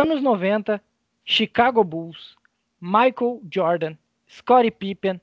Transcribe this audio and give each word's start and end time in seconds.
Anos 0.00 0.22
90, 0.22 0.82
Chicago 1.26 1.84
Bulls, 1.84 2.34
Michael 2.80 3.42
Jordan, 3.50 3.98
Scottie 4.26 4.70
Pippen, 4.70 5.20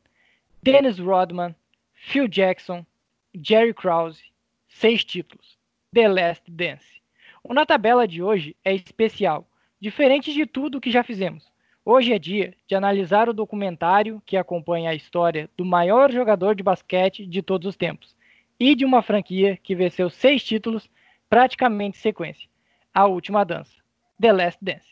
Dennis 0.61 0.99
Rodman, 0.99 1.55
Phil 1.95 2.27
Jackson, 2.27 2.85
Jerry 3.33 3.73
Krause, 3.73 4.21
seis 4.67 5.03
títulos. 5.03 5.57
The 5.91 6.07
Last 6.07 6.43
Dance. 6.51 7.01
O 7.43 7.55
Na 7.55 7.65
Tabela 7.65 8.07
de 8.07 8.21
hoje 8.21 8.55
é 8.63 8.75
especial, 8.75 9.49
diferente 9.81 10.31
de 10.31 10.45
tudo 10.45 10.79
que 10.79 10.91
já 10.91 11.03
fizemos. 11.03 11.51
Hoje 11.83 12.13
é 12.13 12.19
dia 12.19 12.53
de 12.67 12.75
analisar 12.75 13.27
o 13.27 13.33
documentário 13.33 14.21
que 14.27 14.37
acompanha 14.37 14.91
a 14.91 14.95
história 14.95 15.49
do 15.57 15.65
maior 15.65 16.11
jogador 16.11 16.53
de 16.53 16.61
basquete 16.61 17.25
de 17.25 17.41
todos 17.41 17.67
os 17.67 17.75
tempos 17.75 18.15
e 18.59 18.75
de 18.75 18.85
uma 18.85 19.01
franquia 19.01 19.57
que 19.57 19.73
venceu 19.73 20.07
seis 20.07 20.43
títulos 20.43 20.87
praticamente 21.27 21.97
em 21.97 22.01
sequência. 22.01 22.47
A 22.93 23.07
última 23.07 23.43
dança, 23.43 23.76
The 24.19 24.33
Last 24.33 24.59
Dance. 24.61 24.87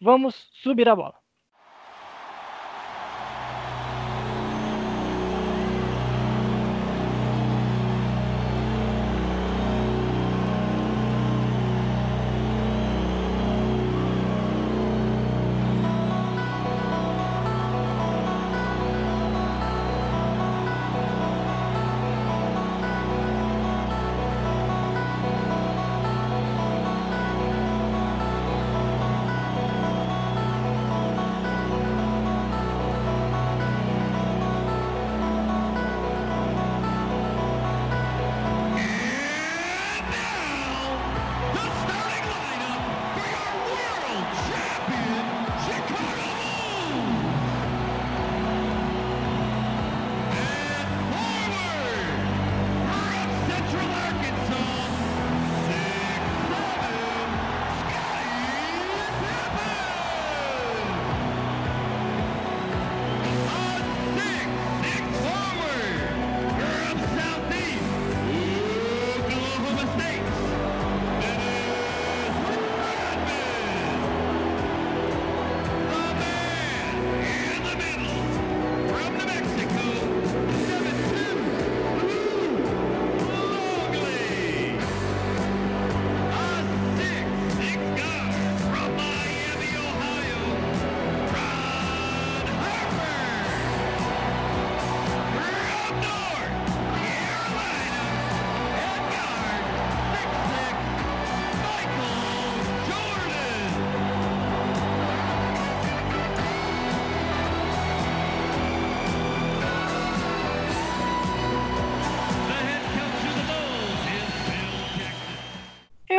Vamos 0.00 0.34
subir 0.62 0.88
a 0.88 0.94
bola. 0.94 1.20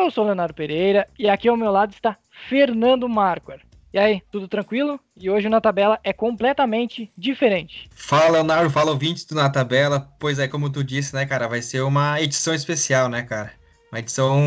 Eu 0.09 0.11
sou 0.11 0.25
Leonardo 0.25 0.55
Pereira 0.55 1.07
e 1.19 1.29
aqui 1.29 1.47
ao 1.47 1.55
meu 1.55 1.71
lado 1.71 1.93
está 1.93 2.17
Fernando 2.49 3.07
Marquardt. 3.07 3.63
E 3.93 3.99
aí, 3.99 4.23
tudo 4.31 4.47
tranquilo? 4.47 4.99
E 5.15 5.29
hoje 5.29 5.47
na 5.47 5.61
tabela 5.61 5.99
é 6.03 6.11
completamente 6.11 7.11
diferente. 7.15 7.87
Fala, 7.91 8.31
Leonardo, 8.31 8.71
fala 8.71 8.89
ouvintes 8.89 9.23
do 9.25 9.35
Na 9.35 9.51
Tabela. 9.51 10.11
Pois 10.19 10.39
é, 10.39 10.47
como 10.47 10.67
tu 10.71 10.83
disse, 10.83 11.13
né, 11.13 11.27
cara, 11.27 11.47
vai 11.47 11.61
ser 11.61 11.81
uma 11.81 12.19
edição 12.19 12.55
especial, 12.55 13.07
né, 13.07 13.21
cara? 13.21 13.51
Uma 13.91 13.99
edição 13.99 14.41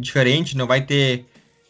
diferente, 0.00 0.56
não 0.56 0.66
vai 0.66 0.80
ter. 0.84 1.24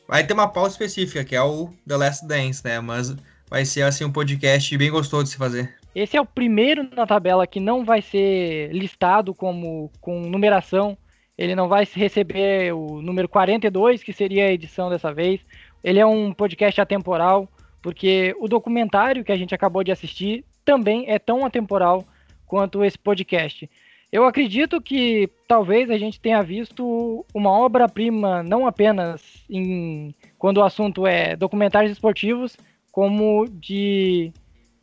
Vai 0.09 0.27
ter 0.27 0.33
uma 0.33 0.49
pauta 0.49 0.71
específica, 0.71 1.23
que 1.23 1.37
é 1.37 1.43
o 1.43 1.69
The 1.87 1.97
Last 1.99 2.27
Dance, 2.27 2.65
né? 2.65 2.81
Mas 2.81 3.15
vai 3.51 3.67
ser, 3.67 3.83
assim, 3.83 4.07
um 4.07 4.13
podcast 4.13 4.75
bem 4.79 4.91
gostoso 4.91 5.25
de 5.25 5.29
se 5.29 5.37
fazer. 5.37 5.75
Esse 5.95 6.17
é 6.17 6.21
o 6.23 6.25
primeiro 6.25 6.89
na 6.97 7.07
tabela 7.07 7.47
que 7.47 7.61
não 7.61 7.85
vai 7.85 8.01
ser 8.01 8.73
listado 8.73 9.35
como 9.35 9.93
com 10.01 10.23
numeração 10.23 10.97
ele 11.37 11.55
não 11.55 11.69
vai 11.69 11.87
receber 11.93 12.73
o 12.73 13.03
número 13.03 13.29
42, 13.29 14.03
que 14.03 14.13
seria 14.13 14.47
a 14.47 14.53
edição 14.53 14.89
dessa 14.89 15.13
vez. 15.13 15.41
Ele 15.85 15.99
é 15.99 16.07
um 16.07 16.33
podcast 16.33 16.81
atemporal, 16.81 17.49
porque 17.83 18.35
o 18.41 18.49
documentário 18.49 19.25
que 19.25 19.33
a 19.33 19.37
gente 19.37 19.55
acabou 19.55 19.85
de 19.85 19.93
assistir 19.93 20.45
também 20.65 21.05
é 21.09 21.19
tão 21.19 21.45
atemporal 21.45 22.05
quanto 22.47 22.85
esse 22.85 22.99
podcast. 22.99 23.69
Eu 24.11 24.25
acredito 24.25 24.81
que 24.81 25.29
talvez 25.47 25.91
a 25.91 25.99
gente 25.99 26.21
tenha 26.21 26.43
visto 26.43 27.27
uma 27.35 27.51
obra-prima 27.51 28.43
não 28.43 28.67
apenas 28.67 29.45
em 29.51 30.15
quando 30.39 30.59
o 30.59 30.65
assunto 30.65 31.07
é 31.07 31.37
documentários 31.37 31.93
esportivos, 31.93 32.57
como 32.91 33.47
de 33.49 34.33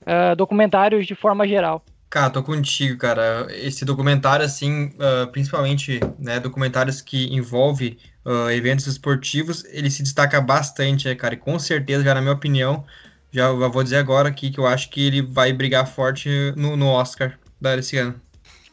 uh, 0.01 0.35
documentários 0.35 1.07
de 1.07 1.15
forma 1.15 1.47
geral. 1.47 1.83
Cara, 2.13 2.29
tô 2.29 2.43
contigo, 2.43 2.95
cara. 2.95 3.47
Esse 3.49 3.83
documentário, 3.83 4.45
assim, 4.45 4.91
uh, 4.99 5.25
principalmente, 5.31 5.99
né, 6.19 6.39
documentários 6.39 7.01
que 7.01 7.25
envolvem 7.33 7.97
uh, 8.23 8.51
eventos 8.51 8.85
esportivos, 8.85 9.65
ele 9.65 9.89
se 9.89 10.03
destaca 10.03 10.39
bastante, 10.39 11.07
né, 11.07 11.15
cara? 11.15 11.33
E 11.33 11.37
com 11.37 11.57
certeza, 11.57 12.03
já 12.03 12.13
na 12.13 12.21
minha 12.21 12.35
opinião, 12.35 12.85
já, 13.31 13.47
já 13.47 13.67
vou 13.67 13.81
dizer 13.81 13.97
agora 13.97 14.29
aqui 14.29 14.51
que 14.51 14.59
eu 14.59 14.67
acho 14.67 14.91
que 14.91 15.07
ele 15.07 15.23
vai 15.23 15.51
brigar 15.51 15.87
forte 15.87 16.29
no, 16.55 16.77
no 16.77 16.85
Oscar 16.85 17.39
desse 17.59 17.97
ano. 17.97 18.21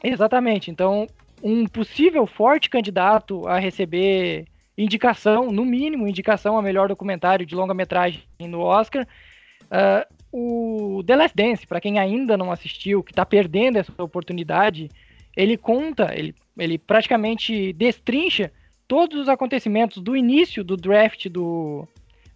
Exatamente. 0.05 0.71
Então, 0.71 1.07
um 1.43 1.67
possível 1.67 2.27
forte 2.27 2.69
candidato 2.69 3.49
a 3.49 3.59
receber 3.59 4.45
indicação, 4.77 5.51
no 5.51 5.65
mínimo, 5.65 6.07
indicação 6.07 6.59
a 6.59 6.63
melhor 6.63 6.89
documentário 6.89 7.47
de 7.47 7.55
longa-metragem 7.55 8.23
no 8.39 8.61
Oscar. 8.61 9.07
Uh, 9.63 10.20
o 10.33 11.03
The 11.07 11.17
Last 11.17 11.37
Dance, 11.37 11.67
para 11.67 11.81
quem 11.81 11.99
ainda 11.99 12.37
não 12.37 12.53
assistiu, 12.53 13.03
que 13.03 13.13
está 13.13 13.27
perdendo 13.27 13.79
essa 13.79 13.93
oportunidade, 14.03 14.89
ele 15.37 15.57
conta, 15.57 16.13
ele, 16.15 16.35
ele 16.57 16.79
praticamente 16.79 17.73
destrincha 17.73 18.53
todos 18.87 19.21
os 19.21 19.29
acontecimentos 19.29 20.03
do 20.03 20.17
início 20.17 20.65
do 20.65 20.77
draft 20.77 21.29
do. 21.29 21.87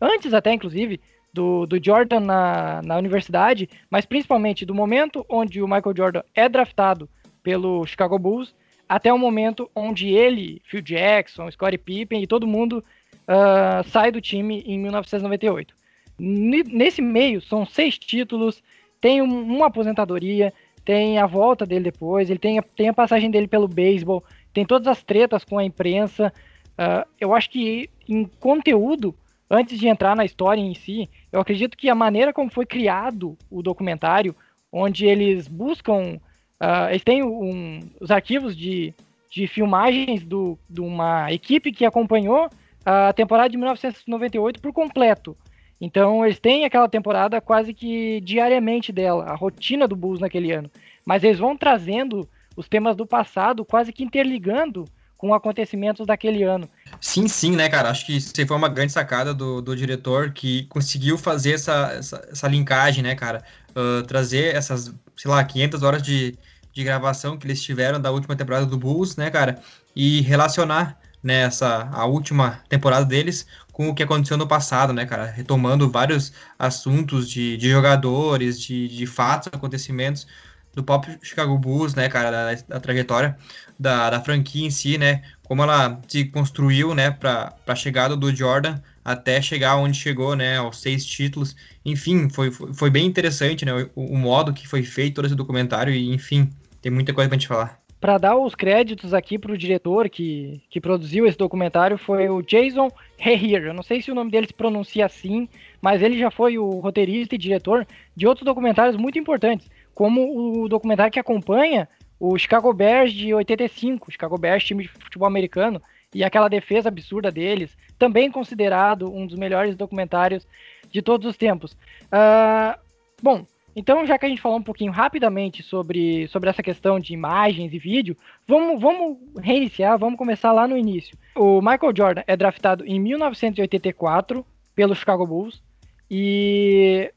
Antes 0.01 0.35
até, 0.35 0.53
inclusive, 0.53 1.01
do, 1.33 1.67
do 1.67 1.85
Jordan 1.85 2.21
na, 2.21 2.81
na 2.83 2.97
universidade, 2.97 3.69
mas 3.91 4.07
principalmente 4.07 4.65
do 4.65 4.75
momento 4.75 5.27
onde 5.29 5.61
o 5.61 5.67
Michael 5.67 5.97
Jordan 5.97 6.23
é 6.35 6.49
draftado 6.49 7.09
pelo 7.43 7.85
Chicago 7.87 8.19
Bulls 8.19 8.55
até 8.89 9.13
o 9.13 9.19
momento 9.19 9.69
onde 9.75 10.09
ele, 10.09 10.61
Phil 10.65 10.81
Jackson, 10.81 11.51
Scottie 11.51 11.79
Pippen 11.79 12.23
e 12.23 12.27
todo 12.27 12.47
mundo 12.47 12.85
uh, 13.23 13.89
sai 13.89 14.13
do 14.13 14.21
time 14.21 14.63
em 14.67 14.79
1998. 14.79 15.75
Nesse 16.19 17.03
meio, 17.03 17.41
são 17.41 17.67
seis 17.67 17.99
títulos, 17.99 18.63
tem 19.01 19.21
uma 19.21 19.67
aposentadoria, 19.67 20.53
tem 20.85 21.19
a 21.19 21.27
volta 21.27 21.67
dele 21.67 21.85
depois, 21.85 22.31
ele 22.31 22.39
tem 22.39 22.59
a, 22.59 22.63
tem 22.63 22.89
a 22.89 22.95
passagem 22.95 23.31
dele 23.31 23.49
pelo 23.49 23.67
beisebol, 23.67 24.23
tem 24.53 24.65
todas 24.65 24.87
as 24.87 25.03
tretas 25.03 25.45
com 25.45 25.59
a 25.59 25.65
imprensa. 25.65 26.33
Uh, 26.73 27.09
eu 27.21 27.35
acho 27.35 27.51
que 27.51 27.89
em 28.09 28.25
conteúdo, 28.39 29.15
antes 29.51 29.79
de 29.79 29.89
entrar 29.89 30.15
na 30.15 30.25
história 30.25 30.61
em 30.61 30.75
si, 30.75 31.09
eu 31.33 31.41
acredito 31.41 31.77
que 31.77 31.89
a 31.89 31.95
maneira 31.95 32.33
como 32.33 32.51
foi 32.51 32.67
criado 32.67 33.37
o 33.51 33.63
documentário, 33.63 34.37
onde 34.71 35.07
eles 35.07 35.49
buscam, 35.49 36.21
uh, 36.61 36.91
eles 36.91 37.03
têm 37.03 37.23
um, 37.23 37.81
os 38.01 38.11
arquivos 38.11 38.57
de, 38.57 38.95
de 39.31 39.47
filmagens 39.47 40.23
do, 40.23 40.59
de 40.69 40.81
uma 40.81 41.33
equipe 41.33 41.73
que 41.73 41.85
acompanhou 41.85 42.49
a 42.85 43.13
temporada 43.13 43.49
de 43.49 43.57
1998 43.57 44.61
por 44.61 44.73
completo. 44.73 45.37
Então 45.81 46.25
eles 46.25 46.39
têm 46.39 46.65
aquela 46.65 46.89
temporada 46.89 47.41
quase 47.41 47.75
que 47.75 48.21
diariamente 48.21 48.93
dela, 48.93 49.25
a 49.25 49.35
rotina 49.35 49.87
do 49.87 49.97
Bulls 49.97 50.21
naquele 50.21 50.53
ano. 50.53 50.71
Mas 51.05 51.23
eles 51.25 51.39
vão 51.39 51.57
trazendo 51.57 52.29
os 52.57 52.69
temas 52.69 52.97
do 52.97 53.07
passado, 53.07 53.65
quase 53.65 53.93
que 53.93 54.05
interligando 54.05 54.85
com 55.17 55.33
acontecimentos 55.33 56.07
daquele 56.07 56.43
ano. 56.43 56.69
Sim, 57.01 57.27
sim, 57.29 57.57
né, 57.57 57.69
cara? 57.69 57.91
Acho 57.91 58.05
que 58.07 58.17
isso 58.17 58.33
foi 58.47 58.57
uma 58.57 58.69
grande 58.69 58.93
sacada 58.93 59.33
do, 59.33 59.61
do 59.63 59.75
diretor 59.75 60.33
que 60.33 60.65
conseguiu 60.65 61.17
fazer 61.17 61.53
essa, 61.53 61.93
essa, 61.93 62.29
essa 62.31 62.49
linkagem, 62.49 63.03
né, 63.03 63.15
cara? 63.15 63.43
Uh, 63.71 64.03
trazer 64.03 64.55
essas, 64.55 64.95
sei 65.17 65.31
lá, 65.31 65.43
500 65.43 65.83
horas 65.83 66.03
de, 66.03 66.37
de 66.73 66.85
gravação 66.85 67.37
que 67.37 67.47
eles 67.47 67.63
tiveram 67.63 68.01
da 68.01 68.11
última 68.11 68.37
temporada 68.37 68.67
do 68.67 68.77
Bulls, 68.77 69.17
né, 69.17 69.31
cara? 69.31 69.61
E 69.97 70.21
relacionar 70.21 70.99
né, 71.23 71.49
a 71.91 72.05
última 72.05 72.61
temporada 72.69 73.07
deles 73.07 73.47
com 73.75 73.89
o 73.89 73.95
que 73.95 74.05
aconteceu 74.05 74.37
no 74.39 74.47
passado, 74.47 74.93
né, 74.93 75.05
cara? 75.05 75.27
Retomando 75.27 75.91
vários 75.91 76.33
assuntos 76.57 77.29
de, 77.29 77.57
de 77.57 77.69
jogadores, 77.69 78.61
de, 78.61 78.89
de 78.89 79.05
fatos, 79.05 79.51
acontecimentos 79.53 80.27
do 80.73 80.83
próprio 80.83 81.19
Chicago 81.23 81.59
Bulls, 81.59 81.95
né, 81.95 82.09
cara, 82.09 82.31
da, 82.31 82.55
da 82.69 82.81
trajetória 82.81 83.37
da, 83.79 84.11
da, 84.11 84.21
franquia 84.21 84.67
em 84.67 84.71
si, 84.71 84.97
né, 84.97 85.23
como 85.43 85.63
ela 85.63 86.01
se 86.09 86.25
construiu, 86.27 86.95
né, 86.95 87.11
para 87.11 87.55
a 87.67 87.75
chegada 87.75 88.17
do 88.17 88.35
Jordan 88.35 88.81
até 89.05 89.43
chegar 89.43 89.77
onde 89.77 89.99
chegou, 89.99 90.37
né, 90.37 90.57
aos 90.57 90.81
seis 90.81 91.05
títulos. 91.05 91.55
Enfim, 91.85 92.31
foi, 92.31 92.51
foi, 92.51 92.73
foi 92.73 92.91
bem 92.91 93.07
interessante, 93.07 93.65
né, 93.65 93.73
o, 93.95 94.15
o, 94.15 94.17
modo 94.17 94.53
que 94.53 94.69
foi 94.69 94.83
feito 94.85 95.17
todo 95.17 95.27
esse 95.27 95.35
documentário 95.35 95.93
e, 95.93 96.15
enfim, 96.15 96.49
tem 96.81 96.93
muita 96.93 97.13
coisa 97.13 97.29
para 97.29 97.37
gente 97.37 97.49
falar 97.49 97.84
para 98.05 98.19
dar 98.19 98.37
os 98.37 98.55
créditos 98.55 99.15
aqui 99.15 99.39
para 99.39 99.51
o 99.51 99.57
diretor 99.57 100.11
que, 100.11 100.61
que 100.69 100.79
produziu 100.79 101.25
esse 101.25 101.39
documentário 101.39 101.97
foi 101.97 102.29
o 102.29 102.43
Jason 102.43 102.91
Herrier. 103.19 103.63
Eu 103.63 103.73
não 103.73 103.83
sei 103.83 104.03
se 104.03 104.13
o 104.13 104.15
nome 104.15 104.31
dele 104.31 104.47
se 104.47 104.53
pronuncia 104.53 105.07
assim, 105.07 105.49
mas 105.81 106.03
ele 106.03 106.19
já 106.19 106.31
foi 106.31 106.59
o 106.59 106.69
roteirista 106.81 107.35
e 107.35 107.39
diretor 107.39 107.87
de 108.15 108.27
outros 108.27 108.45
documentários 108.45 108.95
muito 108.95 109.19
importantes, 109.19 109.71
como 109.95 110.61
o 110.63 110.69
documentário 110.69 111.11
que 111.11 111.19
acompanha 111.19 111.89
o 112.21 112.37
Chicago 112.37 112.75
Bears 112.75 113.11
de 113.11 113.33
85, 113.33 114.13
Chicago 114.13 114.37
Bears, 114.37 114.65
time 114.65 114.83
de 114.83 114.91
futebol 114.91 115.27
americano, 115.27 115.81
e 116.15 116.23
aquela 116.23 116.49
defesa 116.49 116.91
absurda 116.91 117.33
deles, 117.33 117.75
também 117.99 118.31
considerado 118.31 119.11
um 119.11 119.27
dos 119.27 119.39
melhores 119.39 119.77
documentários 119.77 120.47
de 120.91 121.01
todos 121.01 121.27
os 121.27 121.39
tempos. 121.39 121.73
Uh, 122.13 122.79
bom, 123.23 123.47
então, 123.77 124.07
já 124.07 124.17
que 124.17 124.27
a 124.27 124.29
gente 124.29 124.41
falou 124.41 124.59
um 124.59 124.63
pouquinho 124.63 124.93
rapidamente 124.93 125.63
sobre, 125.63 126.29
sobre 126.29 126.49
essa 126.49 126.63
questão 126.63 127.01
de 127.01 127.13
imagens 127.13 127.73
e 127.73 127.79
vídeo, 127.79 128.17
vamos, 128.47 128.81
vamos 128.81 129.19
reiniciar, 129.41 129.99
vamos 129.99 130.17
começar 130.17 130.53
lá 130.53 130.69
no 130.69 130.77
início. 130.77 131.17
O 131.35 131.61
Michael 131.61 131.93
Jordan 131.97 132.23
é 132.27 132.37
draftado 132.37 132.87
em 132.87 133.01
1984 133.01 134.47
pelo 134.75 134.95
Chicago 134.95 135.27
Bulls 135.27 135.63
e 136.11 137.13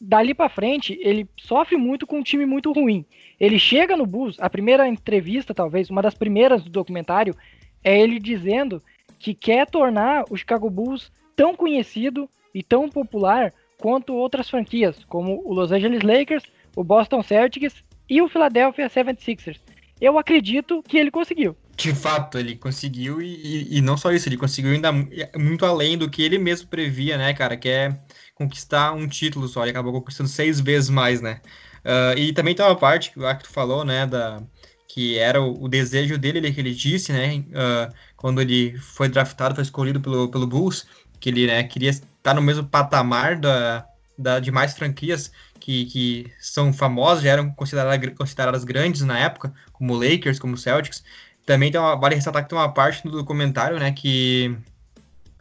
dali 0.00 0.34
para 0.34 0.48
frente 0.48 0.98
ele 1.00 1.26
sofre 1.38 1.76
muito 1.76 2.06
com 2.06 2.18
um 2.18 2.22
time 2.22 2.44
muito 2.44 2.72
ruim. 2.72 3.06
Ele 3.40 3.58
chega 3.58 3.96
no 3.96 4.06
Bulls, 4.06 4.36
a 4.38 4.50
primeira 4.50 4.86
entrevista, 4.86 5.54
talvez, 5.54 5.88
uma 5.88 6.02
das 6.02 6.14
primeiras 6.14 6.62
do 6.62 6.70
documentário, 6.70 7.34
é 7.82 7.98
ele 7.98 8.18
dizendo 8.18 8.82
que 9.18 9.34
quer 9.34 9.66
tornar 9.66 10.24
o 10.28 10.36
Chicago 10.36 10.68
Bulls 10.68 11.10
tão 11.34 11.54
conhecido 11.54 12.28
e 12.54 12.62
tão 12.62 12.88
popular 12.88 13.52
quanto 13.82 14.14
outras 14.14 14.48
franquias, 14.48 15.04
como 15.08 15.42
o 15.44 15.52
Los 15.52 15.72
Angeles 15.72 16.04
Lakers, 16.04 16.44
o 16.76 16.84
Boston 16.84 17.20
Celtics 17.20 17.82
e 18.08 18.22
o 18.22 18.28
Philadelphia 18.28 18.88
76ers. 18.88 19.58
Eu 20.00 20.16
acredito 20.16 20.84
que 20.84 20.96
ele 20.96 21.10
conseguiu. 21.10 21.56
De 21.76 21.92
fato, 21.92 22.38
ele 22.38 22.54
conseguiu 22.54 23.20
e, 23.20 23.76
e, 23.76 23.80
não 23.80 23.96
só 23.96 24.12
isso, 24.12 24.28
ele 24.28 24.36
conseguiu 24.36 24.70
ainda 24.70 24.92
muito 25.36 25.66
além 25.66 25.98
do 25.98 26.08
que 26.08 26.22
ele 26.22 26.38
mesmo 26.38 26.68
previa, 26.68 27.18
né, 27.18 27.34
cara, 27.34 27.56
que 27.56 27.68
é 27.68 27.98
conquistar 28.36 28.92
um 28.92 29.08
título 29.08 29.48
só, 29.48 29.62
ele 29.62 29.72
acabou 29.72 29.92
conquistando 29.92 30.28
seis 30.28 30.60
vezes 30.60 30.88
mais, 30.88 31.20
né. 31.20 31.40
Uh, 31.84 32.16
e 32.16 32.32
também 32.32 32.54
tem 32.54 32.64
uma 32.64 32.76
parte 32.76 33.10
que 33.10 33.18
o 33.18 33.34
tu 33.34 33.48
falou, 33.48 33.84
né, 33.84 34.06
da, 34.06 34.40
que 34.86 35.18
era 35.18 35.42
o, 35.42 35.64
o 35.64 35.68
desejo 35.68 36.16
dele, 36.16 36.38
ele, 36.38 36.52
que 36.52 36.60
ele 36.60 36.72
disse, 36.74 37.12
né, 37.12 37.38
uh, 37.48 37.92
quando 38.16 38.40
ele 38.40 38.78
foi 38.78 39.08
draftado, 39.08 39.56
foi 39.56 39.64
escolhido 39.64 40.00
pelo, 40.00 40.28
pelo 40.28 40.46
Bulls, 40.46 40.86
que 41.18 41.30
ele 41.30 41.48
né, 41.48 41.64
queria 41.64 41.90
estar 42.22 42.34
no 42.34 42.40
mesmo 42.40 42.64
patamar 42.64 43.36
da, 43.36 43.84
da 44.16 44.38
demais 44.38 44.74
franquias 44.74 45.32
que, 45.58 45.86
que 45.86 46.32
são 46.40 46.72
famosas, 46.72 47.24
já 47.24 47.30
eram 47.30 47.50
consideradas, 47.50 48.14
consideradas 48.16 48.64
grandes 48.64 49.02
na 49.02 49.18
época, 49.18 49.52
como 49.72 49.94
Lakers, 49.94 50.38
como 50.38 50.56
Celtics. 50.56 51.02
Também 51.44 51.70
tem 51.72 51.80
uma, 51.80 51.96
vale 51.96 52.14
ressaltar 52.14 52.44
que 52.44 52.48
tem 52.48 52.58
uma 52.58 52.72
parte 52.72 53.02
do 53.02 53.10
documentário, 53.10 53.78
né, 53.78 53.90
que 53.92 54.56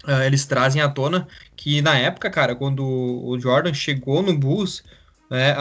uh, 0.08 0.24
eles 0.24 0.46
trazem 0.46 0.82
à 0.82 0.90
tona 0.90 1.28
que 1.56 1.82
na 1.82 1.98
época, 1.98 2.30
cara, 2.30 2.56
quando 2.56 2.84
o 2.84 3.40
Jordan 3.40 3.74
chegou 3.74 4.24
no 4.24 4.36
Bulls, 4.36 4.84
né, 5.30 5.56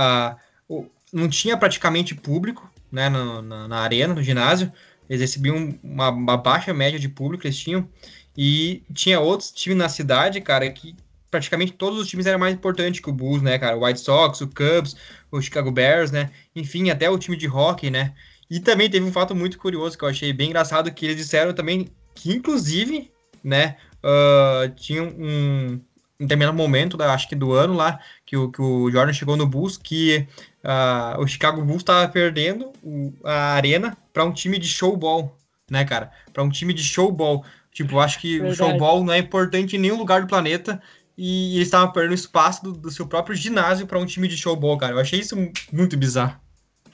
não 1.12 1.28
tinha 1.28 1.56
praticamente 1.56 2.14
público, 2.14 2.70
né, 2.90 3.08
na, 3.08 3.42
na, 3.42 3.68
na 3.68 3.78
arena, 3.80 4.14
no 4.14 4.22
ginásio, 4.22 4.72
eles 5.08 5.20
recebiam 5.20 5.78
uma, 5.82 6.08
uma, 6.10 6.36
baixa 6.36 6.72
média 6.72 6.98
de 6.98 7.08
público, 7.08 7.46
eles 7.46 7.58
tinham, 7.58 7.88
e 8.36 8.82
tinha 8.94 9.20
outros 9.20 9.50
times 9.50 9.78
na 9.78 9.88
cidade, 9.88 10.40
cara, 10.40 10.70
que 10.70 10.94
praticamente 11.30 11.72
todos 11.72 11.98
os 11.98 12.08
times 12.08 12.26
eram 12.26 12.38
mais 12.38 12.54
importantes 12.54 13.00
que 13.00 13.08
o 13.08 13.12
Bulls, 13.12 13.42
né, 13.42 13.58
cara? 13.58 13.76
O 13.76 13.84
White 13.84 14.00
Sox, 14.00 14.40
o 14.40 14.48
Cubs, 14.48 14.96
o 15.30 15.40
Chicago 15.40 15.70
Bears, 15.70 16.10
né? 16.10 16.30
Enfim, 16.54 16.90
até 16.90 17.08
o 17.08 17.18
time 17.18 17.36
de 17.36 17.48
hockey, 17.48 17.90
né? 17.90 18.14
E 18.50 18.58
também 18.58 18.90
teve 18.90 19.06
um 19.06 19.12
fato 19.12 19.34
muito 19.34 19.58
curioso 19.58 19.96
que 19.96 20.04
eu 20.04 20.08
achei 20.08 20.32
bem 20.32 20.48
engraçado, 20.48 20.90
que 20.90 21.06
eles 21.06 21.16
disseram 21.16 21.52
também 21.52 21.88
que, 22.14 22.32
inclusive, 22.32 23.10
né, 23.44 23.76
uh, 24.04 24.68
tinha 24.74 25.04
um, 25.04 25.80
um 26.18 26.26
determinado 26.26 26.56
momento, 26.56 26.96
da, 26.96 27.14
acho 27.14 27.28
que 27.28 27.36
do 27.36 27.52
ano 27.52 27.74
lá, 27.74 28.00
que 28.26 28.36
o, 28.36 28.50
que 28.50 28.60
o 28.60 28.90
Jordan 28.90 29.12
chegou 29.12 29.36
no 29.36 29.46
Bulls, 29.46 29.76
que 29.76 30.26
uh, 30.64 31.20
o 31.20 31.26
Chicago 31.28 31.62
Bulls 31.62 31.82
estava 31.82 32.08
perdendo 32.08 32.72
o, 32.82 33.12
a 33.24 33.54
arena 33.54 33.96
para 34.12 34.24
um 34.24 34.32
time 34.32 34.58
de 34.58 34.66
showball, 34.66 35.38
né, 35.70 35.84
cara? 35.84 36.10
Para 36.32 36.42
um 36.42 36.50
time 36.50 36.74
de 36.74 36.82
showball. 36.82 37.44
Tipo, 37.72 37.94
eu 37.94 38.00
acho 38.00 38.18
que 38.18 38.40
Verdade. 38.40 38.52
o 38.52 38.56
showball 38.56 39.04
não 39.04 39.12
é 39.12 39.18
importante 39.18 39.76
em 39.76 39.78
nenhum 39.78 39.96
lugar 39.96 40.22
do 40.22 40.26
planeta 40.26 40.82
e 41.22 41.56
eles 41.56 41.68
estavam 41.68 41.92
perdendo 41.92 42.14
espaço 42.14 42.64
do, 42.64 42.72
do 42.72 42.90
seu 42.90 43.06
próprio 43.06 43.36
ginásio 43.36 43.86
para 43.86 43.98
um 43.98 44.06
time 44.06 44.26
de 44.26 44.38
showball, 44.38 44.78
cara. 44.78 44.94
Eu 44.94 44.98
achei 44.98 45.20
isso 45.20 45.36
muito 45.70 45.94
bizarro. 45.94 46.40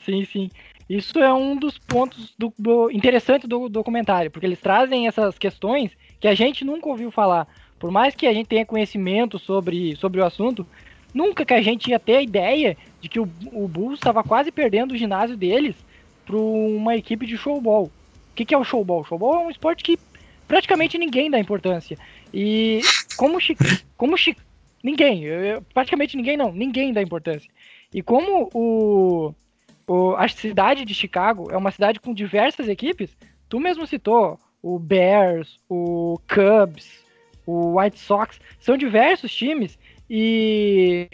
Sim, 0.05 0.25
sim. 0.25 0.51
Isso 0.91 1.21
é 1.21 1.33
um 1.33 1.55
dos 1.57 1.79
pontos 1.79 2.35
do, 2.37 2.53
do 2.59 2.91
interessantes 2.91 3.49
do 3.49 3.69
documentário, 3.69 4.29
porque 4.29 4.45
eles 4.45 4.59
trazem 4.59 5.07
essas 5.07 5.39
questões 5.39 5.93
que 6.19 6.27
a 6.27 6.35
gente 6.35 6.65
nunca 6.65 6.89
ouviu 6.89 7.13
falar. 7.13 7.47
Por 7.79 7.93
mais 7.93 8.17
que 8.17 8.27
a 8.27 8.33
gente 8.33 8.49
tenha 8.49 8.67
conhecimento 8.67 9.39
sobre, 9.39 9.95
sobre 9.95 10.21
o 10.21 10.25
assunto, 10.25 10.67
nunca 11.15 11.45
que 11.45 11.55
a 11.55 11.63
gente 11.63 11.91
ia 11.91 12.01
ter 12.01 12.17
a 12.17 12.23
ideia 12.23 12.77
de 13.01 13.09
que 13.09 13.21
o, 13.21 13.31
o 13.53 13.69
Bulls 13.69 14.01
estava 14.01 14.25
quase 14.25 14.51
perdendo 14.51 14.93
o 14.93 14.97
ginásio 14.99 15.37
deles 15.37 15.77
para 16.25 16.37
uma 16.37 16.97
equipe 16.97 17.27
de 17.27 17.37
showball. 17.37 17.85
O 17.85 17.93
que, 18.35 18.45
que 18.45 18.55
é 18.55 18.59
o 18.59 18.65
showball? 18.65 19.03
O 19.03 19.05
showball 19.05 19.35
é 19.35 19.47
um 19.47 19.51
esporte 19.51 19.85
que 19.85 19.97
praticamente 20.49 20.99
ninguém 20.99 21.31
dá 21.31 21.39
importância. 21.39 21.97
E 22.39 22.83
como 23.17 23.39
como 23.97 24.15
ninguém, 24.85 25.23
praticamente 25.73 26.19
ninguém 26.19 26.37
não, 26.37 26.53
ninguém 26.53 26.93
dá 26.93 27.01
importância. 27.01 27.51
E 27.95 28.03
como 28.03 28.51
o, 28.53 29.35
o, 29.87 30.15
a 30.17 30.29
cidade 30.29 30.85
de 30.85 30.93
Chicago 30.93 31.51
é 31.51 31.57
uma 31.57 31.71
cidade 31.71 31.99
com 31.99 32.13
diversas 32.13 32.69
equipes, 32.69 33.17
tu 33.49 33.59
mesmo 33.59 33.87
citou 33.87 34.39
o 34.63 34.79
Bears, 34.79 35.59
o 35.67 36.21
Cubs, 36.29 37.03
o 37.47 37.81
White 37.81 37.99
Sox, 37.99 38.39
são 38.61 38.77
diversos 38.77 39.35
times 39.35 39.79
e 40.11 41.09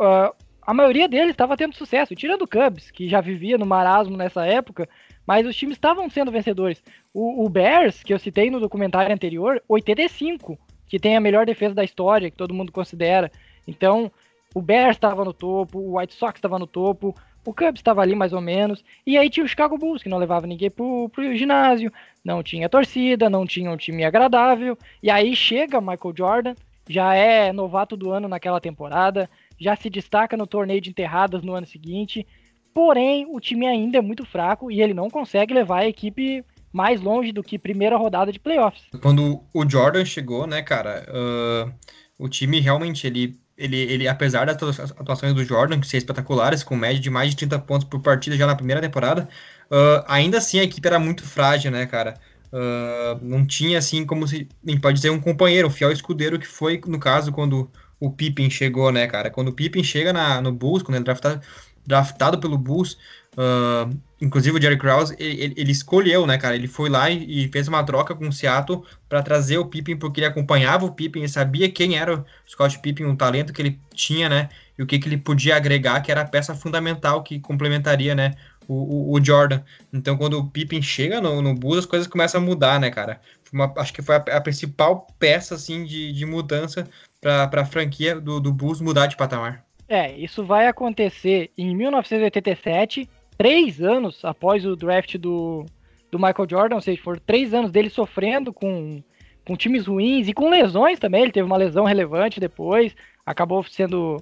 uh, 0.00 0.34
a 0.62 0.72
maioria 0.72 1.06
deles 1.06 1.32
estava 1.32 1.54
tendo 1.54 1.76
sucesso, 1.76 2.14
tirando 2.14 2.42
o 2.42 2.48
Cubs, 2.48 2.90
que 2.90 3.10
já 3.10 3.20
vivia 3.20 3.58
no 3.58 3.66
marasmo 3.66 4.16
nessa 4.16 4.46
época, 4.46 4.88
mas 5.26 5.46
os 5.46 5.56
times 5.56 5.76
estavam 5.76 6.08
sendo 6.10 6.30
vencedores. 6.30 6.82
O, 7.12 7.44
o, 7.44 7.48
Bears, 7.48 8.02
que 8.02 8.12
eu 8.12 8.18
citei 8.18 8.50
no 8.50 8.60
documentário 8.60 9.14
anterior, 9.14 9.62
85, 9.68 10.58
que 10.88 10.98
tem 10.98 11.16
a 11.16 11.20
melhor 11.20 11.46
defesa 11.46 11.74
da 11.74 11.84
história, 11.84 12.30
que 12.30 12.36
todo 12.36 12.54
mundo 12.54 12.72
considera. 12.72 13.30
Então, 13.66 14.10
o 14.54 14.60
Bears 14.60 14.96
estava 14.96 15.24
no 15.24 15.32
topo, 15.32 15.78
o 15.78 15.98
White 15.98 16.14
Sox 16.14 16.36
estava 16.36 16.58
no 16.58 16.66
topo, 16.66 17.14
o 17.44 17.52
Cubs 17.52 17.80
estava 17.80 18.02
ali 18.02 18.14
mais 18.14 18.32
ou 18.32 18.40
menos, 18.40 18.84
e 19.06 19.18
aí 19.18 19.28
tinha 19.28 19.44
o 19.44 19.48
Chicago 19.48 19.76
Bulls, 19.76 20.02
que 20.02 20.08
não 20.08 20.18
levava 20.18 20.46
ninguém 20.46 20.70
pro, 20.70 21.08
pro 21.08 21.34
ginásio, 21.34 21.92
não 22.24 22.42
tinha 22.42 22.68
torcida, 22.68 23.28
não 23.28 23.44
tinha 23.44 23.70
um 23.70 23.76
time 23.76 24.04
agradável, 24.04 24.78
e 25.02 25.10
aí 25.10 25.34
chega 25.34 25.80
Michael 25.80 26.14
Jordan, 26.16 26.54
já 26.88 27.14
é 27.14 27.52
novato 27.52 27.96
do 27.96 28.10
ano 28.10 28.28
naquela 28.28 28.60
temporada, 28.60 29.28
já 29.58 29.74
se 29.74 29.90
destaca 29.90 30.36
no 30.36 30.46
torneio 30.46 30.80
de 30.80 30.90
enterradas 30.90 31.42
no 31.42 31.54
ano 31.54 31.66
seguinte, 31.66 32.26
Porém, 32.74 33.26
o 33.28 33.38
time 33.38 33.66
ainda 33.66 33.98
é 33.98 34.00
muito 34.00 34.24
fraco 34.24 34.70
e 34.70 34.80
ele 34.80 34.94
não 34.94 35.10
consegue 35.10 35.52
levar 35.52 35.80
a 35.80 35.88
equipe 35.88 36.44
mais 36.72 37.00
longe 37.00 37.32
do 37.32 37.42
que 37.42 37.58
primeira 37.58 37.96
rodada 37.96 38.32
de 38.32 38.40
playoffs. 38.40 38.84
Quando 39.00 39.42
o 39.52 39.68
Jordan 39.68 40.04
chegou, 40.04 40.46
né, 40.46 40.62
cara, 40.62 41.06
uh, 41.08 41.72
o 42.18 42.28
time 42.28 42.60
realmente, 42.60 43.06
ele, 43.06 43.38
ele, 43.56 43.76
ele, 43.76 44.08
apesar 44.08 44.46
das 44.46 44.80
atuações 44.80 45.34
do 45.34 45.44
Jordan, 45.44 45.80
que 45.80 45.86
são 45.86 45.98
espetaculares, 45.98 46.62
com 46.62 46.74
média 46.74 47.00
de 47.00 47.10
mais 47.10 47.30
de 47.30 47.36
30 47.36 47.58
pontos 47.58 47.86
por 47.86 48.00
partida 48.00 48.36
já 48.36 48.46
na 48.46 48.56
primeira 48.56 48.80
temporada, 48.80 49.28
uh, 49.70 50.04
ainda 50.08 50.38
assim 50.38 50.58
a 50.58 50.64
equipe 50.64 50.88
era 50.88 50.98
muito 50.98 51.22
frágil, 51.24 51.70
né, 51.70 51.84
cara? 51.84 52.14
Uh, 52.52 53.18
não 53.22 53.46
tinha, 53.46 53.78
assim, 53.78 54.04
como 54.04 54.26
se, 54.26 54.48
a 54.66 54.70
gente 54.70 54.80
pode 54.80 54.96
dizer, 54.96 55.10
um 55.10 55.20
companheiro, 55.20 55.68
um 55.68 55.70
fiel 55.70 55.92
escudeiro, 55.92 56.38
que 56.38 56.46
foi, 56.46 56.80
no 56.86 56.98
caso, 56.98 57.32
quando 57.32 57.70
o 57.98 58.10
Pippen 58.10 58.50
chegou, 58.50 58.90
né, 58.90 59.06
cara? 59.06 59.30
Quando 59.30 59.48
o 59.48 59.52
Pippen 59.52 59.84
chega 59.84 60.12
na, 60.12 60.40
no 60.40 60.52
Bulls, 60.52 60.82
quando 60.82 60.96
ele 60.96 61.04
draftado, 61.04 61.40
draftado 61.86 62.38
pelo 62.38 62.58
Bulls, 62.58 62.96
Uh, 63.34 63.98
inclusive 64.20 64.58
o 64.58 64.60
Jerry 64.60 64.76
Krause, 64.76 65.16
ele, 65.18 65.54
ele, 65.56 65.72
escolheu, 65.72 66.26
né, 66.26 66.36
cara? 66.36 66.54
Ele 66.54 66.68
foi 66.68 66.90
lá 66.90 67.08
e, 67.08 67.46
e 67.46 67.48
fez 67.48 67.66
uma 67.66 67.82
troca 67.82 68.14
com 68.14 68.28
o 68.28 68.32
Seattle 68.32 68.82
para 69.08 69.22
trazer 69.22 69.56
o 69.56 69.64
Pippen, 69.64 69.96
porque 69.96 70.20
ele 70.20 70.26
acompanhava 70.26 70.84
o 70.84 70.92
Pippen 70.92 71.24
e 71.24 71.28
sabia 71.28 71.70
quem 71.70 71.96
era 71.96 72.18
o 72.18 72.24
Scott 72.46 72.78
Pippen, 72.80 73.06
o 73.06 73.16
talento 73.16 73.52
que 73.52 73.62
ele 73.62 73.80
tinha, 73.94 74.28
né? 74.28 74.50
E 74.78 74.82
o 74.82 74.86
que, 74.86 74.98
que 74.98 75.08
ele 75.08 75.16
podia 75.16 75.56
agregar, 75.56 76.00
que 76.02 76.10
era 76.12 76.20
a 76.20 76.28
peça 76.28 76.54
fundamental 76.54 77.22
que 77.22 77.40
complementaria, 77.40 78.14
né? 78.14 78.34
O, 78.68 79.14
o, 79.14 79.18
o 79.18 79.24
Jordan. 79.24 79.62
Então, 79.92 80.16
quando 80.16 80.38
o 80.38 80.48
Pippen 80.48 80.82
chega 80.82 81.20
no, 81.20 81.40
no 81.40 81.54
Bulls, 81.54 81.78
as 81.78 81.86
coisas 81.86 82.06
começam 82.06 82.40
a 82.40 82.44
mudar, 82.44 82.78
né, 82.78 82.90
cara? 82.90 83.20
Uma, 83.52 83.72
acho 83.76 83.92
que 83.92 84.02
foi 84.02 84.16
a, 84.16 84.18
a, 84.18 84.40
principal 84.40 85.06
peça, 85.18 85.54
assim, 85.54 85.84
de, 85.84 86.12
de 86.12 86.24
mudança 86.24 86.86
para 87.20 87.62
a 87.62 87.64
franquia 87.64 88.20
do, 88.20 88.40
do 88.40 88.52
Bulls 88.52 88.80
mudar 88.80 89.06
de 89.06 89.16
patamar. 89.16 89.64
É, 89.92 90.10
isso 90.16 90.42
vai 90.42 90.68
acontecer 90.68 91.50
em 91.58 91.76
1987, 91.76 93.06
três 93.36 93.82
anos 93.82 94.24
após 94.24 94.64
o 94.64 94.74
draft 94.74 95.18
do, 95.18 95.66
do 96.10 96.18
Michael 96.18 96.48
Jordan, 96.48 96.76
ou 96.76 96.80
seja, 96.80 97.02
foram 97.02 97.20
três 97.26 97.52
anos 97.52 97.70
dele 97.70 97.90
sofrendo 97.90 98.54
com, 98.54 99.02
com 99.44 99.54
times 99.54 99.84
ruins 99.84 100.28
e 100.28 100.32
com 100.32 100.48
lesões 100.48 100.98
também. 100.98 101.24
Ele 101.24 101.30
teve 101.30 101.44
uma 101.44 101.58
lesão 101.58 101.84
relevante 101.84 102.40
depois, 102.40 102.96
acabou 103.26 103.62
sendo 103.64 104.16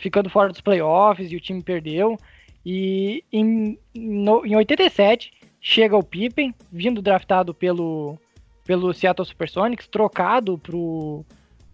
ficando 0.00 0.28
fora 0.28 0.48
dos 0.48 0.60
playoffs 0.60 1.30
e 1.30 1.36
o 1.36 1.40
time 1.40 1.62
perdeu. 1.62 2.18
E 2.66 3.22
em, 3.32 3.78
no, 3.94 4.44
em 4.44 4.56
87 4.56 5.30
chega 5.60 5.96
o 5.96 6.02
Pippen, 6.02 6.52
vindo 6.72 7.00
draftado 7.00 7.54
pelo, 7.54 8.18
pelo 8.64 8.92
Seattle 8.92 9.24
Supersonics, 9.24 9.86
trocado 9.86 10.58
pro, 10.58 11.24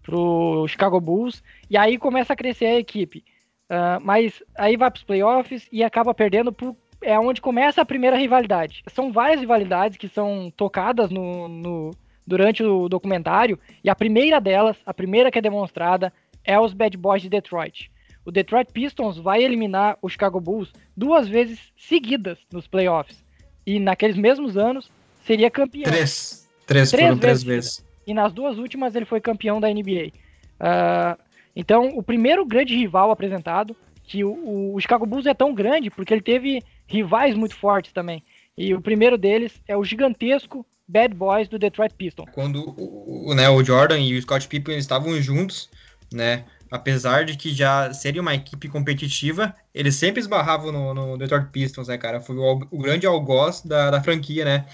pro 0.05 0.67
Chicago 0.67 1.01
Bulls, 1.01 1.43
e 1.69 1.75
aí 1.75 1.97
começa 1.97 2.33
a 2.33 2.35
crescer 2.35 2.65
a 2.65 2.79
equipe. 2.79 3.25
Uh, 3.65 3.99
mas 4.01 4.43
aí 4.55 4.77
vai 4.77 4.91
para 4.91 4.99
os 4.99 5.03
playoffs 5.03 5.67
e 5.71 5.83
acaba 5.83 6.13
perdendo 6.13 6.53
por, 6.53 6.75
é 7.01 7.19
onde 7.19 7.41
começa 7.41 7.81
a 7.81 7.85
primeira 7.85 8.15
rivalidade. 8.15 8.83
São 8.87 9.11
várias 9.11 9.39
rivalidades 9.39 9.97
que 9.97 10.07
são 10.07 10.53
tocadas 10.55 11.09
no, 11.09 11.47
no, 11.47 11.91
durante 12.25 12.63
o 12.63 12.87
documentário, 12.87 13.59
e 13.83 13.89
a 13.89 13.95
primeira 13.95 14.39
delas, 14.39 14.77
a 14.85 14.93
primeira 14.93 15.31
que 15.31 15.39
é 15.39 15.41
demonstrada, 15.41 16.13
é 16.43 16.59
os 16.59 16.73
Bad 16.73 16.95
Boys 16.95 17.23
de 17.23 17.29
Detroit. 17.29 17.91
O 18.23 18.31
Detroit 18.31 18.71
Pistons 18.71 19.17
vai 19.17 19.43
eliminar 19.43 19.97
o 20.01 20.09
Chicago 20.09 20.39
Bulls 20.39 20.71
duas 20.95 21.27
vezes 21.27 21.59
seguidas 21.75 22.37
nos 22.51 22.67
playoffs. 22.67 23.23
E 23.65 23.79
naqueles 23.79 24.15
mesmos 24.15 24.57
anos 24.57 24.91
seria 25.23 25.49
campeão. 25.49 25.83
Três. 25.83 26.47
Três, 26.65 26.89
três 26.89 26.91
foram 26.91 27.15
vezes 27.15 27.21
três 27.21 27.43
vezes. 27.43 27.85
E 28.05 28.13
nas 28.13 28.33
duas 28.33 28.57
últimas 28.57 28.95
ele 28.95 29.05
foi 29.05 29.19
campeão 29.19 29.59
da 29.59 29.69
NBA. 29.69 30.07
Uh, 30.07 30.61
ah, 30.61 31.17
então, 31.55 31.89
o 31.95 32.03
primeiro 32.03 32.45
grande 32.45 32.75
rival 32.75 33.11
apresentado, 33.11 33.75
que 34.03 34.23
o, 34.23 34.73
o, 34.75 34.79
Chicago 34.79 35.05
Bulls 35.05 35.25
é 35.25 35.33
tão 35.33 35.53
grande 35.53 35.89
porque 35.89 36.13
ele 36.13 36.21
teve 36.21 36.61
rivais 36.85 37.35
muito 37.35 37.55
fortes 37.55 37.91
também. 37.91 38.23
E 38.57 38.73
o 38.73 38.81
primeiro 38.81 39.17
deles 39.17 39.53
é 39.67 39.75
o 39.75 39.83
gigantesco 39.83 40.65
Bad 40.87 41.15
Boys 41.15 41.47
do 41.47 41.57
Detroit 41.57 41.93
Pistons. 41.95 42.29
Quando 42.33 42.75
o, 42.77 43.33
né, 43.33 43.49
o 43.49 43.63
Jordan 43.63 43.99
e 43.99 44.17
o 44.17 44.21
Scott 44.21 44.47
Pippen 44.47 44.77
estavam 44.77 45.19
juntos, 45.21 45.69
né, 46.13 46.45
apesar 46.69 47.25
de 47.25 47.35
que 47.35 47.53
já 47.53 47.91
seria 47.93 48.21
uma 48.21 48.35
equipe 48.35 48.69
competitiva, 48.69 49.55
eles 49.73 49.95
sempre 49.95 50.19
esbarravam 50.19 50.71
no, 50.71 50.93
no 50.93 51.17
Detroit 51.17 51.49
Pistons, 51.51 51.87
né, 51.87 51.97
cara? 51.97 52.21
Foi 52.21 52.35
o, 52.35 52.67
o 52.69 52.77
grande 52.77 53.07
algoz 53.07 53.61
da, 53.61 53.89
da 53.89 54.01
franquia, 54.03 54.45
né? 54.45 54.65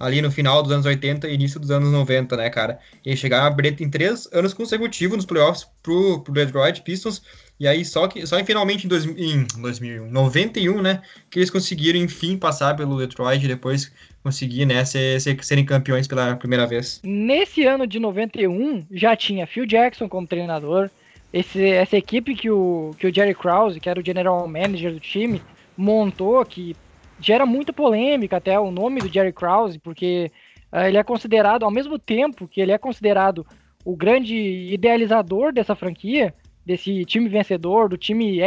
Ali 0.00 0.22
no 0.22 0.30
final 0.30 0.62
dos 0.62 0.72
anos 0.72 0.86
80 0.86 1.28
e 1.28 1.34
início 1.34 1.60
dos 1.60 1.70
anos 1.70 1.92
90, 1.92 2.34
né, 2.36 2.48
cara? 2.48 2.78
E 3.04 3.14
chegaram 3.14 3.44
a 3.44 3.48
abrir 3.48 3.76
em 3.80 3.90
três 3.90 4.26
anos 4.32 4.54
consecutivos 4.54 5.18
nos 5.18 5.26
playoffs 5.26 5.68
pro, 5.82 6.20
pro 6.20 6.32
Detroit 6.32 6.80
Pistons, 6.80 7.22
e 7.60 7.68
aí 7.68 7.84
só 7.84 8.08
que 8.08 8.26
só 8.26 8.42
finalmente 8.42 8.86
em, 8.86 8.88
dois, 8.88 9.04
em 9.04 9.46
2091, 9.60 10.80
né, 10.80 11.02
que 11.30 11.38
eles 11.38 11.50
conseguiram 11.50 12.00
enfim 12.00 12.38
passar 12.38 12.74
pelo 12.74 12.98
Detroit 12.98 13.44
e 13.44 13.48
depois 13.48 13.92
conseguir, 14.22 14.64
né, 14.64 14.84
ser, 14.86 15.20
ser, 15.20 15.44
serem 15.44 15.64
campeões 15.64 16.08
pela 16.08 16.34
primeira 16.36 16.66
vez. 16.66 17.00
Nesse 17.04 17.66
ano 17.66 17.86
de 17.86 17.98
91 17.98 18.86
já 18.90 19.14
tinha 19.14 19.46
Phil 19.46 19.66
Jackson 19.66 20.08
como 20.08 20.26
treinador, 20.26 20.88
esse, 21.32 21.62
essa 21.64 21.96
equipe 21.96 22.34
que 22.34 22.50
o, 22.50 22.92
que 22.98 23.06
o 23.06 23.14
Jerry 23.14 23.34
Krause, 23.34 23.78
que 23.78 23.88
era 23.88 24.00
o 24.00 24.04
general 24.04 24.48
manager 24.48 24.92
do 24.92 25.00
time, 25.00 25.42
montou, 25.76 26.44
que 26.44 26.74
gera 27.20 27.44
muita 27.44 27.72
polêmica 27.72 28.36
até 28.36 28.58
o 28.58 28.70
nome 28.70 29.00
do 29.00 29.12
Jerry 29.12 29.32
Krause, 29.32 29.78
porque 29.78 30.30
uh, 30.72 30.80
ele 30.80 30.98
é 30.98 31.04
considerado, 31.04 31.64
ao 31.64 31.70
mesmo 31.70 31.98
tempo 31.98 32.48
que 32.48 32.60
ele 32.60 32.72
é 32.72 32.78
considerado 32.78 33.46
o 33.84 33.96
grande 33.96 34.36
idealizador 34.72 35.52
dessa 35.52 35.74
franquia, 35.74 36.34
desse 36.64 37.04
time 37.04 37.28
vencedor, 37.28 37.88
do 37.88 37.96
time 37.96 38.38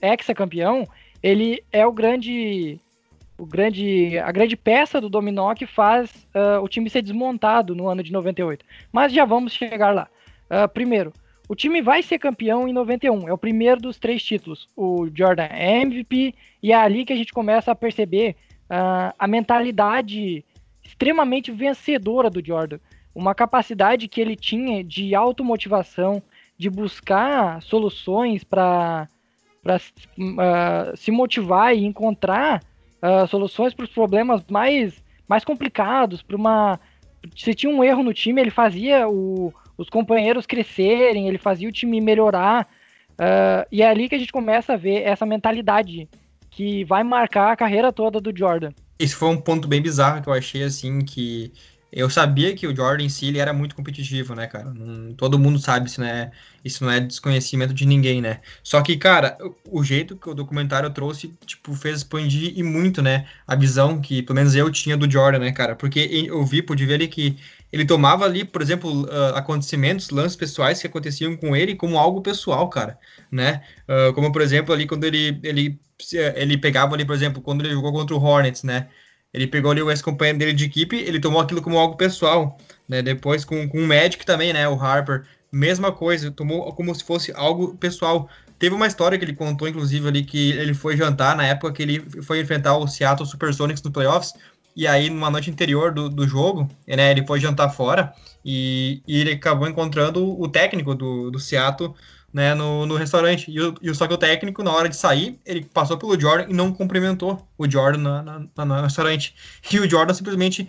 ex-campeão, 0.00 0.86
ele 1.22 1.62
é 1.72 1.86
o 1.86 1.92
grande, 1.92 2.78
o 3.36 3.46
grande, 3.46 4.18
a 4.18 4.30
grande 4.30 4.56
peça 4.56 5.00
do 5.00 5.08
dominó 5.08 5.54
que 5.54 5.66
faz 5.66 6.10
uh, 6.34 6.62
o 6.62 6.68
time 6.68 6.90
ser 6.90 7.02
desmontado 7.02 7.74
no 7.74 7.88
ano 7.88 8.02
de 8.02 8.12
98. 8.12 8.64
Mas 8.92 9.12
já 9.12 9.24
vamos 9.24 9.52
chegar 9.52 9.94
lá. 9.94 10.08
Uh, 10.50 10.68
primeiro, 10.68 11.12
o 11.48 11.56
time 11.56 11.80
vai 11.80 12.02
ser 12.02 12.18
campeão 12.18 12.68
em 12.68 12.72
91, 12.74 13.26
é 13.26 13.32
o 13.32 13.38
primeiro 13.38 13.80
dos 13.80 13.98
três 13.98 14.22
títulos. 14.22 14.68
O 14.76 15.08
Jordan 15.12 15.48
é 15.50 15.80
MVP 15.80 16.34
e 16.62 16.72
é 16.72 16.76
ali 16.76 17.06
que 17.06 17.12
a 17.12 17.16
gente 17.16 17.32
começa 17.32 17.72
a 17.72 17.74
perceber 17.74 18.36
uh, 18.64 19.14
a 19.18 19.26
mentalidade 19.26 20.44
extremamente 20.84 21.50
vencedora 21.50 22.28
do 22.28 22.44
Jordan. 22.44 22.78
Uma 23.14 23.34
capacidade 23.34 24.08
que 24.08 24.20
ele 24.20 24.36
tinha 24.36 24.84
de 24.84 25.14
automotivação, 25.14 26.22
de 26.56 26.68
buscar 26.68 27.62
soluções 27.62 28.44
para 28.44 29.08
uh, 29.66 30.96
se 30.96 31.10
motivar 31.10 31.74
e 31.74 31.84
encontrar 31.84 32.62
uh, 33.02 33.26
soluções 33.26 33.72
para 33.72 33.84
os 33.84 33.90
problemas 33.90 34.44
mais, 34.50 35.02
mais 35.26 35.46
complicados. 35.46 36.20
Para 36.20 36.36
uma 36.36 36.78
se 37.34 37.54
tinha 37.54 37.72
um 37.72 37.82
erro 37.82 38.02
no 38.02 38.12
time, 38.12 38.40
ele 38.40 38.50
fazia 38.50 39.08
o, 39.08 39.52
os 39.78 39.88
companheiros 39.88 40.44
crescerem, 40.44 41.28
ele 41.28 41.38
fazia 41.38 41.68
o 41.68 41.72
time 41.72 42.00
melhorar. 42.00 42.68
Uh, 43.12 43.64
e 43.70 43.80
é 43.80 43.88
ali 43.88 44.08
que 44.08 44.14
a 44.14 44.18
gente 44.18 44.32
começa 44.32 44.74
a 44.74 44.76
ver 44.76 45.02
essa 45.02 45.24
mentalidade 45.24 46.08
que 46.50 46.84
vai 46.84 47.04
marcar 47.04 47.52
a 47.52 47.56
carreira 47.56 47.92
toda 47.92 48.20
do 48.20 48.36
Jordan. 48.36 48.72
Esse 48.98 49.14
foi 49.14 49.28
um 49.28 49.40
ponto 49.40 49.68
bem 49.68 49.80
bizarro 49.80 50.20
que 50.20 50.28
eu 50.28 50.32
achei, 50.32 50.64
assim, 50.64 51.00
que 51.00 51.52
eu 51.90 52.10
sabia 52.10 52.54
que 52.54 52.66
o 52.66 52.74
Jordan 52.74 53.04
em 53.04 53.08
si 53.08 53.26
ele 53.26 53.38
era 53.38 53.52
muito 53.52 53.74
competitivo, 53.74 54.34
né, 54.34 54.46
cara? 54.46 54.72
Não, 54.74 55.14
todo 55.14 55.38
mundo 55.38 55.58
sabe, 55.58 55.88
isso 55.88 56.00
não, 56.00 56.06
é, 56.06 56.30
isso 56.64 56.84
não 56.84 56.90
é 56.90 57.00
desconhecimento 57.00 57.72
de 57.72 57.86
ninguém, 57.86 58.20
né? 58.20 58.40
Só 58.62 58.82
que, 58.82 58.96
cara, 58.96 59.38
o, 59.40 59.80
o 59.80 59.84
jeito 59.84 60.16
que 60.16 60.28
o 60.28 60.34
documentário 60.34 60.90
trouxe, 60.90 61.32
tipo, 61.46 61.74
fez 61.74 61.98
expandir 61.98 62.52
e 62.56 62.62
muito, 62.62 63.00
né, 63.00 63.26
a 63.46 63.54
visão 63.54 64.00
que, 64.00 64.22
pelo 64.22 64.36
menos 64.36 64.54
eu 64.54 64.70
tinha 64.70 64.96
do 64.96 65.10
Jordan, 65.10 65.38
né, 65.38 65.52
cara? 65.52 65.74
Porque 65.74 66.00
eu 66.28 66.44
vi, 66.44 66.60
pude 66.60 66.84
ver 66.84 66.94
ali 66.94 67.08
que 67.08 67.36
ele 67.72 67.84
tomava 67.84 68.24
ali, 68.24 68.44
por 68.44 68.62
exemplo, 68.62 69.04
uh, 69.04 69.34
acontecimentos, 69.34 70.10
lances 70.10 70.36
pessoais 70.36 70.80
que 70.80 70.86
aconteciam 70.86 71.36
com 71.36 71.54
ele 71.54 71.74
como 71.74 71.98
algo 71.98 72.22
pessoal, 72.22 72.68
cara, 72.68 72.98
né? 73.30 73.62
Uh, 73.88 74.12
como, 74.14 74.32
por 74.32 74.40
exemplo, 74.40 74.74
ali 74.74 74.86
quando 74.86 75.04
ele, 75.04 75.38
ele, 75.42 75.78
ele 76.34 76.56
pegava 76.56 76.94
ali, 76.94 77.04
por 77.04 77.14
exemplo, 77.14 77.42
quando 77.42 77.64
ele 77.64 77.74
jogou 77.74 77.92
contra 77.92 78.16
o 78.16 78.22
Hornets, 78.22 78.62
né? 78.62 78.88
Ele 79.32 79.46
pegou 79.46 79.70
ali 79.70 79.82
o 79.82 79.90
ex-companheiro 79.90 80.38
dele 80.38 80.52
de 80.54 80.64
equipe, 80.64 80.96
ele 80.96 81.20
tomou 81.20 81.40
aquilo 81.40 81.60
como 81.60 81.78
algo 81.78 81.96
pessoal, 81.96 82.56
né? 82.88 83.02
Depois 83.02 83.44
com, 83.44 83.68
com 83.68 83.78
o 83.78 83.86
Magic 83.86 84.24
também, 84.24 84.52
né? 84.52 84.66
O 84.66 84.80
Harper, 84.80 85.24
mesma 85.52 85.92
coisa, 85.92 86.30
tomou 86.30 86.72
como 86.72 86.94
se 86.94 87.04
fosse 87.04 87.32
algo 87.32 87.76
pessoal. 87.76 88.28
Teve 88.58 88.74
uma 88.74 88.86
história 88.86 89.18
que 89.18 89.24
ele 89.24 89.34
contou, 89.34 89.68
inclusive, 89.68 90.08
ali, 90.08 90.24
que 90.24 90.52
ele 90.52 90.74
foi 90.74 90.96
jantar 90.96 91.36
na 91.36 91.46
época 91.46 91.72
que 91.72 91.82
ele 91.82 92.00
foi 92.22 92.40
enfrentar 92.40 92.76
o 92.76 92.88
Seattle 92.88 93.28
Supersonics 93.28 93.82
no 93.82 93.92
playoffs, 93.92 94.32
e 94.78 94.86
aí 94.86 95.10
numa 95.10 95.28
noite 95.28 95.50
anterior 95.50 95.92
do, 95.92 96.08
do 96.08 96.24
jogo, 96.24 96.70
né, 96.86 97.10
ele 97.10 97.26
foi 97.26 97.40
jantar 97.40 97.68
fora, 97.68 98.14
e, 98.44 99.02
e 99.08 99.20
ele 99.20 99.32
acabou 99.32 99.66
encontrando 99.68 100.40
o 100.40 100.46
técnico 100.46 100.94
do, 100.94 101.32
do 101.32 101.40
Seattle 101.40 101.92
né, 102.32 102.54
no, 102.54 102.86
no 102.86 102.94
restaurante. 102.94 103.50
E, 103.50 103.60
o, 103.60 103.74
e 103.82 103.92
só 103.92 104.06
que 104.06 104.14
o 104.14 104.16
técnico, 104.16 104.62
na 104.62 104.70
hora 104.70 104.88
de 104.88 104.94
sair, 104.94 105.40
ele 105.44 105.64
passou 105.64 105.98
pelo 105.98 106.18
Jordan 106.18 106.46
e 106.48 106.54
não 106.54 106.72
cumprimentou 106.72 107.44
o 107.58 107.68
Jordan 107.68 108.22
na, 108.22 108.46
na, 108.56 108.64
no 108.64 108.82
restaurante. 108.82 109.34
E 109.72 109.80
o 109.80 109.90
Jordan 109.90 110.14
simplesmente 110.14 110.68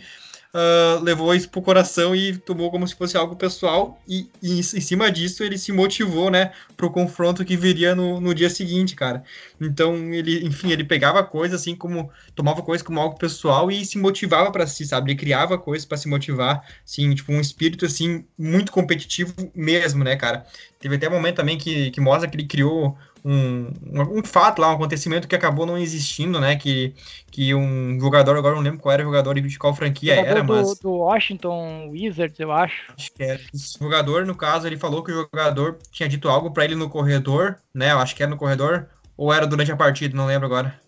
uh, 0.53 1.03
levou 1.03 1.33
isso 1.33 1.49
pro 1.49 1.61
coração 1.61 2.15
e 2.15 2.37
tomou 2.37 2.71
como 2.71 2.87
se 2.87 2.95
fosse 2.95 3.17
algo 3.17 3.35
pessoal. 3.35 4.01
E, 4.07 4.29
e 4.41 4.59
em 4.59 4.63
cima 4.63 5.11
disso, 5.11 5.43
ele 5.43 5.57
se 5.57 5.71
motivou, 5.71 6.29
né, 6.29 6.51
pro 6.75 6.91
confronto 6.91 7.45
que 7.45 7.55
viria 7.55 7.95
no, 7.95 8.19
no 8.19 8.33
dia 8.33 8.49
seguinte, 8.49 8.95
cara. 8.95 9.23
Então, 9.59 9.95
ele, 10.13 10.45
enfim, 10.45 10.71
ele 10.71 10.83
pegava 10.83 11.23
coisas 11.23 11.61
assim 11.61 11.75
como. 11.75 12.11
tomava 12.35 12.61
coisas 12.61 12.85
como 12.85 12.99
algo 12.99 13.17
pessoal 13.17 13.71
e 13.71 13.85
se 13.85 13.97
motivava 13.97 14.51
para 14.51 14.67
si, 14.67 14.85
sabe? 14.85 15.11
Ele 15.11 15.19
criava 15.19 15.57
coisas 15.57 15.85
para 15.85 15.97
se 15.97 16.07
motivar, 16.07 16.63
assim, 16.85 17.13
tipo, 17.13 17.31
um 17.31 17.41
espírito, 17.41 17.85
assim, 17.85 18.25
muito 18.37 18.71
competitivo 18.71 19.33
mesmo, 19.55 20.03
né, 20.03 20.15
cara? 20.15 20.45
Teve 20.79 20.95
até 20.95 21.09
um 21.09 21.11
momento 21.13 21.35
também 21.35 21.57
que, 21.57 21.91
que 21.91 21.99
mostra 21.99 22.29
que 22.29 22.37
ele 22.37 22.47
criou 22.47 22.97
um, 23.23 23.71
um, 23.85 24.23
fato 24.23 24.59
lá, 24.59 24.69
um 24.69 24.75
acontecimento 24.75 25.27
que 25.27 25.35
acabou 25.35 25.65
não 25.65 25.77
existindo, 25.77 26.39
né? 26.39 26.55
Que, 26.55 26.93
que 27.31 27.53
um 27.53 27.99
jogador, 27.99 28.37
agora 28.37 28.55
não 28.55 28.61
lembro 28.61 28.79
qual 28.79 28.93
era 28.93 29.03
o 29.03 29.05
jogador 29.05 29.37
e 29.37 29.41
de 29.41 29.59
qual 29.59 29.73
franquia 29.73 30.15
era, 30.15 30.41
do, 30.41 30.53
mas. 30.53 30.79
Do 30.79 30.91
Washington 30.91 31.89
Wizards, 31.89 32.39
eu 32.39 32.51
acho. 32.51 32.93
Acho 32.97 33.11
que 33.13 33.23
era. 33.23 33.39
Esse 33.53 33.77
jogador, 33.79 34.25
no 34.25 34.35
caso, 34.35 34.67
ele 34.67 34.77
falou 34.77 35.03
que 35.03 35.11
o 35.11 35.15
jogador 35.15 35.77
tinha 35.91 36.07
dito 36.07 36.29
algo 36.29 36.51
para 36.51 36.65
ele 36.65 36.75
no 36.75 36.89
corredor, 36.89 37.57
né? 37.73 37.91
Eu 37.91 37.99
acho 37.99 38.15
que 38.15 38.23
era 38.23 38.29
no 38.29 38.37
corredor, 38.37 38.87
ou 39.17 39.33
era 39.33 39.45
durante 39.45 39.71
a 39.71 39.77
partida, 39.77 40.15
não 40.15 40.25
lembro 40.25 40.45
agora. 40.45 40.79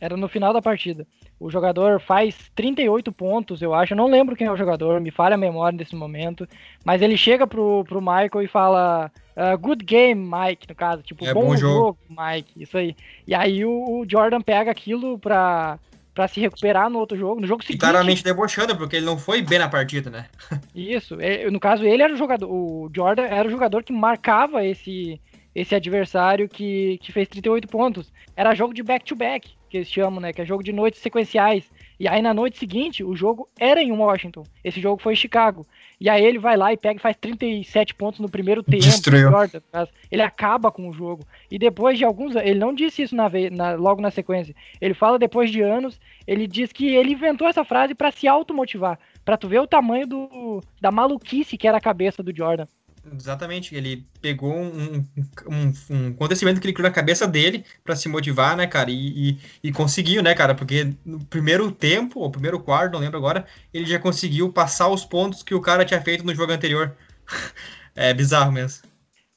Era 0.00 0.16
no 0.16 0.28
final 0.28 0.52
da 0.52 0.60
partida. 0.60 1.06
O 1.40 1.50
jogador 1.50 2.00
faz 2.00 2.50
38 2.54 3.10
pontos, 3.12 3.62
eu 3.62 3.72
acho. 3.72 3.92
Eu 3.92 3.96
não 3.96 4.06
lembro 4.06 4.36
quem 4.36 4.46
é 4.46 4.52
o 4.52 4.56
jogador, 4.56 5.00
me 5.00 5.10
falha 5.10 5.34
a 5.34 5.38
memória 5.38 5.76
nesse 5.76 5.96
momento. 5.96 6.46
Mas 6.84 7.00
ele 7.00 7.16
chega 7.16 7.46
pro, 7.46 7.84
pro 7.84 8.00
Michael 8.00 8.42
e 8.42 8.46
fala: 8.46 9.10
uh, 9.36 9.58
Good 9.58 9.84
game, 9.84 10.20
Mike, 10.30 10.66
no 10.68 10.74
caso. 10.74 11.02
Tipo, 11.02 11.24
é 11.26 11.32
bom, 11.34 11.46
bom 11.46 11.56
jogo. 11.56 11.74
jogo. 11.74 11.98
Mike. 12.08 12.62
Isso 12.62 12.76
aí. 12.78 12.94
E 13.26 13.34
aí 13.34 13.64
o, 13.64 13.70
o 13.70 14.04
Jordan 14.08 14.40
pega 14.40 14.70
aquilo 14.70 15.18
pra, 15.18 15.78
pra 16.14 16.28
se 16.28 16.40
recuperar 16.40 16.88
no 16.90 16.98
outro 16.98 17.16
jogo. 17.16 17.40
No 17.40 17.46
jogo 17.46 17.62
E 17.62 17.66
seguinte. 17.66 17.80
claramente 17.80 18.22
debochando, 18.24 18.76
porque 18.76 18.96
ele 18.96 19.06
não 19.06 19.18
foi 19.18 19.42
bem 19.42 19.58
na 19.58 19.68
partida, 19.68 20.10
né? 20.10 20.26
Isso. 20.74 21.20
é, 21.20 21.50
No 21.50 21.60
caso, 21.60 21.84
ele 21.84 22.02
era 22.02 22.12
o 22.12 22.16
jogador. 22.16 22.48
O 22.50 22.90
Jordan 22.94 23.24
era 23.24 23.46
o 23.46 23.50
jogador 23.50 23.82
que 23.82 23.92
marcava 23.92 24.64
esse, 24.64 25.20
esse 25.54 25.74
adversário 25.74 26.48
que, 26.48 26.98
que 27.02 27.12
fez 27.12 27.28
38 27.28 27.68
pontos. 27.68 28.12
Era 28.36 28.54
jogo 28.54 28.74
de 28.74 28.82
back-to-back, 28.82 29.50
que 29.70 29.76
eles 29.78 29.88
chamam, 29.90 30.20
né? 30.20 30.32
Que 30.32 30.42
é 30.42 30.44
jogo 30.44 30.62
de 30.62 30.72
noites 30.72 31.00
sequenciais. 31.00 31.64
E 31.98 32.08
aí 32.08 32.20
na 32.20 32.34
noite 32.34 32.58
seguinte, 32.58 33.04
o 33.04 33.14
jogo 33.14 33.48
era 33.58 33.80
em 33.80 33.92
Washington. 33.92 34.42
Esse 34.64 34.80
jogo 34.80 35.00
foi 35.00 35.12
em 35.12 35.16
Chicago. 35.16 35.64
E 36.04 36.08
aí 36.10 36.22
ele 36.22 36.38
vai 36.38 36.54
lá 36.54 36.70
e 36.70 36.76
pega 36.76 36.98
e 36.98 37.02
faz 37.02 37.16
37 37.16 37.94
pontos 37.94 38.20
no 38.20 38.28
primeiro 38.28 38.62
tempo. 38.62 38.82
Destruiu. 38.82 39.30
Jordan, 39.30 39.60
ele 40.10 40.20
acaba 40.20 40.70
com 40.70 40.86
o 40.90 40.92
jogo. 40.92 41.24
E 41.50 41.58
depois 41.58 41.96
de 41.96 42.04
alguns 42.04 42.36
ele 42.36 42.58
não 42.58 42.74
disse 42.74 43.00
isso 43.00 43.16
na, 43.16 43.30
na- 43.50 43.72
logo 43.72 44.02
na 44.02 44.10
sequência. 44.10 44.54
Ele 44.82 44.92
fala 44.92 45.18
depois 45.18 45.50
de 45.50 45.62
anos, 45.62 45.98
ele 46.26 46.46
diz 46.46 46.70
que 46.74 46.94
ele 46.94 47.12
inventou 47.12 47.48
essa 47.48 47.64
frase 47.64 47.94
pra 47.94 48.10
se 48.10 48.28
automotivar, 48.28 48.98
Pra 49.24 49.38
tu 49.38 49.48
ver 49.48 49.60
o 49.60 49.66
tamanho 49.66 50.06
do, 50.06 50.60
da 50.78 50.90
maluquice 50.90 51.56
que 51.56 51.66
era 51.66 51.78
a 51.78 51.80
cabeça 51.80 52.22
do 52.22 52.36
Jordan. 52.36 52.66
Exatamente, 53.12 53.74
ele 53.74 54.06
pegou 54.20 54.54
um, 54.54 55.06
um, 55.46 55.72
um 55.90 56.08
acontecimento 56.08 56.60
que 56.60 56.66
ele 56.66 56.72
criou 56.72 56.88
na 56.88 56.94
cabeça 56.94 57.26
dele 57.26 57.64
pra 57.82 57.94
se 57.94 58.08
motivar, 58.08 58.56
né, 58.56 58.66
cara? 58.66 58.90
E, 58.90 59.30
e, 59.30 59.38
e 59.62 59.72
conseguiu, 59.72 60.22
né, 60.22 60.34
cara? 60.34 60.54
Porque 60.54 60.92
no 61.04 61.22
primeiro 61.26 61.70
tempo, 61.70 62.20
ou 62.20 62.30
primeiro 62.30 62.58
quarto, 62.58 62.92
não 62.92 63.00
lembro 63.00 63.18
agora, 63.18 63.44
ele 63.72 63.86
já 63.86 63.98
conseguiu 63.98 64.50
passar 64.52 64.88
os 64.88 65.04
pontos 65.04 65.42
que 65.42 65.54
o 65.54 65.60
cara 65.60 65.84
tinha 65.84 66.00
feito 66.00 66.24
no 66.24 66.34
jogo 66.34 66.52
anterior. 66.52 66.96
é 67.94 68.14
bizarro 68.14 68.50
mesmo. 68.50 68.88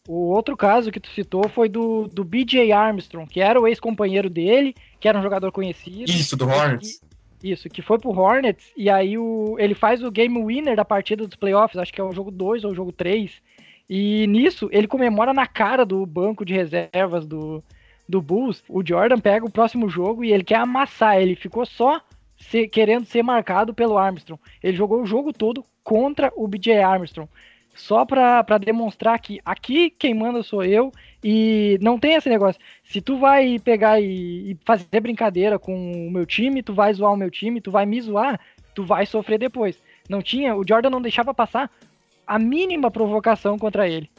O 0.07 0.29
outro 0.31 0.55
caso 0.55 0.89
que 0.89 1.01
tu 1.01 1.09
citou 1.09 1.49
foi 1.49 1.67
do, 1.67 2.07
do 2.07 2.23
BJ 2.23 2.71
Armstrong, 2.71 3.29
que 3.29 3.41
era 3.41 3.59
o 3.59 3.67
ex-companheiro 3.67 4.29
dele, 4.29 4.73
que 5.01 5.07
era 5.07 5.19
um 5.19 5.21
jogador 5.21 5.51
conhecido. 5.51 6.09
Isso, 6.09 6.37
do 6.37 6.47
Hornets. 6.47 7.01
Isso, 7.43 7.69
que 7.69 7.81
foi 7.81 7.99
pro 7.99 8.17
Hornets, 8.17 8.71
e 8.75 8.89
aí 8.89 9.17
o, 9.17 9.57
ele 9.59 9.75
faz 9.75 10.01
o 10.01 10.09
game 10.09 10.41
winner 10.43 10.75
da 10.75 10.85
partida 10.85 11.27
dos 11.27 11.35
playoffs, 11.35 11.77
acho 11.77 11.93
que 11.93 12.01
é 12.01 12.03
o 12.03 12.13
jogo 12.13 12.31
2 12.31 12.63
ou 12.63 12.71
o 12.71 12.75
jogo 12.75 12.91
3. 12.91 13.31
E 13.89 14.27
nisso, 14.27 14.67
ele 14.71 14.87
comemora 14.87 15.33
na 15.33 15.47
cara 15.47 15.85
do 15.85 16.05
banco 16.05 16.43
de 16.43 16.53
reservas 16.53 17.25
do, 17.25 17.63
do 18.07 18.21
Bulls. 18.21 18.63
O 18.67 18.85
Jordan 18.85 19.19
pega 19.19 19.45
o 19.45 19.51
próximo 19.51 19.89
jogo 19.89 20.23
e 20.23 20.31
ele 20.31 20.43
quer 20.43 20.57
amassar. 20.57 21.17
Ele 21.21 21.35
ficou 21.35 21.65
só 21.65 22.01
ser- 22.37 22.67
querendo 22.67 23.05
ser 23.05 23.23
marcado 23.23 23.73
pelo 23.73 23.97
Armstrong. 23.97 24.41
Ele 24.61 24.75
jogou 24.75 25.01
o 25.01 25.05
jogo 25.05 25.31
todo 25.31 25.63
contra 25.83 26.31
o 26.35 26.47
BJ 26.47 26.79
Armstrong. 26.81 27.29
Só 27.73 28.03
pra 28.05 28.43
demonstrar 28.59 29.19
que 29.19 29.39
aqui 29.45 29.91
quem 29.91 30.13
manda 30.13 30.41
sou 30.41 30.63
eu 30.63 30.91
e 31.23 31.77
não 31.79 31.99
tem 31.99 32.15
esse 32.15 32.27
negócio. 32.27 32.59
Se 32.83 32.99
tu 32.99 33.17
vai 33.19 33.59
pegar 33.59 34.01
e, 34.01 34.51
e 34.51 34.57
fazer 34.65 34.99
brincadeira 34.99 35.59
com 35.59 36.07
o 36.07 36.11
meu 36.11 36.25
time, 36.25 36.63
tu 36.63 36.73
vai 36.73 36.91
zoar 36.91 37.13
o 37.13 37.17
meu 37.17 37.29
time, 37.29 37.61
tu 37.61 37.69
vai 37.69 37.85
me 37.85 38.01
zoar, 38.01 38.39
tu 38.73 38.83
vai 38.83 39.05
sofrer 39.05 39.37
depois. 39.37 39.79
Não 40.09 40.23
tinha, 40.23 40.55
o 40.55 40.67
Jordan 40.67 40.89
não 40.89 41.01
deixava 41.01 41.35
passar 41.35 41.69
a 42.27 42.37
mínima 42.37 42.91
provocação 42.91 43.57
contra 43.57 43.87
ele. 43.87 44.09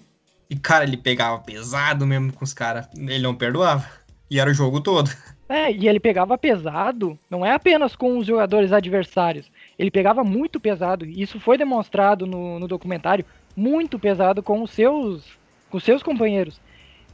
E, 0.51 0.57
cara, 0.57 0.85
ele 0.85 0.97
pegava 0.97 1.39
pesado 1.41 2.07
mesmo 2.07 2.33
com 2.33 2.45
os 2.45 2.55
caras. 2.55 2.89
Ele 2.97 3.19
não 3.19 3.35
perdoava. 3.35 3.87
E 4.31 4.41
era 4.41 4.51
o 4.51 4.55
jogo 4.55 4.81
todo. 4.81 5.11
É, 5.49 5.73
e 5.73 5.89
ele 5.89 5.99
pegava 5.99 6.37
pesado, 6.37 7.19
não 7.31 7.45
é 7.45 7.53
apenas 7.53 7.97
com 7.97 8.19
os 8.19 8.27
jogadores 8.27 8.71
adversários. 8.71 9.51
Ele 9.79 9.91
pegava 9.91 10.23
muito 10.23 10.61
pesado, 10.61 11.07
e 11.07 11.23
isso 11.23 11.41
foi 11.41 11.57
demonstrado 11.57 12.27
no, 12.27 12.59
no 12.59 12.69
documentário, 12.69 13.25
muito 13.57 13.99
pesado 13.99 14.43
com 14.43 14.63
os 14.63 14.71
seus 14.71 15.39
com 15.71 15.79
os 15.79 15.85
seus 15.85 16.03
companheiros. 16.03 16.61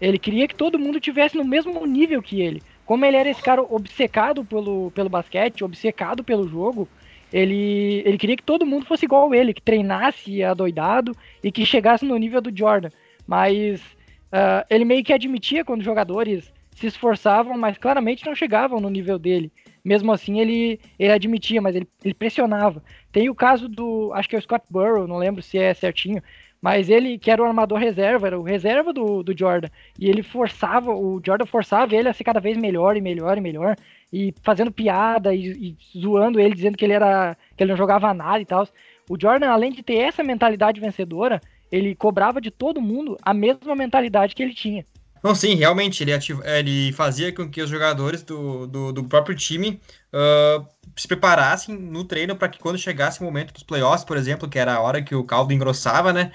Ele 0.00 0.18
queria 0.18 0.48
que 0.48 0.54
todo 0.54 0.78
mundo 0.78 1.00
tivesse 1.00 1.36
no 1.36 1.44
mesmo 1.44 1.86
nível 1.86 2.20
que 2.20 2.40
ele. 2.40 2.62
Como 2.84 3.04
ele 3.04 3.16
era 3.16 3.30
esse 3.30 3.42
cara 3.42 3.62
obcecado 3.62 4.44
pelo, 4.44 4.90
pelo 4.90 5.08
basquete, 5.08 5.64
obcecado 5.64 6.22
pelo 6.22 6.48
jogo, 6.48 6.88
ele, 7.34 8.00
ele 8.06 8.16
queria 8.16 8.36
que 8.36 8.44
todo 8.44 8.64
mundo 8.64 8.86
fosse 8.86 9.04
igual 9.04 9.32
a 9.32 9.36
ele, 9.36 9.52
que 9.52 9.60
treinasse 9.60 10.40
adoidado 10.44 11.10
e 11.42 11.50
que 11.50 11.66
chegasse 11.66 12.04
no 12.04 12.16
nível 12.16 12.40
do 12.40 12.56
Jordan. 12.56 12.90
Mas 13.26 13.82
ah, 14.30 14.64
ele 14.70 14.84
meio 14.84 15.02
que 15.02 15.12
admitia 15.12 15.64
quando 15.64 15.80
os 15.80 15.84
jogadores 15.84 16.52
se 16.76 16.86
esforçavam, 16.86 17.58
mas 17.58 17.76
claramente 17.76 18.24
não 18.24 18.36
chegavam 18.36 18.80
no 18.80 18.88
nível 18.88 19.18
dele. 19.18 19.50
Mesmo 19.84 20.12
assim, 20.12 20.38
ele, 20.38 20.78
ele 20.96 21.12
admitia, 21.12 21.60
mas 21.60 21.74
ele, 21.74 21.88
ele 22.04 22.14
pressionava. 22.14 22.80
Tem 23.10 23.28
o 23.28 23.34
caso 23.34 23.68
do, 23.68 24.12
acho 24.14 24.28
que 24.28 24.36
é 24.36 24.38
o 24.38 24.42
Scott 24.42 24.64
Burrow, 24.70 25.08
não 25.08 25.16
lembro 25.16 25.42
se 25.42 25.58
é 25.58 25.74
certinho, 25.74 26.22
mas 26.62 26.88
ele, 26.88 27.18
que 27.18 27.30
era 27.32 27.42
o 27.42 27.44
armador 27.44 27.78
reserva, 27.78 28.28
era 28.28 28.38
o 28.40 28.42
reserva 28.42 28.92
do, 28.92 29.24
do 29.24 29.36
Jordan, 29.36 29.68
e 29.98 30.08
ele 30.08 30.22
forçava, 30.22 30.94
o 30.94 31.20
Jordan 31.22 31.46
forçava 31.46 31.94
ele 31.94 32.08
a 32.08 32.12
ser 32.12 32.24
cada 32.24 32.40
vez 32.40 32.56
melhor 32.56 32.96
e 32.96 33.00
melhor 33.00 33.36
e 33.36 33.40
melhor, 33.40 33.76
e 34.14 34.32
fazendo 34.44 34.70
piada 34.70 35.34
e, 35.34 35.76
e 35.92 35.98
zoando 35.98 36.38
ele, 36.38 36.54
dizendo 36.54 36.78
que 36.78 36.84
ele 36.84 36.92
era 36.92 37.36
que 37.56 37.64
ele 37.64 37.72
não 37.72 37.76
jogava 37.76 38.14
nada 38.14 38.40
e 38.40 38.46
tal. 38.46 38.64
O 39.10 39.20
Jordan, 39.20 39.48
além 39.48 39.72
de 39.72 39.82
ter 39.82 39.96
essa 39.96 40.22
mentalidade 40.22 40.80
vencedora, 40.80 41.40
ele 41.70 41.96
cobrava 41.96 42.40
de 42.40 42.48
todo 42.48 42.80
mundo 42.80 43.18
a 43.20 43.34
mesma 43.34 43.74
mentalidade 43.74 44.32
que 44.32 44.40
ele 44.40 44.54
tinha. 44.54 44.84
Não, 45.20 45.34
sim, 45.34 45.56
realmente, 45.56 46.04
ele, 46.04 46.12
ativa, 46.12 46.42
ele 46.46 46.92
fazia 46.92 47.32
com 47.32 47.50
que 47.50 47.60
os 47.60 47.68
jogadores 47.68 48.22
do, 48.22 48.68
do, 48.68 48.92
do 48.92 49.04
próprio 49.04 49.34
time 49.34 49.80
ah, 50.12 50.64
se 50.94 51.08
preparassem 51.08 51.74
no 51.76 52.04
treino 52.04 52.36
para 52.36 52.48
que 52.48 52.60
quando 52.60 52.78
chegasse 52.78 53.20
o 53.20 53.24
momento 53.24 53.52
dos 53.52 53.64
playoffs, 53.64 54.04
por 54.04 54.16
exemplo, 54.16 54.48
que 54.48 54.60
era 54.60 54.74
a 54.74 54.80
hora 54.80 55.02
que 55.02 55.14
o 55.14 55.24
caldo 55.24 55.52
engrossava, 55.52 56.12
né, 56.12 56.30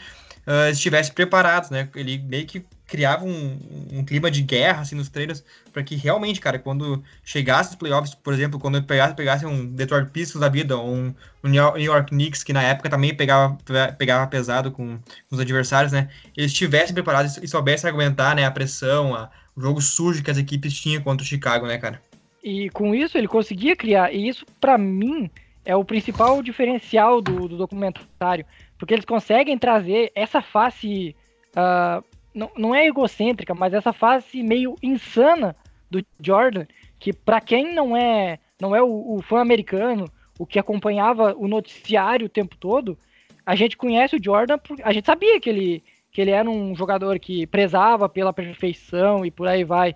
ah, 0.45 0.69
estivessem 0.69 1.13
preparados, 1.13 1.69
né, 1.69 1.87
ele 1.95 2.17
meio 2.17 2.45
que 2.45 2.65
criava 2.89 3.23
um, 3.23 3.59
um 3.93 4.03
clima 4.03 4.29
de 4.31 4.41
guerra, 4.41 4.81
assim, 4.81 4.95
nos 4.95 5.09
treinos, 5.09 5.43
para 5.71 5.83
que 5.83 5.95
realmente, 5.95 6.41
cara, 6.41 6.57
quando 6.57 7.03
chegasse 7.23 7.71
os 7.71 7.75
playoffs, 7.75 8.15
por 8.15 8.33
exemplo, 8.33 8.59
quando 8.59 8.81
pegasse, 8.83 9.15
pegasse 9.15 9.45
um 9.45 9.65
Detroit 9.67 10.09
Pistons 10.09 10.41
da 10.41 10.49
vida, 10.49 10.75
ou 10.75 10.89
um, 10.89 11.13
New 11.43 11.77
York 11.77 12.09
Knicks, 12.09 12.43
que 12.43 12.51
na 12.51 12.63
época 12.63 12.89
também 12.89 13.15
pegava, 13.15 13.57
pegava 13.97 14.27
pesado 14.27 14.71
com 14.71 14.99
os 15.29 15.39
adversários, 15.39 15.91
né, 15.91 16.09
eles 16.35 16.51
estivessem 16.51 16.93
preparados 16.93 17.37
e 17.37 17.47
soubessem 17.47 17.89
aguentar, 17.89 18.35
né, 18.35 18.45
a 18.45 18.51
pressão, 18.51 19.15
a, 19.15 19.29
o 19.55 19.61
jogo 19.61 19.81
sujo 19.81 20.23
que 20.23 20.31
as 20.31 20.37
equipes 20.37 20.73
tinham 20.73 21.01
contra 21.01 21.23
o 21.23 21.27
Chicago, 21.27 21.67
né, 21.67 21.77
cara? 21.77 22.01
E 22.43 22.69
com 22.71 22.95
isso 22.95 23.17
ele 23.17 23.27
conseguia 23.27 23.75
criar, 23.75 24.13
e 24.13 24.27
isso 24.27 24.45
pra 24.59 24.77
mim 24.77 25.29
é 25.63 25.75
o 25.75 25.85
principal 25.85 26.41
diferencial 26.41 27.21
do, 27.21 27.47
do 27.47 27.57
documentário, 27.57 28.45
porque 28.77 28.93
eles 28.93 29.05
conseguem 29.05 29.57
trazer 29.57 30.11
essa 30.15 30.41
face, 30.41 31.15
ah, 31.55 32.01
não, 32.33 32.49
não 32.57 32.75
é 32.75 32.85
egocêntrica, 32.87 33.53
mas 33.53 33.73
essa 33.73 33.91
face 33.93 34.41
meio 34.43 34.75
insana 34.81 35.55
do 35.89 36.03
Jordan, 36.19 36.65
que 36.99 37.11
pra 37.13 37.41
quem 37.41 37.73
não 37.73 37.95
é 37.95 38.39
não 38.61 38.75
é 38.75 38.81
o, 38.81 39.15
o 39.15 39.21
fã 39.21 39.39
americano, 39.39 40.05
o 40.37 40.45
que 40.45 40.59
acompanhava 40.59 41.33
o 41.37 41.47
noticiário 41.47 42.25
o 42.25 42.29
tempo 42.29 42.55
todo, 42.57 42.97
a 43.45 43.55
gente 43.55 43.77
conhece 43.77 44.15
o 44.15 44.23
Jordan, 44.23 44.57
por- 44.57 44.77
a 44.83 44.91
gente 44.91 45.05
sabia 45.05 45.39
que 45.39 45.49
ele 45.49 45.83
que 46.11 46.21
ele 46.21 46.31
era 46.31 46.49
um 46.49 46.75
jogador 46.75 47.19
que 47.19 47.45
prezava 47.47 48.09
pela 48.09 48.33
perfeição 48.33 49.23
e 49.23 49.29
por 49.31 49.47
aí 49.47 49.63
vai. 49.63 49.95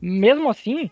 Mesmo 0.00 0.50
assim, 0.50 0.90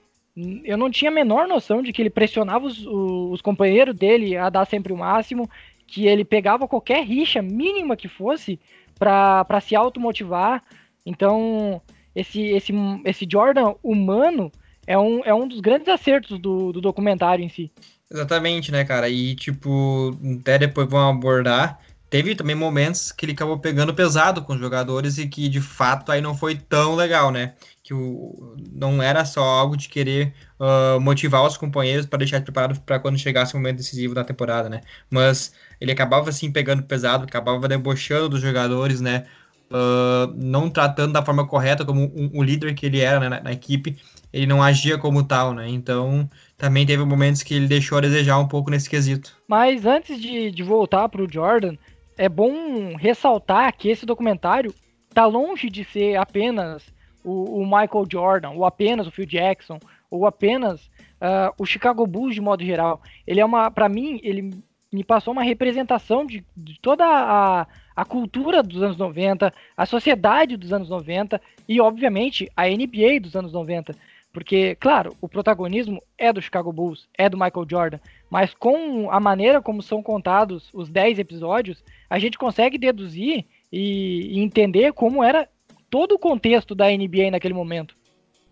eu 0.65 0.77
não 0.79 0.89
tinha 0.91 1.11
a 1.11 1.15
menor 1.15 1.49
noção 1.49 1.83
de 1.83 1.93
que 1.93 2.01
ele 2.01 2.09
pressionava 2.11 2.67
os, 2.67 2.87
os 2.87 3.43
companheiros 3.43 3.95
dele 3.97 4.37
a 4.37 4.49
dar 4.49 4.65
sempre 4.67 4.93
o 4.93 4.97
máximo, 4.97 5.51
que 5.89 6.07
ele 6.07 6.25
pegava 6.25 6.69
qualquer 6.69 7.05
rixa 7.05 7.43
mínima 7.43 7.97
que 7.97 8.07
fosse 8.09 8.61
para 8.97 9.61
se 9.61 9.75
automotivar. 9.75 10.63
Então, 11.05 11.81
esse, 12.15 12.41
esse, 12.43 12.73
esse 13.05 13.27
Jordan 13.31 13.75
humano 13.83 14.51
é 14.87 14.99
um, 14.99 15.25
é 15.25 15.33
um 15.33 15.47
dos 15.47 15.61
grandes 15.61 15.89
acertos 15.89 16.39
do, 16.39 16.73
do 16.73 16.81
documentário 16.81 17.45
em 17.45 17.49
si. 17.49 17.71
Exatamente, 18.11 18.73
né, 18.73 18.85
cara? 18.85 19.09
E, 19.09 19.37
tipo, 19.37 20.19
até 20.41 20.59
depois 20.59 20.89
vão 20.89 21.09
abordar. 21.09 21.79
Teve 22.11 22.35
também 22.35 22.57
momentos 22.57 23.13
que 23.13 23.25
ele 23.25 23.33
acabou 23.33 23.57
pegando 23.57 23.95
pesado 23.95 24.43
com 24.43 24.55
os 24.55 24.59
jogadores 24.59 25.17
e 25.17 25.29
que, 25.29 25.49
de 25.49 25.61
fato, 25.61 26.11
aí 26.11 26.21
não 26.21 26.35
foi 26.35 26.57
tão 26.57 26.97
legal, 26.97 27.31
né? 27.31 27.55
Que 27.85 27.95
o, 27.95 28.57
não 28.73 29.01
era 29.01 29.25
só 29.25 29.45
algo 29.45 29.77
de 29.77 29.89
querer 29.89 30.35
ah, 30.59 30.99
motivar 31.01 31.47
os 31.47 31.57
companheiros 31.57 32.07
para 32.07 32.19
deixar 32.19 32.41
preparados 32.41 32.81
para 32.81 32.99
quando 32.99 33.17
chegasse 33.17 33.55
o 33.55 33.59
momento 33.59 33.77
decisivo 33.77 34.13
da 34.13 34.25
temporada, 34.25 34.69
né? 34.69 34.81
Mas 35.09 35.55
ele 35.81 35.93
acabava, 35.93 36.31
assim, 36.31 36.51
pegando 36.51 36.83
pesado, 36.83 37.23
acabava 37.23 37.69
debochando 37.69 38.31
dos 38.31 38.41
jogadores, 38.41 39.01
né? 39.01 39.27
Ah, 39.73 40.29
não 40.35 40.69
tratando 40.69 41.13
da 41.13 41.25
forma 41.25 41.47
correta 41.47 41.85
como 41.85 42.01
um, 42.03 42.31
um 42.35 42.43
líder 42.43 42.75
que 42.75 42.87
ele 42.87 43.01
era 43.01 43.21
né, 43.21 43.29
na, 43.29 43.41
na 43.41 43.53
equipe. 43.53 43.97
Ele 44.33 44.47
não 44.47 44.63
agia 44.63 44.99
como 44.99 45.25
tal, 45.25 45.55
né? 45.55 45.69
Então 45.69 46.29
também 46.57 46.85
teve 46.85 47.05
momentos 47.05 47.43
que 47.43 47.55
ele 47.55 47.69
deixou 47.69 47.99
a 47.99 48.01
desejar 48.01 48.39
um 48.39 48.49
pouco 48.49 48.71
nesse 48.71 48.91
quesito. 48.91 49.37
Mas 49.49 49.87
antes 49.87 50.21
de, 50.21 50.51
de 50.51 50.63
voltar 50.63 51.09
para 51.09 51.23
o 51.23 51.33
Jordan, 51.33 51.77
é 52.19 52.29
bom 52.29 52.97
ressaltar 52.97 53.73
que 53.77 53.89
esse 53.89 54.05
documentário 54.05 54.75
tá 55.15 55.25
longe 55.27 55.71
de 55.71 55.85
ser 55.85 56.17
apenas 56.17 56.85
o, 57.25 57.61
o 57.61 57.65
Michael 57.65 58.07
Jordan, 58.11 58.51
ou 58.51 58.65
apenas 58.65 59.07
o 59.07 59.11
Phil 59.11 59.27
Jackson, 59.27 59.79
ou 60.11 60.27
apenas 60.27 60.87
uh, 61.21 61.53
o 61.59 61.65
Chicago 61.65 62.07
Bulls 62.07 62.35
de 62.35 62.41
modo 62.41 62.65
geral. 62.65 63.01
Ele 63.27 63.41
é 63.41 63.45
uma, 63.45 63.71
para 63.71 63.89
mim, 63.89 64.21
ele 64.23 64.51
me 64.93 65.05
passou 65.05 65.33
uma 65.33 65.43
representação 65.43 66.27
de, 66.27 66.45
de 66.57 66.79
toda 66.81 67.05
a, 67.05 67.67
a 68.01 68.05
cultura 68.07 68.63
dos 68.63 68.83
anos 68.83 68.97
90, 68.97 69.53
a 69.77 69.85
sociedade 69.85 70.57
dos 70.57 70.73
anos 70.73 70.89
90 70.89 71.39
e, 71.69 71.83
obviamente, 71.83 72.51
a 72.57 72.67
NBA 72.67 73.21
dos 73.21 73.37
anos 73.37 73.53
90. 73.53 73.95
Porque, 74.33 74.75
claro, 74.77 75.15
o 75.21 75.29
protagonismo 75.29 76.03
é 76.17 76.33
do 76.33 76.41
Chicago 76.41 76.73
Bulls, 76.73 77.07
é 77.19 77.29
do 77.29 77.37
Michael 77.37 77.67
Jordan, 77.69 77.99
mas 78.31 78.55
com 78.55 79.11
a 79.11 79.21
maneira 79.21 79.61
como 79.61 79.83
são 79.83 80.03
contados 80.03 80.71
os 80.73 80.89
10 80.89 81.19
episódios, 81.19 81.85
a 82.09 82.19
gente 82.19 82.39
consegue 82.39 82.79
deduzir 82.79 83.45
e, 83.71 84.35
e 84.35 84.41
entender 84.41 84.95
como 84.95 85.23
era 85.23 85.47
todo 85.91 86.15
o 86.15 86.19
contexto 86.19 86.75
da 86.75 86.89
NBA 86.89 87.31
naquele 87.31 87.53
momento. 87.53 87.95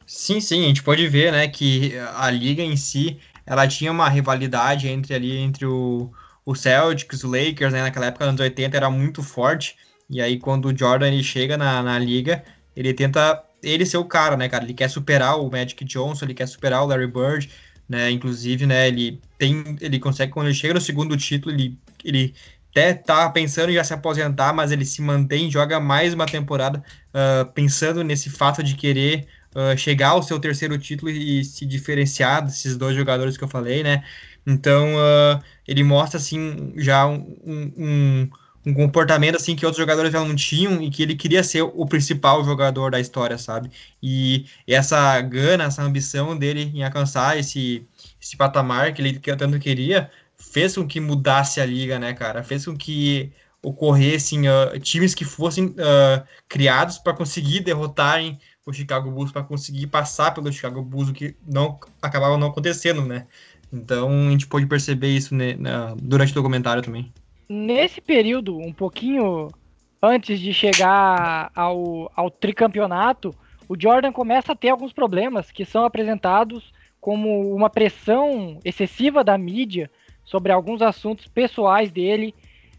Sim, 0.06 0.42
sim, 0.42 0.64
a 0.64 0.68
gente 0.68 0.82
pode 0.82 1.08
ver, 1.08 1.32
né, 1.32 1.48
que 1.48 1.94
a 2.16 2.30
liga 2.30 2.62
em 2.62 2.76
si, 2.76 3.16
ela 3.46 3.66
tinha 3.66 3.90
uma 3.90 4.10
rivalidade 4.10 4.88
entre 4.88 5.14
ali 5.14 5.38
entre 5.38 5.64
o, 5.64 6.12
o 6.48 6.54
Celtics, 6.54 7.24
o 7.24 7.28
Lakers, 7.30 7.74
né, 7.74 7.82
naquela 7.82 8.06
época, 8.06 8.24
anos 8.24 8.40
80, 8.40 8.74
era 8.74 8.88
muito 8.88 9.22
forte. 9.22 9.76
E 10.08 10.18
aí 10.22 10.38
quando 10.38 10.66
o 10.66 10.76
Jordan 10.76 11.08
ele 11.08 11.22
chega 11.22 11.58
na, 11.58 11.82
na 11.82 11.98
liga, 11.98 12.42
ele 12.74 12.94
tenta 12.94 13.44
ele 13.62 13.84
ser 13.84 13.98
o 13.98 14.04
cara, 14.06 14.34
né, 14.34 14.48
cara? 14.48 14.64
Ele 14.64 14.72
quer 14.72 14.88
superar 14.88 15.38
o 15.38 15.50
Magic 15.50 15.84
Johnson, 15.84 16.24
ele 16.24 16.32
quer 16.32 16.48
superar 16.48 16.82
o 16.82 16.86
Larry 16.86 17.06
Bird, 17.06 17.50
né? 17.86 18.10
Inclusive, 18.10 18.64
né, 18.64 18.88
ele 18.88 19.20
tem 19.36 19.76
ele 19.78 19.98
consegue 19.98 20.32
quando 20.32 20.46
ele 20.46 20.54
chega 20.54 20.72
no 20.72 20.80
segundo 20.80 21.14
título, 21.18 21.54
ele 21.54 21.78
ele 22.02 22.34
até 22.70 22.94
tá 22.94 23.28
pensando 23.28 23.70
em 23.70 23.74
já 23.74 23.84
se 23.84 23.92
aposentar, 23.92 24.54
mas 24.54 24.72
ele 24.72 24.86
se 24.86 25.02
mantém, 25.02 25.50
joga 25.50 25.78
mais 25.78 26.14
uma 26.14 26.24
temporada 26.24 26.82
uh, 27.12 27.44
pensando 27.52 28.02
nesse 28.02 28.30
fato 28.30 28.62
de 28.62 28.74
querer 28.74 29.26
uh, 29.54 29.76
chegar 29.76 30.10
ao 30.10 30.22
seu 30.22 30.38
terceiro 30.38 30.78
título 30.78 31.10
e 31.10 31.44
se 31.44 31.66
diferenciar 31.66 32.42
desses 32.42 32.74
dois 32.74 32.96
jogadores 32.96 33.36
que 33.36 33.44
eu 33.44 33.48
falei, 33.48 33.82
né? 33.82 34.02
Então, 34.48 34.94
uh, 34.94 35.42
ele 35.66 35.84
mostra, 35.84 36.16
assim, 36.18 36.72
já 36.74 37.06
um, 37.06 37.36
um, 37.44 38.30
um, 38.64 38.72
comportamento, 38.72 39.36
assim, 39.36 39.54
que 39.54 39.66
outros 39.66 39.78
jogadores 39.78 40.10
já 40.10 40.24
não 40.24 40.34
tinham 40.34 40.80
e 40.82 40.88
que 40.88 41.02
ele 41.02 41.14
queria 41.14 41.44
ser 41.44 41.60
o 41.60 41.84
principal 41.84 42.42
jogador 42.42 42.90
da 42.90 42.98
história, 42.98 43.36
sabe? 43.36 43.70
E 44.02 44.46
essa 44.66 45.20
gana, 45.20 45.64
essa 45.64 45.82
ambição 45.82 46.34
dele 46.34 46.72
em 46.74 46.82
alcançar 46.82 47.38
esse, 47.38 47.86
esse 48.18 48.38
patamar 48.38 48.94
que 48.94 49.02
ele 49.02 49.18
tanto 49.18 49.58
queria, 49.58 50.10
fez 50.38 50.74
com 50.74 50.86
que 50.88 50.98
mudasse 50.98 51.60
a 51.60 51.66
liga, 51.66 51.98
né, 51.98 52.14
cara? 52.14 52.42
Fez 52.42 52.64
com 52.64 52.74
que 52.74 53.30
ocorressem 53.62 54.48
uh, 54.48 54.80
times 54.80 55.14
que 55.14 55.26
fossem 55.26 55.66
uh, 55.66 56.26
criados 56.48 56.96
para 56.96 57.12
conseguir 57.12 57.60
derrotarem 57.60 58.38
o 58.68 58.72
Chicago 58.72 59.10
Bulls 59.10 59.32
para 59.32 59.42
conseguir 59.42 59.86
passar 59.86 60.32
pelo 60.32 60.52
Chicago 60.52 60.82
Bulls, 60.82 61.08
o 61.08 61.12
que 61.14 61.34
não 61.46 61.80
acabava 62.02 62.36
não 62.36 62.48
acontecendo, 62.48 63.02
né? 63.04 63.26
Então 63.72 64.10
a 64.28 64.30
gente 64.30 64.46
pode 64.46 64.66
perceber 64.66 65.08
isso 65.08 65.34
né, 65.34 65.56
durante 66.00 66.32
o 66.32 66.34
documentário 66.34 66.82
também. 66.82 67.12
Nesse 67.48 68.00
período, 68.00 68.58
um 68.58 68.72
pouquinho 68.72 69.48
antes 70.02 70.38
de 70.38 70.52
chegar 70.52 71.50
ao, 71.54 72.10
ao 72.14 72.30
tricampeonato, 72.30 73.34
o 73.68 73.76
Jordan 73.78 74.12
começa 74.12 74.52
a 74.52 74.56
ter 74.56 74.70
alguns 74.70 74.92
problemas 74.92 75.50
que 75.50 75.64
são 75.64 75.84
apresentados 75.84 76.72
como 77.00 77.54
uma 77.54 77.70
pressão 77.70 78.58
excessiva 78.64 79.22
da 79.22 79.36
mídia 79.36 79.90
sobre 80.24 80.52
alguns 80.52 80.82
assuntos 80.82 81.26
pessoais 81.26 81.90
dele. 81.90 82.34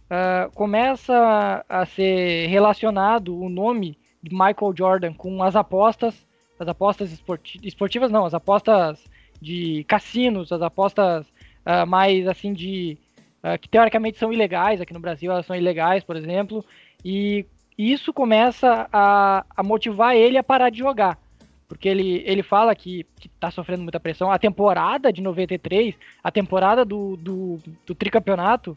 Uh, 0.06 0.52
começa 0.54 1.64
a 1.70 1.86
ser 1.86 2.48
relacionado 2.48 3.40
o 3.40 3.48
nome 3.48 3.98
de 4.22 4.32
Michael 4.32 4.74
Jordan 4.76 5.14
com 5.14 5.42
as 5.44 5.56
apostas, 5.56 6.28
as 6.60 6.68
apostas 6.68 7.12
esporti 7.12 7.60
esportivas 7.64 8.12
não, 8.12 8.26
as 8.26 8.34
apostas 8.34 9.04
de 9.42 9.84
cassinos, 9.86 10.52
as 10.52 10.62
apostas 10.62 11.26
uh, 11.66 11.88
mais 11.88 12.28
assim 12.28 12.54
de 12.54 12.98
uh, 13.44 13.58
que 13.60 13.70
teoricamente 13.70 14.18
são 14.18 14.34
ilegais 14.34 14.82
aqui 14.82 14.94
no 14.94 15.00
Brasil, 15.00 15.32
elas 15.32 15.46
são 15.46 15.56
ilegais, 15.56 16.04
por 16.04 16.16
exemplo, 16.16 16.64
e 17.04 17.46
isso 17.78 18.12
começa 18.12 18.90
a, 18.92 19.46
a 19.56 19.64
motivar 19.64 20.16
ele 20.16 20.38
a 20.38 20.44
parar 20.44 20.70
de 20.70 20.80
jogar. 20.80 21.18
Porque 21.68 21.88
ele, 21.88 22.24
ele 22.26 22.42
fala 22.42 22.76
que, 22.76 23.06
está 23.24 23.52
sofrendo 23.52 23.84
muita 23.84 24.00
pressão. 24.00 24.32
A 24.32 24.40
temporada 24.40 25.14
de 25.14 25.22
93, 25.22 25.96
a 26.24 26.32
temporada 26.32 26.84
do, 26.84 27.16
do, 27.16 27.60
do 27.86 27.96
tricampeonato, 27.96 28.76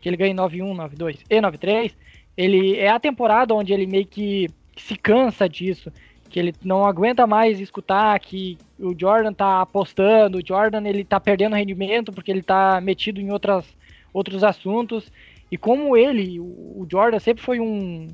que 0.00 0.08
ele 0.08 0.16
ganha 0.16 0.32
em 0.32 0.34
91, 0.34 0.74
92 0.74 1.24
e 1.30 1.40
93, 1.40 1.96
ele 2.36 2.76
é 2.76 2.90
a 2.90 2.98
temporada 2.98 3.54
onde 3.54 3.72
ele 3.72 3.86
meio 3.86 4.06
que 4.06 4.50
se 4.76 4.96
cansa 4.96 5.48
disso, 5.48 5.92
que 6.32 6.40
ele 6.40 6.54
não 6.64 6.86
aguenta 6.86 7.26
mais 7.26 7.60
escutar 7.60 8.18
que 8.18 8.56
o 8.78 8.98
Jordan 8.98 9.34
tá 9.34 9.60
apostando, 9.60 10.38
o 10.38 10.46
Jordan 10.46 10.82
ele 10.88 11.04
tá 11.04 11.20
perdendo 11.20 11.54
rendimento 11.54 12.10
porque 12.10 12.30
ele 12.30 12.42
tá 12.42 12.80
metido 12.80 13.20
em 13.20 13.30
outras, 13.30 13.66
outros 14.14 14.42
assuntos. 14.42 15.12
E 15.50 15.58
como 15.58 15.94
ele, 15.94 16.40
o 16.40 16.86
Jordan 16.90 17.18
sempre 17.18 17.44
foi 17.44 17.60
um, 17.60 18.08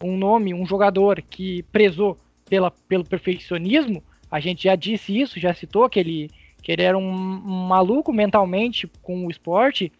um 0.00 0.16
nome, 0.16 0.54
um 0.54 0.64
jogador 0.64 1.20
que 1.20 1.64
prezou 1.64 2.16
pela, 2.48 2.70
pelo 2.70 3.04
perfeccionismo, 3.04 4.00
a 4.30 4.38
gente 4.38 4.64
já 4.64 4.76
disse 4.76 5.20
isso, 5.20 5.40
já 5.40 5.52
citou 5.52 5.88
que 5.88 5.98
ele, 5.98 6.30
que 6.62 6.70
ele 6.70 6.82
era 6.82 6.96
um, 6.96 7.10
um 7.10 7.66
maluco 7.66 8.12
mentalmente 8.12 8.88
com 9.02 9.26
o 9.26 9.30
esporte, 9.30 9.90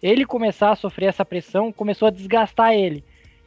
ele 0.00 0.24
começar 0.24 0.70
a 0.70 0.76
sofrer 0.76 1.06
essa 1.06 1.24
pressão 1.24 1.72
começou 1.72 2.06
a 2.06 2.12
desgastar 2.12 2.74
ele. 2.74 3.02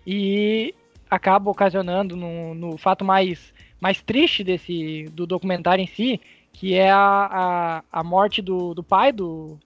E 0.05 0.75
acaba 1.09 1.49
ocasionando 1.49 2.17
no, 2.17 2.53
no 2.53 2.77
fato 2.77 3.05
mais, 3.05 3.53
mais 3.79 4.01
triste 4.01 4.43
desse 4.43 5.05
do 5.11 5.25
documentário 5.25 5.83
em 5.83 5.87
si, 5.87 6.19
que 6.51 6.73
é 6.73 6.89
a, 6.89 7.83
a, 7.91 7.99
a 7.99 8.03
morte 8.03 8.41
do, 8.41 8.73
do 8.73 8.83
pai 8.83 9.11
do, 9.11 9.57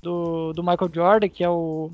do, 0.00 0.52
do 0.52 0.62
Michael 0.62 0.90
Jordan, 0.92 1.28
que 1.28 1.42
é 1.42 1.48
o, 1.48 1.90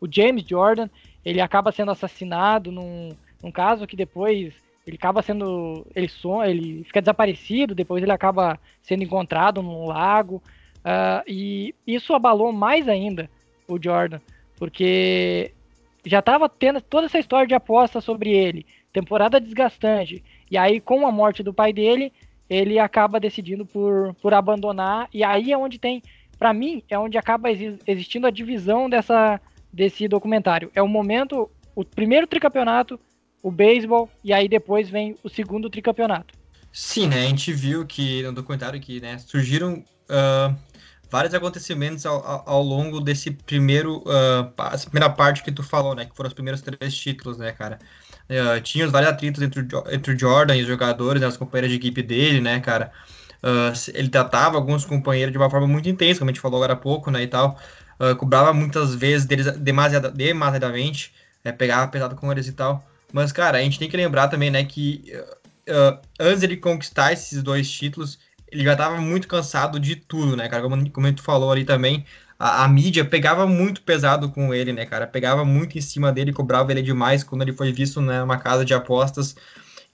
o 0.00 0.08
James 0.10 0.44
Jordan. 0.44 0.88
Ele 1.24 1.40
acaba 1.40 1.70
sendo 1.70 1.92
assassinado 1.92 2.72
num, 2.72 3.10
num 3.42 3.52
caso 3.52 3.86
que 3.86 3.94
depois 3.94 4.52
ele 4.86 4.96
acaba 4.96 5.22
sendo. 5.22 5.86
Ele, 5.94 6.08
son, 6.08 6.42
ele 6.42 6.82
fica 6.84 7.00
desaparecido, 7.00 7.74
depois 7.74 8.02
ele 8.02 8.12
acaba 8.12 8.58
sendo 8.82 9.04
encontrado 9.04 9.62
num 9.62 9.86
lago. 9.86 10.42
Uh, 10.78 11.22
e 11.28 11.74
isso 11.86 12.12
abalou 12.12 12.52
mais 12.52 12.88
ainda 12.88 13.30
o 13.68 13.80
Jordan, 13.80 14.20
porque 14.58 15.52
já 16.04 16.18
estava 16.18 16.48
tendo 16.48 16.80
toda 16.80 17.06
essa 17.06 17.20
história 17.20 17.46
de 17.46 17.54
aposta 17.54 18.00
sobre 18.00 18.30
ele, 18.30 18.66
temporada 18.92 19.40
desgastante. 19.40 20.24
E 20.52 20.58
aí, 20.58 20.82
com 20.82 21.06
a 21.06 21.10
morte 21.10 21.42
do 21.42 21.54
pai 21.54 21.72
dele, 21.72 22.12
ele 22.46 22.78
acaba 22.78 23.18
decidindo 23.18 23.64
por, 23.64 24.14
por 24.20 24.34
abandonar. 24.34 25.08
E 25.10 25.24
aí 25.24 25.50
é 25.50 25.56
onde 25.56 25.78
tem, 25.78 26.02
para 26.38 26.52
mim, 26.52 26.82
é 26.90 26.98
onde 26.98 27.16
acaba 27.16 27.48
existindo 27.50 28.26
a 28.26 28.30
divisão 28.30 28.90
dessa, 28.90 29.40
desse 29.72 30.06
documentário. 30.06 30.70
É 30.74 30.82
o 30.82 30.86
momento, 30.86 31.50
o 31.74 31.82
primeiro 31.82 32.26
tricampeonato, 32.26 33.00
o 33.42 33.50
beisebol, 33.50 34.10
e 34.22 34.30
aí 34.30 34.46
depois 34.46 34.90
vem 34.90 35.16
o 35.24 35.28
segundo 35.30 35.70
tricampeonato. 35.70 36.34
Sim, 36.70 37.08
né? 37.08 37.22
A 37.22 37.28
gente 37.28 37.50
viu 37.50 37.86
que 37.86 38.22
no 38.22 38.34
documentário 38.34 38.78
que 38.78 39.00
né, 39.00 39.16
surgiram 39.16 39.82
uh, 40.10 40.54
vários 41.10 41.32
acontecimentos 41.32 42.04
ao, 42.04 42.46
ao, 42.46 42.62
longo 42.62 43.00
desse 43.00 43.30
primeiro, 43.30 44.00
uh, 44.00 44.84
primeira 44.90 45.08
parte 45.08 45.42
que 45.42 45.50
tu 45.50 45.62
falou, 45.62 45.94
né? 45.94 46.04
Que 46.04 46.14
foram 46.14 46.28
os 46.28 46.34
primeiros 46.34 46.60
três 46.60 46.94
títulos, 46.94 47.38
né, 47.38 47.52
cara? 47.52 47.78
Uh, 48.30 48.60
tinha 48.62 48.88
vários 48.88 49.10
atritos 49.10 49.42
entre 49.42 49.60
o, 49.60 49.84
entre 49.90 50.14
o 50.14 50.18
Jordan 50.18 50.56
e 50.56 50.62
os 50.62 50.68
jogadores, 50.68 51.20
né, 51.20 51.26
as 51.26 51.36
companheiras 51.36 51.70
de 51.70 51.76
equipe 51.76 52.02
dele, 52.02 52.40
né, 52.40 52.60
cara? 52.60 52.92
Uh, 53.42 53.72
ele 53.94 54.08
tratava 54.08 54.56
alguns 54.56 54.84
companheiros 54.84 55.32
de 55.32 55.38
uma 55.38 55.50
forma 55.50 55.66
muito 55.66 55.88
intensa, 55.88 56.20
como 56.20 56.30
a 56.30 56.32
gente 56.32 56.40
falou 56.40 56.58
agora 56.58 56.74
há 56.74 56.76
pouco, 56.76 57.10
né, 57.10 57.22
e 57.22 57.26
tal. 57.26 57.58
Uh, 58.00 58.16
cobrava 58.16 58.52
muitas 58.52 58.94
vezes 58.94 59.26
deles 59.26 59.46
demasiada, 59.58 60.10
demasiadamente, 60.10 61.12
é, 61.44 61.52
pegava 61.52 61.88
pesado 61.88 62.14
com 62.16 62.30
eles 62.32 62.46
e 62.48 62.52
tal. 62.52 62.84
Mas, 63.12 63.32
cara, 63.32 63.58
a 63.58 63.60
gente 63.60 63.78
tem 63.78 63.88
que 63.88 63.96
lembrar 63.96 64.28
também, 64.28 64.50
né, 64.50 64.64
que 64.64 65.12
uh, 65.68 65.98
antes 66.18 66.46
de 66.48 66.56
conquistar 66.56 67.12
esses 67.12 67.42
dois 67.42 67.70
títulos, 67.70 68.18
ele 68.50 68.64
já 68.64 68.72
estava 68.72 69.00
muito 69.00 69.28
cansado 69.28 69.80
de 69.80 69.96
tudo, 69.96 70.36
né, 70.36 70.48
cara? 70.48 70.62
Como, 70.62 70.90
como 70.90 71.12
tu 71.12 71.22
falou 71.22 71.50
ali 71.50 71.64
também, 71.64 72.04
a, 72.42 72.64
a, 72.64 72.68
mídia 72.68 73.04
pegava 73.04 73.46
muito 73.46 73.82
pesado 73.82 74.28
com 74.28 74.52
ele, 74.52 74.72
né, 74.72 74.84
cara? 74.84 75.06
Pegava 75.06 75.44
muito 75.44 75.78
em 75.78 75.80
cima 75.80 76.10
dele, 76.10 76.32
cobrava 76.32 76.72
ele 76.72 76.82
demais 76.82 77.22
quando 77.22 77.42
ele 77.42 77.52
foi 77.52 77.72
visto 77.72 78.00
né, 78.00 78.18
numa 78.18 78.36
casa 78.36 78.64
de 78.64 78.74
apostas 78.74 79.36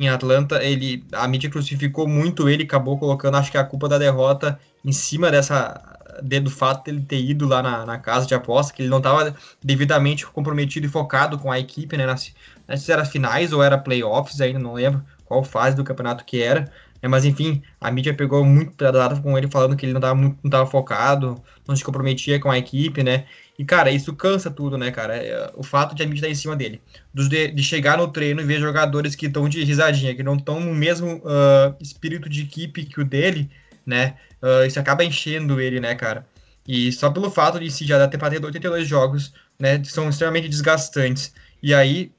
em 0.01 0.09
Atlanta. 0.09 0.65
Ele, 0.65 1.05
a 1.13 1.29
mídia 1.29 1.51
crucificou 1.51 2.09
muito 2.09 2.49
ele, 2.49 2.63
acabou 2.63 2.99
colocando, 2.99 3.37
acho 3.37 3.51
que 3.53 3.59
a 3.59 3.65
culpa 3.65 3.87
da 3.87 3.99
derrota 3.99 4.59
em 4.83 4.93
cima 4.93 5.31
dessa 5.31 5.99
do 6.43 6.51
fato 6.51 6.85
de 6.85 6.91
ele 6.91 7.03
ter 7.03 7.21
ido 7.21 7.47
lá 7.47 7.63
na, 7.63 7.85
na 7.85 7.99
casa 7.99 8.27
de 8.27 8.35
aposta, 8.35 8.73
que 8.73 8.83
ele 8.83 8.89
não 8.89 8.99
estava 8.99 9.37
devidamente 9.63 10.27
comprometido 10.27 10.87
e 10.87 10.89
focado 10.89 11.39
com 11.39 11.53
a 11.53 11.61
equipe, 11.61 11.97
né? 11.99 12.07
Nas, 12.07 12.33
se 12.79 12.91
era 12.91 13.05
finais 13.05 13.53
ou 13.53 13.63
era 13.63 13.77
playoffs, 13.77 14.41
ainda 14.41 14.59
não 14.59 14.73
lembro 14.73 15.05
qual 15.27 15.45
fase 15.45 15.77
do 15.77 15.85
campeonato 15.85 16.25
que 16.25 16.43
era. 16.43 16.73
É, 17.01 17.09
mas 17.09 17.25
enfim, 17.25 17.63
a 17.81 17.91
mídia 17.91 18.13
pegou 18.13 18.45
muito 18.45 18.73
pesado 18.73 19.21
com 19.23 19.37
ele, 19.39 19.49
falando 19.49 19.77
que 19.77 19.87
ele 19.87 19.93
não 19.93 20.01
estava 20.01 20.15
muito, 20.15 20.39
não 20.43 20.51
tava 20.51 20.67
focado, 20.69 21.43
não 21.67 21.77
se 21.77 21.85
comprometia 21.85 22.41
com 22.41 22.51
a 22.51 22.59
equipe, 22.59 23.03
né? 23.03 23.27
E, 23.59 23.65
cara, 23.65 23.91
isso 23.91 24.15
cansa 24.15 24.51
tudo, 24.51 24.79
né, 24.79 24.91
cara? 24.91 25.17
É, 25.17 25.51
o 25.57 25.63
fato 25.63 25.95
de 25.95 26.03
a 26.03 26.07
mídia 26.07 26.21
estar 26.21 26.31
em 26.31 26.35
cima 26.35 26.57
dele. 26.57 26.81
De, 27.13 27.49
de 27.49 27.63
chegar 27.63 27.99
no 27.99 28.09
treino 28.09 28.41
e 28.41 28.45
ver 28.45 28.61
jogadores 28.61 29.15
que 29.15 29.27
estão 29.27 29.49
de 29.49 29.65
risadinha, 29.65 30.15
que 30.15 30.23
não 30.23 30.37
estão 30.37 30.61
no 30.61 30.75
mesmo 30.75 31.17
uh, 31.17 31.75
espírito 31.81 32.29
de 32.29 32.43
equipe 32.43 32.85
que 32.85 33.01
o 33.01 33.05
dele, 33.05 33.51
né? 33.85 34.17
Uh, 34.43 34.67
isso 34.67 34.79
acaba 34.79 35.05
enchendo 35.05 35.61
ele, 35.61 35.81
né, 35.81 35.95
cara? 35.95 36.25
E 36.69 36.93
só 36.93 37.11
pelo 37.11 37.31
fato 37.31 37.59
de 37.59 37.71
se 37.71 37.87
já 37.87 38.07
ter 38.07 38.19
para 38.19 38.31
ter 38.31 38.45
82 38.45 38.87
jogos, 38.87 39.33
né, 39.59 39.83
são 39.85 40.09
extremamente 40.09 40.49
desgastantes. 40.49 41.33
E 41.63 41.73
aí, 41.73 42.13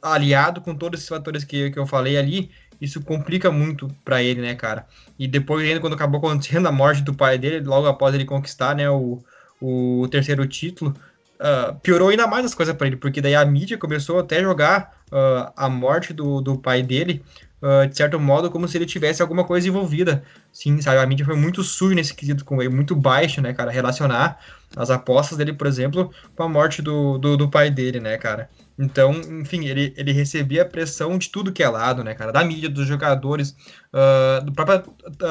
aliado 0.00 0.62
com 0.62 0.74
todos 0.74 0.98
esses 0.98 1.08
fatores 1.08 1.44
que, 1.44 1.70
que 1.70 1.78
eu 1.78 1.86
falei 1.86 2.16
ali, 2.16 2.50
isso 2.82 3.00
complica 3.00 3.50
muito 3.52 3.88
para 4.04 4.20
ele, 4.20 4.40
né, 4.40 4.56
cara? 4.56 4.84
E 5.16 5.28
depois, 5.28 5.64
ainda 5.64 5.80
quando 5.80 5.94
acabou 5.94 6.18
acontecendo 6.18 6.66
a 6.66 6.72
morte 6.72 7.00
do 7.02 7.14
pai 7.14 7.38
dele, 7.38 7.64
logo 7.64 7.86
após 7.86 8.12
ele 8.12 8.24
conquistar, 8.24 8.74
né, 8.74 8.90
o, 8.90 9.22
o 9.60 10.08
terceiro 10.10 10.44
título, 10.48 10.92
uh, 11.38 11.76
piorou 11.76 12.08
ainda 12.08 12.26
mais 12.26 12.44
as 12.44 12.54
coisas 12.54 12.74
para 12.74 12.88
ele, 12.88 12.96
porque 12.96 13.20
daí 13.20 13.36
a 13.36 13.44
mídia 13.44 13.78
começou 13.78 14.18
até 14.18 14.38
a 14.38 14.42
jogar 14.42 14.96
uh, 15.12 15.52
a 15.56 15.68
morte 15.68 16.12
do, 16.12 16.40
do 16.40 16.58
pai 16.58 16.82
dele, 16.82 17.22
uh, 17.62 17.86
de 17.86 17.96
certo 17.96 18.18
modo, 18.18 18.50
como 18.50 18.66
se 18.66 18.76
ele 18.76 18.84
tivesse 18.84 19.22
alguma 19.22 19.44
coisa 19.44 19.68
envolvida. 19.68 20.24
Sim, 20.52 20.80
sabe? 20.80 20.98
A 20.98 21.06
mídia 21.06 21.24
foi 21.24 21.36
muito 21.36 21.62
suja 21.62 21.94
nesse 21.94 22.12
quesito 22.12 22.44
com 22.44 22.60
ele, 22.60 22.74
muito 22.74 22.96
baixo, 22.96 23.40
né, 23.40 23.52
cara? 23.52 23.70
Relacionar 23.70 24.40
as 24.76 24.90
apostas 24.90 25.38
dele, 25.38 25.52
por 25.52 25.68
exemplo, 25.68 26.10
com 26.34 26.42
a 26.42 26.48
morte 26.48 26.82
do, 26.82 27.16
do, 27.16 27.36
do 27.36 27.48
pai 27.48 27.70
dele, 27.70 28.00
né, 28.00 28.18
cara? 28.18 28.50
Então, 28.78 29.12
enfim, 29.40 29.66
ele, 29.66 29.92
ele 29.96 30.12
recebia 30.12 30.64
pressão 30.64 31.18
de 31.18 31.28
tudo 31.28 31.52
que 31.52 31.62
é 31.62 31.68
lado, 31.68 32.02
né, 32.02 32.14
cara? 32.14 32.32
Da 32.32 32.42
mídia, 32.44 32.68
dos 32.68 32.86
jogadores, 32.86 33.56
uh, 33.92 34.44
do 34.44 34.52
próprio, 34.52 34.78
uh, 34.78 35.24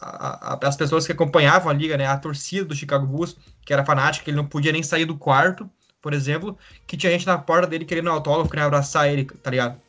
a, 0.00 0.54
a, 0.54 0.68
as 0.68 0.76
pessoas 0.76 1.04
que 1.06 1.12
acompanhavam 1.12 1.70
a 1.70 1.72
liga, 1.72 1.96
né? 1.96 2.06
A 2.06 2.16
torcida 2.16 2.64
do 2.64 2.74
Chicago 2.74 3.06
Bulls, 3.06 3.36
que 3.64 3.72
era 3.72 3.84
fanática, 3.84 4.30
ele 4.30 4.36
não 4.36 4.46
podia 4.46 4.72
nem 4.72 4.82
sair 4.82 5.04
do 5.04 5.16
quarto, 5.16 5.68
por 6.00 6.12
exemplo, 6.12 6.56
que 6.86 6.96
tinha 6.96 7.10
gente 7.10 7.26
na 7.26 7.38
porta 7.38 7.66
dele 7.66 7.84
querendo 7.84 8.10
autógrafo, 8.10 8.50
querendo 8.50 8.66
abraçar 8.66 9.08
ele, 9.08 9.24
tá 9.24 9.50
ligado? 9.50 9.80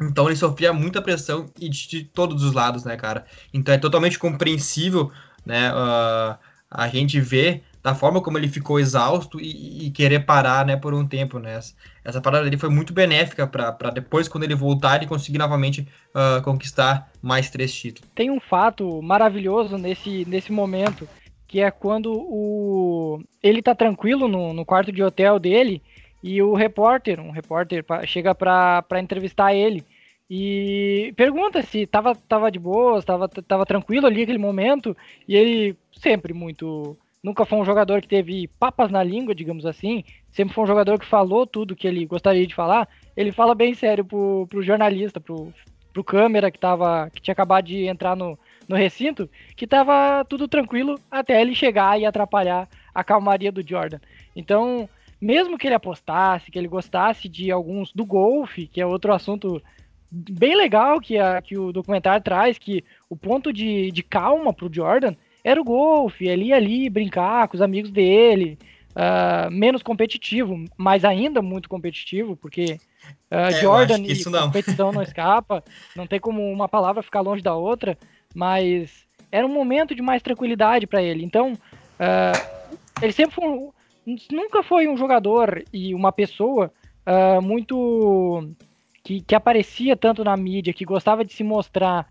Então 0.00 0.26
ele 0.26 0.36
sofria 0.36 0.72
muita 0.72 1.02
pressão 1.02 1.50
e 1.60 1.68
de, 1.68 1.88
de 1.88 2.04
todos 2.04 2.42
os 2.42 2.52
lados, 2.52 2.84
né, 2.84 2.96
cara? 2.96 3.26
Então 3.52 3.74
é 3.74 3.78
totalmente 3.78 4.18
compreensível, 4.18 5.12
né, 5.44 5.70
uh, 5.72 6.38
a 6.70 6.88
gente 6.88 7.20
ver 7.20 7.62
da 7.82 7.94
forma 7.94 8.20
como 8.22 8.38
ele 8.38 8.48
ficou 8.48 8.78
exausto 8.78 9.40
e, 9.40 9.86
e, 9.86 9.90
querer 9.90 10.20
parar, 10.20 10.66
né, 10.66 10.76
por 10.76 10.92
um 10.92 11.06
tempo, 11.06 11.38
né? 11.38 11.58
Essa 12.04 12.20
parada 12.20 12.44
dele 12.44 12.56
foi 12.56 12.68
muito 12.68 12.92
benéfica 12.92 13.46
para 13.46 13.90
depois, 13.90 14.28
quando 14.28 14.44
ele 14.44 14.54
voltar, 14.54 14.96
ele 14.96 15.06
conseguir 15.06 15.38
novamente 15.38 15.86
uh, 16.14 16.42
conquistar 16.42 17.10
mais 17.20 17.50
três 17.50 17.72
títulos. 17.74 18.10
Tem 18.14 18.30
um 18.30 18.40
fato 18.40 19.02
maravilhoso 19.02 19.76
nesse, 19.76 20.24
nesse 20.26 20.50
momento, 20.50 21.08
que 21.46 21.60
é 21.60 21.70
quando 21.70 22.12
o 22.12 23.22
ele 23.42 23.60
tá 23.60 23.74
tranquilo 23.74 24.28
no, 24.28 24.52
no 24.52 24.64
quarto 24.64 24.92
de 24.92 25.02
hotel 25.02 25.38
dele 25.38 25.82
e 26.22 26.42
o 26.42 26.54
repórter, 26.54 27.20
um 27.20 27.30
repórter 27.30 27.84
chega 28.06 28.34
para 28.34 29.00
entrevistar 29.00 29.54
ele 29.54 29.84
e 30.30 31.12
pergunta 31.16 31.60
se 31.60 31.88
tava, 31.88 32.14
tava 32.14 32.52
de 32.52 32.58
boa, 32.60 33.00
estava 33.00 33.28
tava 33.28 33.66
tranquilo 33.66 34.06
ali 34.06 34.22
aquele 34.22 34.38
momento, 34.38 34.96
e 35.26 35.34
ele 35.34 35.76
sempre 35.90 36.32
muito 36.32 36.96
nunca 37.22 37.44
foi 37.44 37.58
um 37.58 37.64
jogador 37.64 38.00
que 38.00 38.08
teve 38.08 38.48
papas 38.58 38.90
na 38.90 39.02
língua, 39.02 39.34
digamos 39.34 39.66
assim. 39.66 40.04
Sempre 40.30 40.54
foi 40.54 40.64
um 40.64 40.66
jogador 40.66 40.98
que 40.98 41.06
falou 41.06 41.46
tudo 41.46 41.76
que 41.76 41.86
ele 41.86 42.06
gostaria 42.06 42.46
de 42.46 42.54
falar. 42.54 42.88
Ele 43.16 43.32
fala 43.32 43.54
bem 43.54 43.74
sério 43.74 44.04
pro, 44.04 44.46
pro 44.48 44.62
jornalista, 44.62 45.20
pro, 45.20 45.52
pro 45.92 46.04
câmera 46.04 46.50
que, 46.50 46.58
tava, 46.58 47.10
que 47.10 47.20
tinha 47.20 47.32
acabado 47.32 47.66
de 47.66 47.86
entrar 47.86 48.16
no, 48.16 48.38
no 48.68 48.76
recinto, 48.76 49.28
que 49.56 49.66
tava 49.66 50.24
tudo 50.24 50.48
tranquilo 50.48 50.98
até 51.10 51.40
ele 51.40 51.54
chegar 51.54 52.00
e 52.00 52.06
atrapalhar 52.06 52.68
a 52.94 53.04
calmaria 53.04 53.52
do 53.52 53.66
Jordan. 53.66 53.98
Então, 54.34 54.88
mesmo 55.20 55.58
que 55.58 55.66
ele 55.66 55.74
apostasse, 55.74 56.50
que 56.50 56.58
ele 56.58 56.68
gostasse 56.68 57.28
de 57.28 57.50
alguns 57.50 57.92
do 57.92 58.06
golfe, 58.06 58.66
que 58.66 58.80
é 58.80 58.86
outro 58.86 59.12
assunto 59.12 59.62
bem 60.10 60.56
legal 60.56 61.00
que, 61.00 61.18
a, 61.18 61.40
que 61.40 61.56
o 61.56 61.72
documentário 61.72 62.22
traz, 62.22 62.58
que 62.58 62.82
o 63.08 63.16
ponto 63.16 63.52
de, 63.52 63.92
de 63.92 64.02
calma 64.02 64.52
pro 64.52 64.72
Jordan 64.72 65.14
era 65.42 65.60
o 65.60 65.64
golfe, 65.64 66.26
ele 66.26 66.46
ia 66.46 66.56
ali 66.56 66.88
brincar 66.88 67.48
com 67.48 67.56
os 67.56 67.62
amigos 67.62 67.90
dele, 67.90 68.58
uh, 68.90 69.50
menos 69.50 69.82
competitivo, 69.82 70.64
mas 70.76 71.04
ainda 71.04 71.40
muito 71.40 71.68
competitivo, 71.68 72.36
porque 72.36 72.78
uh, 73.30 73.34
é, 73.34 73.52
Jordan 73.52 73.98
e 73.98 74.28
não. 74.28 74.42
competição 74.46 74.92
não 74.92 75.02
escapa, 75.02 75.64
não 75.96 76.06
tem 76.06 76.20
como 76.20 76.42
uma 76.50 76.68
palavra 76.68 77.02
ficar 77.02 77.20
longe 77.20 77.42
da 77.42 77.54
outra, 77.54 77.96
mas 78.34 79.06
era 79.32 79.46
um 79.46 79.52
momento 79.52 79.94
de 79.94 80.02
mais 80.02 80.22
tranquilidade 80.22 80.86
para 80.86 81.02
ele. 81.02 81.24
Então, 81.24 81.52
uh, 81.52 82.76
ele 83.00 83.12
sempre 83.12 83.34
foi 83.34 83.48
um, 83.48 83.70
nunca 84.30 84.62
foi 84.62 84.88
um 84.88 84.96
jogador 84.96 85.64
e 85.72 85.94
uma 85.94 86.12
pessoa 86.12 86.72
muito 87.42 88.54
que, 89.02 89.20
que 89.20 89.34
aparecia 89.34 89.96
tanto 89.96 90.22
na 90.22 90.36
mídia, 90.36 90.72
que 90.72 90.84
gostava 90.84 91.24
de 91.24 91.32
se 91.32 91.42
mostrar 91.42 92.06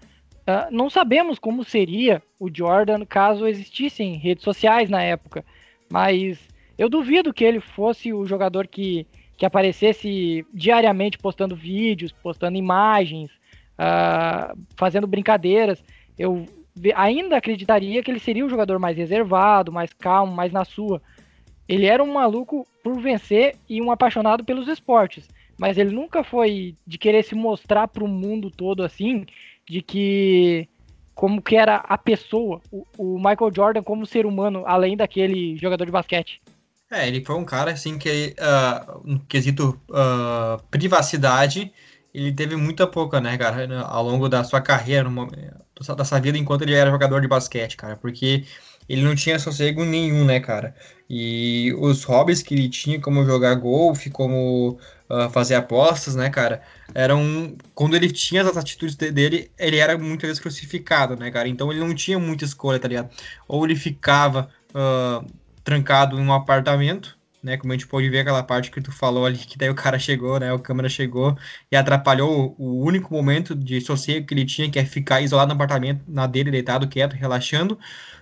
Uh, 0.50 0.66
não 0.72 0.90
sabemos 0.90 1.38
como 1.38 1.64
seria 1.64 2.24
o 2.40 2.50
Jordan 2.52 3.06
caso 3.06 3.46
existissem 3.46 4.16
redes 4.16 4.44
sociais 4.44 4.90
na 4.90 5.04
época, 5.04 5.46
mas 5.92 6.40
eu 6.76 6.90
duvido 6.90 7.32
que 7.32 7.44
ele 7.44 7.60
fosse 7.60 8.12
o 8.12 8.26
jogador 8.26 8.66
que, 8.66 9.06
que 9.38 9.46
aparecesse 9.46 10.44
diariamente 10.52 11.20
postando 11.20 11.56
vídeos, 11.56 12.12
postando 12.12 12.58
imagens, 12.58 13.30
uh, 13.78 14.58
fazendo 14.76 15.06
brincadeiras. 15.06 15.84
Eu 16.18 16.48
ainda 16.96 17.38
acreditaria 17.38 18.02
que 18.02 18.10
ele 18.10 18.20
seria 18.20 18.44
um 18.44 18.50
jogador 18.50 18.80
mais 18.80 18.98
reservado, 18.98 19.72
mais 19.72 19.94
calmo, 19.94 20.34
mais 20.34 20.52
na 20.52 20.66
sua. 20.66 21.00
Ele 21.68 21.86
era 21.86 22.04
um 22.04 22.14
maluco 22.14 22.66
por 22.84 23.00
vencer 23.00 23.56
e 23.70 23.80
um 23.80 23.92
apaixonado 23.92 24.44
pelos 24.44 24.68
esportes, 24.68 25.28
mas 25.60 25.78
ele 25.78 25.92
nunca 25.92 26.24
foi 26.24 26.76
de 26.88 26.98
querer 26.98 27.24
se 27.24 27.36
mostrar 27.36 27.88
para 27.88 28.04
o 28.04 28.08
mundo 28.08 28.50
todo 28.50 28.82
assim 28.82 29.28
de 29.70 29.82
que 29.82 30.68
como 31.14 31.42
que 31.42 31.56
era 31.56 31.76
a 31.76 31.98
pessoa, 31.98 32.62
o, 32.72 32.86
o, 32.98 33.18
Michael 33.18 33.52
Jordan 33.54 33.84
como 33.84 34.06
ser 34.06 34.26
humano, 34.26 34.64
além 34.66 34.96
daquele 34.96 35.58
jogador 35.58 35.86
de 35.86 35.92
basquete. 35.92 36.42
É, 36.90 37.08
ele 37.08 37.24
foi 37.24 37.36
um 37.36 37.44
cara 37.44 37.72
assim 37.72 38.00
que, 38.00 38.34
uh, 38.40 39.02
no 39.04 39.20
quesito 39.26 39.80
uh, 39.90 40.64
privacidade, 40.72 41.72
ele 42.14 42.32
teve 42.32 42.56
muita 42.56 42.88
pouca, 42.88 43.20
né, 43.20 43.38
cara, 43.38 43.82
ao 43.82 44.04
longo 44.04 44.28
da 44.28 44.44
sua 44.44 44.62
carreira, 44.62 45.10
momento, 45.10 45.36
da 45.96 46.06
sua 46.06 46.20
vida 46.20 46.38
enquanto 46.38 46.64
ele 46.64 46.74
era 46.74 46.90
jogador 46.90 47.22
de 47.22 47.28
basquete, 47.28 47.76
cara, 47.76 47.96
porque 47.96 48.46
ele 48.88 49.04
não 49.04 49.14
tinha 49.14 49.38
sossego 49.38 49.86
nenhum, 49.86 50.26
né, 50.26 50.40
cara? 50.40 50.74
E 51.08 51.74
os 51.78 52.04
hobbies 52.06 52.42
que 52.42 52.56
ele 52.56 52.70
tinha, 52.70 53.00
como 53.00 53.26
jogar 53.26 53.54
golfe, 53.56 54.10
como 54.10 54.80
uh, 55.10 55.30
fazer 55.30 55.56
apostas, 55.56 56.16
né, 56.16 56.30
cara? 56.30 56.62
Eram. 56.94 57.56
Quando 57.74 57.96
ele 57.96 58.12
tinha 58.12 58.42
as 58.44 58.56
atitudes 58.56 58.96
dele, 58.96 59.52
ele 59.58 59.78
era 59.78 59.98
muitas 59.98 60.28
vezes 60.28 60.42
crucificado, 60.42 61.16
né, 61.16 61.32
cara? 61.32 61.48
Então 61.48 61.72
ele 61.72 61.80
não 61.80 61.94
tinha 61.94 62.20
muita 62.20 62.46
escolha, 62.46 62.80
tá 62.80 62.88
ligado? 62.88 63.10
Ou 63.48 63.66
ele 63.66 63.76
ficava 63.76 64.50
uh, 64.70 65.26
trancado 65.64 66.20
em 66.20 66.26
um 66.26 66.34
apartamento, 66.34 67.18
né? 67.44 67.58
Como 67.58 67.72
a 67.74 67.76
gente 67.76 67.88
pode 67.88 68.10
ver 68.10 68.20
aquela 68.20 68.44
parte 68.44 68.72
que 68.72 68.82
tu 68.82 68.92
falou 68.92 69.26
ali, 69.26 69.38
que 69.38 69.58
daí 69.58 69.70
o 69.70 69.76
cara 69.76 69.98
chegou, 70.00 70.40
né? 70.40 70.52
O 70.54 70.60
câmera 70.60 70.90
chegou 70.90 71.38
e 71.72 71.76
atrapalhou 71.76 72.56
o 72.58 72.84
único 72.84 73.14
momento 73.14 73.56
de 73.56 73.80
sossego 73.82 74.26
que 74.28 74.34
ele 74.34 74.46
tinha, 74.46 74.70
que 74.70 74.80
é 74.80 74.86
ficar 74.86 75.22
isolado 75.22 75.50
no 75.50 75.56
apartamento, 75.56 76.04
na 76.08 76.28
dele, 76.28 76.52
deitado, 76.52 76.88
quieto, 76.88 77.14
relaxando 77.14 77.78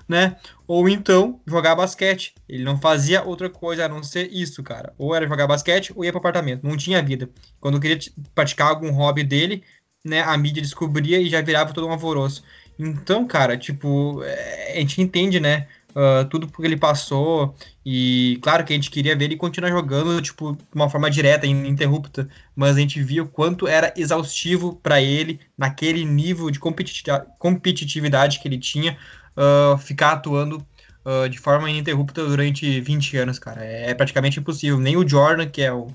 né? 0.07 0.37
Ou 0.65 0.87
então 0.87 1.41
jogar 1.45 1.75
basquete. 1.75 2.33
Ele 2.47 2.63
não 2.63 2.79
fazia 2.79 3.23
outra 3.23 3.49
coisa 3.49 3.85
a 3.85 3.89
não 3.89 4.01
ser 4.01 4.31
isso, 4.31 4.63
cara. 4.63 4.93
Ou 4.97 5.13
era 5.13 5.27
jogar 5.27 5.47
basquete 5.47 5.91
ou 5.95 6.05
ia 6.05 6.11
para 6.11 6.19
apartamento. 6.19 6.65
Não 6.65 6.77
tinha 6.77 7.01
vida. 7.01 7.29
Quando 7.59 7.79
queria 7.79 7.99
praticar 8.33 8.69
algum 8.69 8.91
hobby 8.91 9.23
dele, 9.23 9.63
né, 10.03 10.21
a 10.21 10.37
mídia 10.37 10.61
descobria 10.61 11.19
e 11.19 11.29
já 11.29 11.41
virava 11.41 11.73
todo 11.73 11.87
um 11.87 11.91
alvoroço. 11.91 12.43
Então, 12.79 13.27
cara, 13.27 13.57
tipo, 13.57 14.23
é, 14.23 14.73
a 14.73 14.79
gente 14.79 15.01
entende, 15.01 15.39
né? 15.39 15.67
Uh, 15.97 16.23
tudo 16.29 16.47
porque 16.47 16.67
ele 16.67 16.77
passou. 16.77 17.55
E 17.83 18.37
claro 18.43 18.63
que 18.63 18.71
a 18.71 18.75
gente 18.75 18.91
queria 18.91 19.15
ver 19.15 19.25
ele 19.25 19.35
continuar 19.35 19.71
jogando, 19.71 20.21
tipo, 20.21 20.53
de 20.53 20.63
uma 20.75 20.87
forma 20.91 21.09
direta, 21.09 21.47
ininterrupta. 21.47 22.29
Mas 22.55 22.75
a 22.75 22.79
gente 22.79 23.01
via 23.01 23.23
o 23.23 23.27
quanto 23.27 23.67
era 23.67 23.91
exaustivo 23.97 24.75
para 24.75 25.01
ele, 25.01 25.39
naquele 25.57 26.05
nível 26.05 26.51
de 26.51 26.59
competitividade 26.59 28.39
que 28.39 28.47
ele 28.47 28.59
tinha, 28.59 28.95
uh, 29.35 29.75
ficar 29.79 30.11
atuando 30.11 30.63
uh, 31.03 31.27
de 31.27 31.39
forma 31.39 31.67
ininterrupta 31.67 32.23
durante 32.23 32.79
20 32.79 33.17
anos, 33.17 33.39
cara. 33.39 33.63
É, 33.65 33.91
praticamente 33.95 34.39
impossível. 34.39 34.79
Nem 34.79 34.97
o 34.97 35.07
Jordan, 35.07 35.47
que 35.49 35.63
é 35.63 35.73
o 35.73 35.87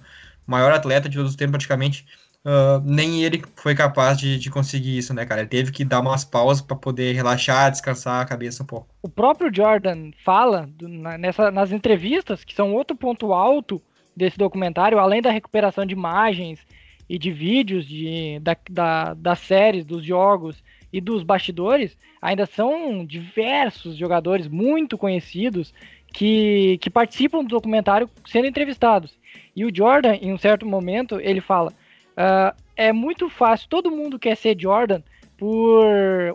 maior 0.44 0.72
atleta 0.72 1.08
de 1.08 1.16
todos 1.16 1.30
os 1.30 1.36
tempos, 1.36 1.52
praticamente, 1.52 2.04
uh, 2.44 2.80
nem 2.84 3.22
ele 3.22 3.42
foi 3.56 3.74
capaz 3.74 4.18
de, 4.18 4.38
de, 4.38 4.50
conseguir 4.50 4.96
isso, 4.96 5.14
né, 5.14 5.24
cara? 5.24 5.40
Ele 5.40 5.48
teve 5.48 5.72
que 5.72 5.84
dar 5.84 6.00
umas 6.00 6.24
pausas 6.24 6.62
para 6.62 6.76
poder 6.76 7.12
relaxar, 7.14 7.70
descansar 7.70 8.20
a 8.20 8.24
cabeça 8.24 8.62
um 8.62 8.66
pouco. 8.66 8.88
O 9.02 9.08
próprio 9.08 9.54
Jordan 9.54 10.10
fala 10.24 10.68
do, 10.76 10.88
na, 10.88 11.16
nessa, 11.18 11.50
nas 11.50 11.72
entrevistas, 11.72 12.44
que 12.44 12.54
são 12.54 12.74
outro 12.74 12.96
ponto 12.96 13.32
alto 13.32 13.80
desse 14.14 14.36
documentário, 14.36 14.98
além 14.98 15.22
da 15.22 15.30
recuperação 15.30 15.86
de 15.86 15.94
imagens 15.94 16.60
e 17.08 17.18
de 17.18 17.30
vídeos 17.30 17.86
de, 17.86 18.38
da, 18.40 18.56
da, 18.70 19.14
das 19.14 19.38
séries, 19.40 19.84
dos 19.84 20.04
jogos 20.04 20.62
e 20.92 21.00
dos 21.00 21.22
bastidores, 21.22 21.96
ainda 22.20 22.44
são 22.44 23.04
diversos 23.04 23.96
jogadores 23.96 24.46
muito 24.46 24.98
conhecidos 24.98 25.72
que, 26.12 26.78
que 26.78 26.90
participam 26.90 27.42
do 27.42 27.48
documentário 27.48 28.08
sendo 28.26 28.46
entrevistados. 28.46 29.18
E 29.56 29.64
o 29.64 29.74
Jordan, 29.74 30.14
em 30.16 30.32
um 30.32 30.38
certo 30.38 30.66
momento, 30.66 31.18
ele 31.20 31.40
fala: 31.40 31.72
uh, 32.12 32.56
é 32.76 32.92
muito 32.92 33.28
fácil, 33.28 33.68
todo 33.68 33.90
mundo 33.90 34.18
quer 34.18 34.36
ser 34.36 34.56
Jordan 34.58 35.02
por 35.36 35.84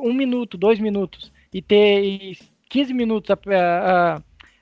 um 0.01 0.13
minuto, 0.13 0.57
dois 0.57 0.79
minutos. 0.79 1.31
e 1.53 1.61
ter 1.61 2.37
15 2.69 2.93
minutos 2.93 3.31
a, 3.31 3.37
a, 3.55 4.21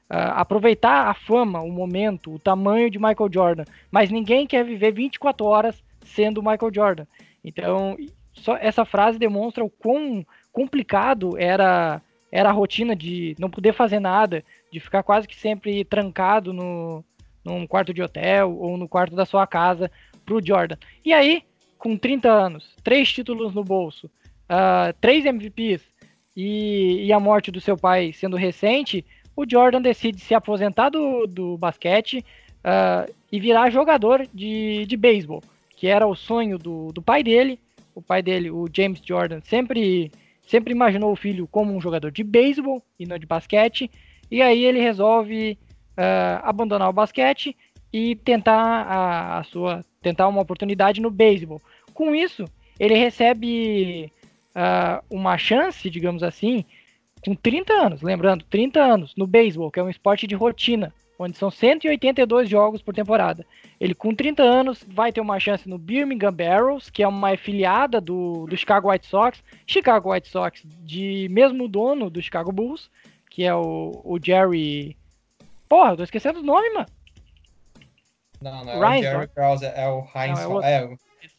a, 0.10 0.41
aproveitar 0.41 1.08
a 1.08 1.13
fama, 1.13 1.62
o 1.62 1.71
momento, 1.71 2.34
o 2.34 2.39
tamanho 2.39 2.89
de 2.89 2.99
Michael 2.99 3.30
Jordan. 3.32 3.65
Mas 3.89 4.12
ninguém 4.12 4.45
quer 4.45 4.63
viver 4.63 4.93
24 4.93 5.45
horas 5.45 5.84
sendo 6.06 6.43
Michael 6.43 6.73
Jordan. 6.73 7.06
Então, 7.43 7.97
só 8.34 8.56
essa 8.58 8.86
frase 8.86 9.17
demonstra 9.17 9.63
o 9.63 9.69
quão 9.69 10.25
complicado 10.51 11.38
era 11.38 12.01
era 12.32 12.49
a 12.49 12.51
rotina 12.51 12.95
de 12.95 13.34
não 13.39 13.49
poder 13.49 13.71
fazer 13.71 13.99
nada, 13.99 14.43
de 14.69 14.80
ficar 14.80 15.04
quase 15.04 15.25
que 15.25 15.36
sempre 15.36 15.86
trancado 15.86 16.51
no, 16.51 17.01
num 17.45 17.65
quarto 17.65 17.93
de 17.93 18.01
hotel 18.01 18.58
ou 18.58 18.75
no 18.75 18.89
quarto 18.89 19.15
da 19.15 19.25
sua 19.25 19.47
casa 19.47 19.89
pro 20.25 20.45
Jordan. 20.45 20.77
E 21.03 21.13
aí, 21.13 21.43
com 21.77 21.97
30 21.97 22.29
anos, 22.29 22.73
três 22.83 23.11
títulos 23.11 23.53
no 23.53 23.63
bolso, 23.63 24.07
uh, 24.49 24.93
três 24.99 25.25
MVPs 25.25 25.81
e, 26.35 27.05
e, 27.05 27.13
a 27.13 27.19
morte 27.19 27.51
do 27.51 27.61
seu 27.61 27.77
pai 27.77 28.11
sendo 28.11 28.35
recente, 28.35 29.05
o 29.35 29.45
Jordan 29.49 29.81
decide 29.81 30.19
se 30.19 30.33
aposentar 30.33 30.89
do, 30.89 31.27
do 31.27 31.57
basquete 31.57 32.25
uh, 32.59 33.11
e 33.31 33.39
virar 33.39 33.69
jogador 33.69 34.27
de, 34.33 34.85
de 34.85 34.97
beisebol, 34.97 35.43
que 35.75 35.88
era 35.88 36.07
o 36.07 36.15
sonho 36.15 36.57
do, 36.57 36.91
do 36.91 37.01
pai 37.01 37.23
dele. 37.23 37.59
O 37.93 38.01
pai 38.01 38.21
dele, 38.21 38.51
o 38.51 38.67
James 38.73 38.99
Jordan, 39.01 39.39
sempre, 39.41 40.11
sempre 40.45 40.73
imaginou 40.73 41.13
o 41.13 41.15
filho 41.15 41.47
como 41.47 41.73
um 41.73 41.79
jogador 41.79 42.11
de 42.11 42.23
beisebol 42.23 42.83
e 42.99 43.05
não 43.05 43.17
de 43.17 43.25
basquete. 43.25 43.89
E 44.29 44.41
aí 44.41 44.65
ele 44.65 44.81
resolve 44.81 45.57
uh, 45.97 46.43
abandonar 46.43 46.89
o 46.89 46.93
basquete 46.93 47.55
e 47.95 48.13
tentar 48.13 48.58
a, 48.58 49.39
a, 49.39 49.43
sua 49.45 49.81
tentar 50.01 50.27
uma 50.27 50.41
oportunidade 50.41 50.99
no 50.99 51.10
beisebol. 51.10 51.62
Com 51.93 52.13
isso, 52.13 52.43
ele 52.77 52.93
recebe 52.93 54.12
uh, 54.53 55.01
uma 55.10 55.38
chance, 55.38 55.89
digamos 55.89 56.21
assim, 56.21 56.65
com 57.23 57.34
30 57.34 57.71
anos, 57.71 58.01
lembrando, 58.01 58.43
30 58.49 58.81
anos 58.81 59.15
no 59.15 59.25
beisebol, 59.25 59.71
que 59.71 59.79
é 59.79 59.84
um 59.84 59.89
esporte 59.89 60.27
de 60.27 60.36
rotina, 60.36 60.93
onde 61.17 61.38
são 61.38 61.49
182 61.49 62.49
jogos 62.49 62.81
por 62.81 62.93
temporada. 62.93 63.45
Ele 63.79 63.95
com 63.95 64.13
30 64.13 64.43
anos 64.43 64.86
vai 64.86 65.13
ter 65.13 65.21
uma 65.21 65.39
chance 65.39 65.69
no 65.69 65.77
Birmingham 65.77 66.34
Barrels, 66.34 66.89
que 66.89 67.01
é 67.01 67.08
uma 67.08 67.31
afiliada 67.31 68.01
do, 68.01 68.45
do 68.45 68.58
Chicago 68.58 68.91
White 68.91 69.08
Sox, 69.08 69.41
Chicago 69.65 70.12
White 70.12 70.27
Sox 70.27 70.62
de 70.84 71.29
mesmo 71.31 71.65
dono 71.69 72.10
do 72.10 72.21
Chicago 72.21 72.51
Bulls, 72.51 72.91
que 73.29 73.45
é 73.45 73.55
o, 73.55 74.01
o 74.03 74.19
Jerry 74.21 74.97
Porra, 75.69 75.95
tô 75.97 76.03
esquecendo 76.03 76.41
o 76.41 76.43
nome, 76.43 76.69
mano. 76.73 76.86
Não, 78.45 78.63
não, 78.63 78.84
é 78.86 78.99
o 78.99 79.01
Jerry 79.01 79.27
Krause, 79.29 79.65
é 79.65 79.88
o 79.88 80.05
Heinz. 80.15 80.39
Não, 80.39 80.63
é, 80.63 80.84
é, 80.84 80.89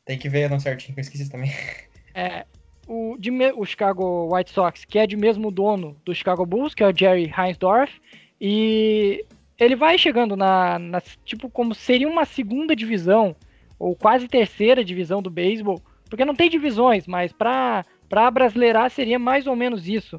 tem 0.05 0.19
que 0.19 0.29
ver 0.29 0.51
não 0.51 0.59
certinho, 0.59 0.97
eu 0.97 1.01
esqueci 1.01 1.31
também. 1.31 1.51
É, 2.19 2.47
o, 2.89 3.15
de, 3.19 3.31
o 3.55 3.67
Chicago 3.67 4.35
White 4.35 4.51
Sox, 4.51 4.87
que 4.87 4.99
é 4.99 5.07
de 5.07 5.19
mesmo 5.19 5.51
dono 5.51 6.01
do 6.03 6.15
Chicago 6.15 6.47
Bulls, 6.47 6.75
que 6.75 6.83
é 6.83 6.87
o 6.87 6.97
Jerry 6.97 7.31
Heinsdorf, 7.31 7.93
e 8.41 9.23
ele 9.59 9.77
vai 9.77 9.99
chegando 9.99 10.35
na, 10.35 10.79
na, 10.79 11.03
tipo, 11.23 11.51
como 11.51 11.75
seria 11.75 12.09
uma 12.09 12.25
segunda 12.25 12.75
divisão, 12.75 13.37
ou 13.79 13.95
quase 13.95 14.29
terceira 14.29 14.83
divisão 14.83 15.21
do 15.21 15.29
beisebol, 15.29 15.79
porque 16.09 16.25
não 16.25 16.35
tem 16.35 16.49
divisões, 16.49 17.07
mas 17.07 17.35
para 17.35 17.85
para 18.09 18.31
brasileirar 18.31 18.89
seria 18.89 19.19
mais 19.19 19.47
ou 19.47 19.55
menos 19.55 19.87
isso. 19.87 20.19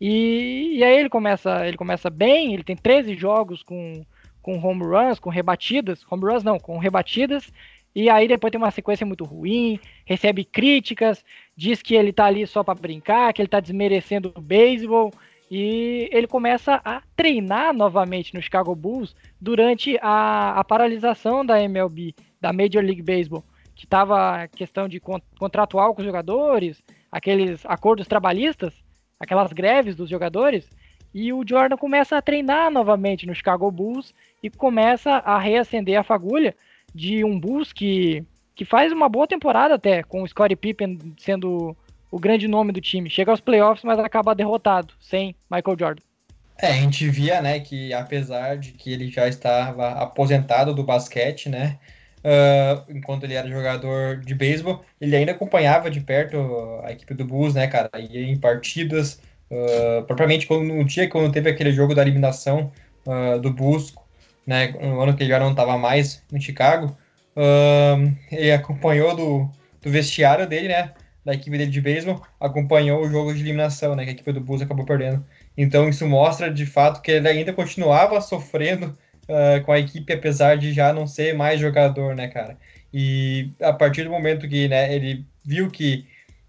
E, 0.00 0.76
e 0.76 0.84
aí 0.84 0.96
ele 0.96 1.08
começa, 1.08 1.66
ele 1.66 1.76
começa 1.76 2.08
bem, 2.08 2.54
ele 2.54 2.62
tem 2.62 2.76
13 2.76 3.16
jogos 3.16 3.64
com, 3.64 4.04
com 4.42 4.58
home 4.58 4.84
runs, 4.84 5.18
com 5.18 5.30
rebatidas, 5.30 6.04
home 6.10 6.24
runs 6.24 6.42
não, 6.42 6.58
com 6.58 6.76
rebatidas, 6.78 7.52
e 7.94 8.08
aí 8.10 8.26
depois 8.26 8.50
tem 8.50 8.60
uma 8.60 8.70
sequência 8.70 9.06
muito 9.06 9.24
ruim, 9.24 9.78
recebe 10.04 10.44
críticas, 10.44 11.24
diz 11.56 11.82
que 11.82 11.94
ele 11.94 12.12
tá 12.12 12.24
ali 12.24 12.46
só 12.46 12.64
para 12.64 12.74
brincar, 12.74 13.32
que 13.32 13.40
ele 13.40 13.48
tá 13.48 13.60
desmerecendo 13.60 14.32
o 14.34 14.40
beisebol, 14.40 15.12
e 15.50 16.08
ele 16.10 16.26
começa 16.26 16.80
a 16.82 17.02
treinar 17.14 17.74
novamente 17.74 18.34
no 18.34 18.40
Chicago 18.40 18.74
Bulls 18.74 19.14
durante 19.38 19.98
a, 20.00 20.58
a 20.58 20.64
paralisação 20.64 21.44
da 21.44 21.60
MLB, 21.60 22.14
da 22.40 22.52
Major 22.54 22.82
League 22.82 23.02
Baseball, 23.02 23.44
que 23.74 23.86
tava 23.86 24.48
questão 24.48 24.88
de 24.88 24.98
contratual 25.38 25.94
com 25.94 26.00
os 26.00 26.06
jogadores, 26.06 26.82
aqueles 27.10 27.66
acordos 27.66 28.06
trabalhistas, 28.06 28.72
aquelas 29.20 29.52
greves 29.52 29.94
dos 29.94 30.08
jogadores, 30.08 30.66
e 31.12 31.32
o 31.32 31.44
Jordan 31.46 31.76
começa 31.76 32.16
a 32.16 32.22
treinar 32.22 32.70
novamente 32.70 33.26
no 33.26 33.34
Chicago 33.34 33.70
Bulls 33.70 34.14
e 34.42 34.50
começa 34.50 35.10
a 35.10 35.38
reacender 35.38 35.98
a 35.98 36.02
fagulha 36.02 36.54
de 36.94 37.24
um 37.24 37.38
Bulls 37.38 37.72
que, 37.72 38.24
que 38.54 38.64
faz 38.64 38.92
uma 38.92 39.08
boa 39.08 39.26
temporada 39.26 39.74
até, 39.74 40.02
com 40.02 40.22
o 40.22 40.28
Scottie 40.28 40.56
Pippen 40.56 40.98
sendo 41.18 41.76
o 42.10 42.18
grande 42.18 42.46
nome 42.46 42.72
do 42.72 42.80
time. 42.80 43.08
Chega 43.08 43.30
aos 43.30 43.40
playoffs, 43.40 43.84
mas 43.84 43.98
acaba 43.98 44.34
derrotado, 44.34 44.92
sem 45.00 45.34
Michael 45.50 45.78
Jordan. 45.78 46.02
É, 46.58 46.66
a 46.68 46.72
gente 46.72 47.08
via, 47.08 47.40
né, 47.40 47.60
que 47.60 47.92
apesar 47.92 48.58
de 48.58 48.72
que 48.72 48.92
ele 48.92 49.10
já 49.10 49.26
estava 49.26 49.92
aposentado 49.92 50.74
do 50.74 50.84
basquete, 50.84 51.48
né, 51.48 51.78
uh, 52.22 52.84
enquanto 52.88 53.24
ele 53.24 53.34
era 53.34 53.48
jogador 53.48 54.18
de 54.18 54.34
beisebol, 54.34 54.84
ele 55.00 55.16
ainda 55.16 55.32
acompanhava 55.32 55.90
de 55.90 56.00
perto 56.00 56.36
a 56.84 56.92
equipe 56.92 57.14
do 57.14 57.24
Bulls, 57.24 57.54
né, 57.54 57.66
cara? 57.66 57.90
Ia 57.98 58.22
em 58.22 58.38
partidas, 58.38 59.20
uh, 59.50 60.04
propriamente 60.04 60.46
quando, 60.46 60.64
no 60.64 60.84
dia 60.84 61.08
quando 61.08 61.32
teve 61.32 61.50
aquele 61.50 61.72
jogo 61.72 61.94
da 61.94 62.02
eliminação 62.02 62.70
uh, 63.06 63.40
do 63.40 63.52
Bulls, 63.52 63.92
né, 64.46 64.68
no 64.68 65.00
ano 65.00 65.14
que 65.14 65.22
ele 65.22 65.30
já 65.30 65.38
não 65.38 65.50
estava 65.50 65.78
mais 65.78 66.22
no 66.30 66.40
Chicago, 66.40 66.96
ele 68.30 68.52
acompanhou 68.52 69.16
do, 69.16 69.50
do 69.80 69.90
vestiário 69.90 70.46
dele, 70.46 70.68
né, 70.68 70.92
da 71.24 71.34
equipe 71.34 71.56
dele 71.56 71.70
de 71.70 71.80
beisebol, 71.80 72.22
acompanhou 72.40 73.00
o 73.00 73.08
jogo 73.08 73.32
de 73.32 73.40
eliminação, 73.40 73.94
né, 73.94 74.04
que 74.04 74.10
a 74.10 74.12
equipe 74.12 74.32
do 74.32 74.40
Bulls 74.40 74.62
acabou 74.62 74.84
perdendo. 74.84 75.24
Então 75.56 75.88
isso 75.88 76.06
mostra 76.06 76.52
de 76.52 76.66
fato 76.66 77.00
que 77.02 77.10
ele 77.10 77.28
ainda 77.28 77.52
continuava 77.52 78.20
sofrendo 78.20 78.96
uh, 79.28 79.62
com 79.64 79.72
a 79.72 79.78
equipe, 79.78 80.12
apesar 80.12 80.56
de 80.56 80.72
já 80.72 80.92
não 80.92 81.06
ser 81.06 81.34
mais 81.34 81.60
jogador, 81.60 82.14
né, 82.14 82.28
cara? 82.28 82.56
E 82.92 83.50
a 83.60 83.72
partir 83.72 84.04
do 84.04 84.10
momento 84.10 84.48
que 84.48 84.68
né, 84.68 84.94
ele 84.94 85.24
viu 85.44 85.70
que 85.70 86.06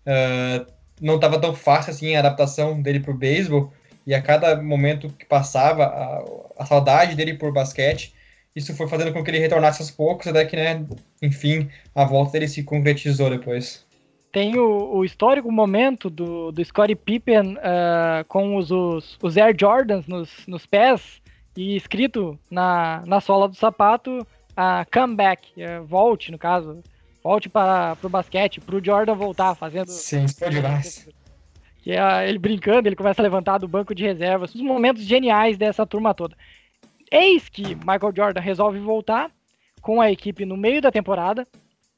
uh, 0.08 0.66
não 1.02 1.16
estava 1.16 1.40
tão 1.40 1.54
fácil 1.54 1.92
assim 1.92 2.16
a 2.16 2.20
adaptação 2.20 2.82
dele 2.82 3.00
para 3.00 3.12
o 3.12 3.18
beisebol, 3.18 3.72
e 4.06 4.14
a 4.14 4.22
cada 4.22 4.62
momento 4.62 5.10
que 5.10 5.26
passava, 5.26 5.86
a, 5.86 6.64
a, 6.64 6.66
saudade 6.66 7.16
dele 7.16 7.36
por 7.36 7.54
basquete, 7.54 8.14
isso 8.56 8.76
foi 8.76 8.88
fazendo 8.88 9.14
com 9.14 9.24
que 9.24 9.32
ele 9.32 9.40
retornasse 9.40 9.82
aos 9.82 9.92
poucos, 9.92 10.28
até 10.28 10.46
que, 10.46 10.56
né, 10.56 10.86
enfim, 11.22 11.70
a 11.96 12.06
volta 12.06 12.34
dele 12.34 12.48
se 12.48 12.64
concretizou 12.64 13.30
depois. 13.30 13.86
Tem 14.32 14.58
o, 14.58 14.96
o 14.96 15.06
histórico 15.06 15.52
momento 15.52 16.10
do, 16.10 16.52
do 16.52 16.66
Scottie 16.66 16.96
Pippen 16.96 17.54
uh, 17.54 18.26
com 18.28 18.56
os, 18.58 18.72
os, 18.72 19.18
os 19.22 19.38
Air 19.38 19.56
Jordans 19.58 20.08
nos, 20.08 20.30
nos 20.48 20.66
pés, 20.66 21.22
e 21.56 21.76
escrito 21.76 22.38
na, 22.50 23.04
na 23.06 23.22
sola 23.22 23.48
do 23.48 23.56
sapato 23.56 24.26
a 24.56 24.86
comeback, 24.92 25.50
é, 25.62 25.80
volte 25.80 26.32
no 26.32 26.38
caso, 26.38 26.82
volte 27.24 27.50
para 27.50 27.98
o 28.04 28.10
basquete, 28.10 28.60
para 28.60 28.76
o 28.76 28.84
Jordan 28.84 29.16
voltar 29.16 29.56
fazendo. 29.56 29.90
Sim, 29.90 30.28
foi 30.28 30.50
demais. 30.50 31.08
Que 31.84 31.92
é 31.92 32.30
ele 32.30 32.40
brincando, 32.40 32.88
ele 32.88 32.96
começa 32.96 33.22
a 33.22 33.24
levantar 33.24 33.58
do 33.58 33.68
banco 33.68 33.94
de 33.94 34.04
reservas, 34.04 34.56
os 34.56 34.62
momentos 34.62 35.04
geniais 35.04 35.58
dessa 35.58 35.86
turma 35.86 36.14
toda. 36.14 36.36
Eis 37.12 37.50
que 37.50 37.76
Michael 37.76 38.14
Jordan 38.16 38.40
resolve 38.40 38.80
voltar 38.80 39.30
com 39.82 40.00
a 40.00 40.10
equipe 40.10 40.46
no 40.46 40.56
meio 40.56 40.82
da 40.82 40.90
temporada, 40.90 41.46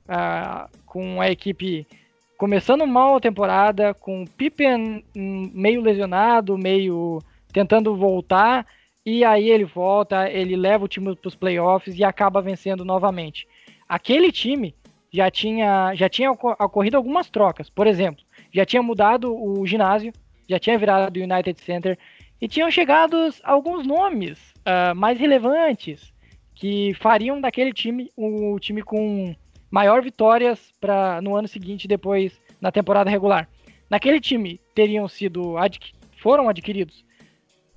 uh, 0.09 0.67
com 0.87 1.21
a 1.21 1.29
equipe 1.29 1.87
começando 2.35 2.85
mal 2.87 3.15
a 3.15 3.21
temporada, 3.21 3.93
com 3.93 4.23
o 4.23 4.29
Pippen 4.29 5.05
hum, 5.15 5.51
meio 5.53 5.81
lesionado, 5.81 6.57
meio 6.57 7.21
tentando 7.53 7.95
voltar, 7.95 8.65
e 9.05 9.23
aí 9.23 9.49
ele 9.49 9.65
volta, 9.65 10.27
ele 10.29 10.55
leva 10.55 10.83
o 10.83 10.87
time 10.87 11.15
para 11.15 11.27
os 11.27 11.35
playoffs 11.35 11.97
e 11.97 12.03
acaba 12.03 12.41
vencendo 12.41 12.83
novamente. 12.83 13.47
Aquele 13.87 14.31
time 14.31 14.73
já 15.13 15.29
tinha, 15.29 15.93
já 15.93 16.09
tinha 16.09 16.31
ocorrido 16.31 16.97
algumas 16.97 17.29
trocas. 17.29 17.69
Por 17.69 17.85
exemplo, 17.85 18.24
já 18.55 18.65
tinha 18.65 18.81
mudado 18.81 19.35
o 19.35 19.67
ginásio, 19.67 20.13
já 20.47 20.57
tinha 20.57 20.77
virado 20.77 21.19
o 21.19 21.21
United 21.21 21.61
Center 21.61 21.99
e 22.39 22.47
tinham 22.47 22.71
chegado 22.71 23.17
alguns 23.43 23.85
nomes 23.85 24.39
uh, 24.59 24.95
mais 24.95 25.19
relevantes 25.19 26.13
que 26.53 26.93
fariam 26.93 27.41
daquele 27.41 27.73
time 27.73 28.09
o 28.15 28.57
time 28.57 28.81
com 28.81 29.35
maior 29.69 30.01
vitórias 30.01 30.71
para 30.79 31.19
no 31.21 31.35
ano 31.35 31.49
seguinte 31.49 31.85
depois 31.85 32.39
na 32.61 32.71
temporada 32.71 33.09
regular. 33.09 33.49
Naquele 33.89 34.21
time 34.21 34.61
teriam 34.73 35.05
sido 35.09 35.57
adqu 35.57 35.91
foram 36.15 36.47
adquiridos 36.47 37.03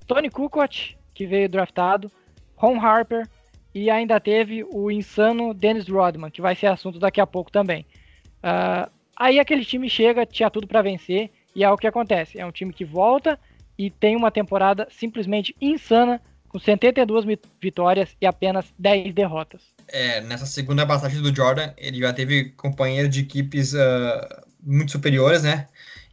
Tony 0.07 0.31
Kukoc, 0.31 0.97
que 1.13 1.27
veio 1.27 1.49
draftado, 1.49 2.09
Ron 2.55 2.81
Harper 2.81 3.29
e 3.75 3.91
ainda 3.91 4.21
teve 4.21 4.65
o 4.73 4.93
insano 4.93 5.53
Dennis 5.53 5.89
Rodman, 5.89 6.31
que 6.31 6.41
vai 6.41 6.55
ser 6.55 6.69
assunto 6.69 7.01
daqui 7.01 7.21
a 7.21 7.27
pouco 7.27 7.51
também. 7.51 7.85
Uh, 8.39 8.98
aí 9.19 9.41
aquele 9.41 9.65
time 9.65 9.91
chega, 9.91 10.25
tinha 10.25 10.51
tudo 10.51 10.67
para 10.67 10.83
vencer, 10.83 11.31
e 11.55 11.65
é 11.65 11.71
o 11.71 11.77
que 11.77 11.87
acontece. 11.87 12.39
É 12.39 12.47
um 12.47 12.53
time 12.53 12.73
que 12.73 12.85
volta 12.85 13.39
e 13.77 13.91
tem 13.91 14.17
uma 14.17 14.31
temporada 14.31 14.87
simplesmente 14.91 15.55
insana, 15.61 16.21
com 16.49 16.59
72 16.59 17.27
vitórias 17.61 18.17
e 18.21 18.27
apenas 18.27 18.73
10 18.79 19.13
derrotas. 19.13 19.63
É, 19.89 20.21
nessa 20.23 20.47
segunda 20.47 20.87
passagem 20.87 21.21
do 21.21 21.35
Jordan, 21.35 21.73
ele 21.77 21.99
já 21.99 22.13
teve 22.13 22.51
companheiros 22.51 23.11
de 23.11 23.21
equipes 23.21 23.75
uh, 23.75 24.47
muito 24.63 24.93
superiores, 24.93 25.43
né? 25.43 25.67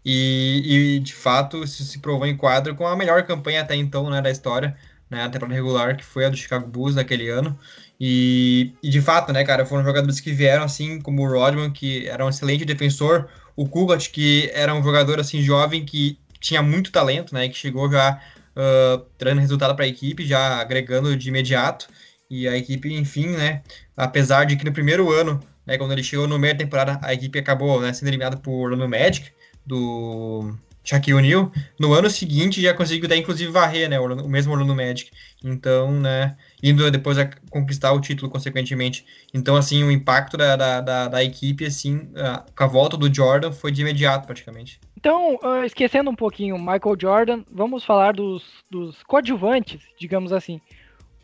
E, 0.03 0.97
e 0.97 0.99
de 0.99 1.13
fato 1.13 1.63
isso 1.63 1.83
se 1.83 1.99
provou 1.99 2.27
em 2.27 2.37
quadro 2.37 2.75
com 2.75 2.85
a 2.85 2.95
melhor 2.95 3.23
campanha 3.23 3.61
até 3.61 3.75
então 3.75 4.09
né, 4.09 4.21
da 4.21 4.29
história, 4.29 4.77
né, 5.09 5.23
a 5.23 5.29
temporada 5.29 5.55
regular, 5.55 5.95
que 5.95 6.03
foi 6.03 6.25
a 6.25 6.29
do 6.29 6.37
Chicago 6.37 6.67
Bulls 6.67 6.95
naquele 6.95 7.29
ano. 7.29 7.57
E, 7.99 8.73
e, 8.83 8.89
de 8.89 9.01
fato, 9.01 9.31
né, 9.31 9.43
cara, 9.43 9.65
foram 9.65 9.83
jogadores 9.83 10.19
que 10.19 10.31
vieram 10.31 10.63
assim, 10.63 10.99
como 10.99 11.23
o 11.23 11.31
Rodman, 11.31 11.71
que 11.71 12.07
era 12.07 12.25
um 12.25 12.29
excelente 12.29 12.65
defensor, 12.65 13.27
o 13.55 13.67
Kugat, 13.67 14.09
que 14.09 14.49
era 14.53 14.73
um 14.73 14.83
jogador 14.83 15.19
assim 15.19 15.41
jovem 15.41 15.85
que 15.85 16.19
tinha 16.39 16.61
muito 16.61 16.91
talento, 16.91 17.33
né, 17.33 17.47
que 17.47 17.55
chegou 17.57 17.89
já 17.89 18.19
uh, 18.55 18.99
trazendo 19.17 19.41
resultado 19.41 19.75
para 19.75 19.85
a 19.85 19.87
equipe, 19.87 20.25
já 20.25 20.59
agregando 20.59 21.15
de 21.15 21.29
imediato. 21.29 21.87
E 22.29 22.47
a 22.47 22.57
equipe, 22.57 22.91
enfim, 22.93 23.27
né, 23.27 23.61
apesar 23.95 24.45
de 24.45 24.55
que 24.55 24.65
no 24.65 24.73
primeiro 24.73 25.11
ano, 25.11 25.39
né, 25.65 25.77
quando 25.77 25.91
ele 25.91 26.03
chegou 26.03 26.27
no 26.27 26.39
meio 26.39 26.53
da 26.53 26.59
temporada, 26.59 26.99
a 27.01 27.13
equipe 27.13 27.39
acabou 27.39 27.79
né, 27.79 27.93
sendo 27.93 28.09
eliminada 28.09 28.37
por 28.37 28.51
Orlando 28.51 28.89
Magic, 28.89 29.31
do 29.65 30.53
Shaquille 30.85 31.17
O'Neal. 31.17 31.51
No 31.79 31.93
ano 31.93 32.09
seguinte 32.09 32.61
já 32.61 32.73
conseguiu 32.73 33.09
dar, 33.09 33.17
inclusive, 33.17 33.51
varrer, 33.51 33.89
né, 33.89 33.99
o 33.99 34.29
mesmo 34.29 34.53
Orlando 34.53 34.75
Magic. 34.75 35.11
Então, 35.43 35.91
né, 35.91 36.37
indo 36.63 36.89
depois 36.89 37.17
a 37.17 37.29
conquistar 37.49 37.91
o 37.91 37.99
título, 37.99 38.31
consequentemente. 38.31 39.05
Então, 39.33 39.55
assim, 39.55 39.83
o 39.83 39.91
impacto 39.91 40.37
da, 40.37 40.55
da, 40.55 40.81
da, 40.81 41.07
da 41.07 41.23
equipe, 41.23 41.65
assim, 41.65 42.09
com 42.55 42.63
a 42.63 42.67
volta 42.67 42.95
do 42.95 43.13
Jordan 43.13 43.51
foi 43.51 43.71
de 43.71 43.81
imediato, 43.81 44.25
praticamente. 44.25 44.79
Então, 44.97 45.35
uh, 45.43 45.63
esquecendo 45.63 46.09
um 46.09 46.15
pouquinho 46.15 46.57
Michael 46.57 46.97
Jordan, 46.99 47.43
vamos 47.51 47.83
falar 47.83 48.13
dos, 48.13 48.43
dos 48.71 49.03
coadjuvantes, 49.03 49.81
digamos 49.99 50.31
assim. 50.31 50.59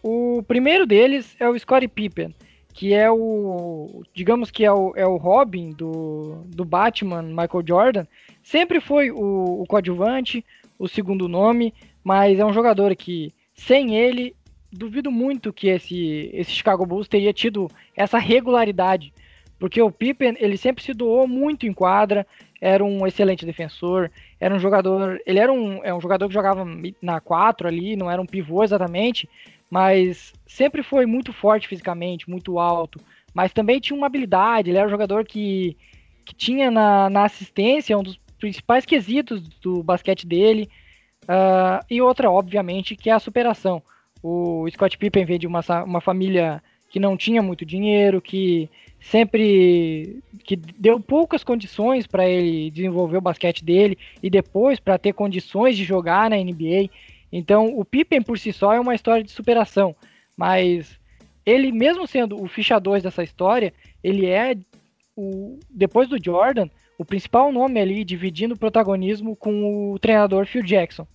O 0.03 0.43
primeiro 0.47 0.85
deles 0.85 1.35
é 1.39 1.47
o 1.47 1.57
Scottie 1.57 1.87
Pippen, 1.87 2.35
que 2.73 2.93
é 2.93 3.09
o, 3.11 4.03
digamos 4.13 4.49
que 4.49 4.63
é 4.63 4.71
o, 4.71 4.93
é 4.95 5.05
o 5.05 5.17
Robin 5.17 5.71
do, 5.71 6.43
do 6.47 6.65
Batman, 6.65 7.23
Michael 7.23 7.63
Jordan. 7.65 8.07
Sempre 8.41 8.79
foi 8.79 9.11
o, 9.11 9.61
o 9.61 9.65
coadjuvante, 9.67 10.43
o 10.79 10.87
segundo 10.87 11.27
nome, 11.27 11.73
mas 12.03 12.39
é 12.39 12.45
um 12.45 12.53
jogador 12.53 12.95
que, 12.95 13.33
sem 13.53 13.95
ele, 13.95 14.35
duvido 14.71 15.11
muito 15.11 15.51
que 15.51 15.67
esse, 15.67 16.29
esse 16.33 16.51
Chicago 16.51 16.85
Bulls 16.85 17.07
teria 17.07 17.33
tido 17.33 17.69
essa 17.95 18.17
regularidade, 18.17 19.13
porque 19.59 19.81
o 19.81 19.91
Pippen, 19.91 20.35
ele 20.39 20.57
sempre 20.57 20.83
se 20.83 20.93
doou 20.93 21.27
muito 21.27 21.67
em 21.67 21.73
quadra, 21.73 22.25
era 22.59 22.83
um 22.83 23.05
excelente 23.05 23.45
defensor, 23.45 24.09
era 24.39 24.55
um 24.55 24.59
jogador, 24.59 25.21
ele 25.25 25.39
era 25.39 25.51
um, 25.51 25.83
é 25.83 25.93
um 25.93 26.01
jogador 26.01 26.27
que 26.27 26.33
jogava 26.33 26.65
na 27.01 27.19
4 27.19 27.67
ali, 27.67 27.95
não 27.95 28.09
era 28.09 28.21
um 28.21 28.25
pivô 28.25 28.63
exatamente, 28.63 29.27
mas 29.71 30.33
sempre 30.45 30.83
foi 30.83 31.05
muito 31.05 31.31
forte 31.31 31.65
fisicamente, 31.65 32.29
muito 32.29 32.59
alto, 32.59 32.99
mas 33.33 33.53
também 33.53 33.79
tinha 33.79 33.95
uma 33.95 34.07
habilidade, 34.07 34.69
ele 34.69 34.77
era 34.77 34.85
um 34.85 34.91
jogador 34.91 35.23
que, 35.23 35.77
que 36.25 36.35
tinha 36.35 36.69
na, 36.69 37.09
na 37.09 37.23
assistência 37.23 37.97
um 37.97 38.03
dos 38.03 38.19
principais 38.37 38.85
quesitos 38.85 39.41
do 39.61 39.81
basquete 39.81 40.27
dele, 40.27 40.69
uh, 41.23 41.85
e 41.89 42.01
outra, 42.01 42.29
obviamente, 42.29 42.97
que 42.97 43.09
é 43.09 43.13
a 43.13 43.19
superação. 43.19 43.81
O 44.21 44.69
Scott 44.69 44.97
Pippen 44.97 45.23
veio 45.23 45.39
de 45.39 45.47
uma, 45.47 45.61
uma 45.85 46.01
família 46.01 46.61
que 46.89 46.99
não 46.99 47.15
tinha 47.15 47.41
muito 47.41 47.65
dinheiro, 47.65 48.21
que 48.21 48.69
sempre 48.99 50.21
que 50.43 50.57
deu 50.57 50.99
poucas 50.99 51.43
condições 51.43 52.05
para 52.05 52.27
ele 52.27 52.69
desenvolver 52.69 53.17
o 53.17 53.21
basquete 53.21 53.63
dele 53.63 53.97
e 54.21 54.29
depois 54.29 54.79
para 54.79 54.97
ter 54.97 55.13
condições 55.13 55.77
de 55.77 55.85
jogar 55.85 56.29
na 56.29 56.35
NBA. 56.35 56.89
Então, 57.31 57.77
o 57.77 57.85
Pippen 57.85 58.21
por 58.21 58.37
si 58.37 58.51
só 58.51 58.73
é 58.73 58.79
uma 58.79 58.95
história 58.95 59.23
de 59.23 59.31
superação, 59.31 59.95
mas 60.35 60.99
ele, 61.45 61.71
mesmo 61.71 62.07
sendo 62.07 62.41
o 62.41 62.47
ficha 62.47 62.79
2 62.79 63.03
dessa 63.03 63.23
história, 63.23 63.73
ele 64.03 64.25
é, 64.25 64.55
o, 65.15 65.59
depois 65.69 66.09
do 66.09 66.23
Jordan, 66.23 66.67
o 66.97 67.05
principal 67.05 67.51
nome 67.51 67.79
ali, 67.79 68.03
dividindo 68.03 68.53
o 68.53 68.57
protagonismo 68.57 69.35
com 69.35 69.93
o 69.93 69.99
treinador 69.99 70.45
Phil 70.45 70.63
Jackson. 70.63 71.07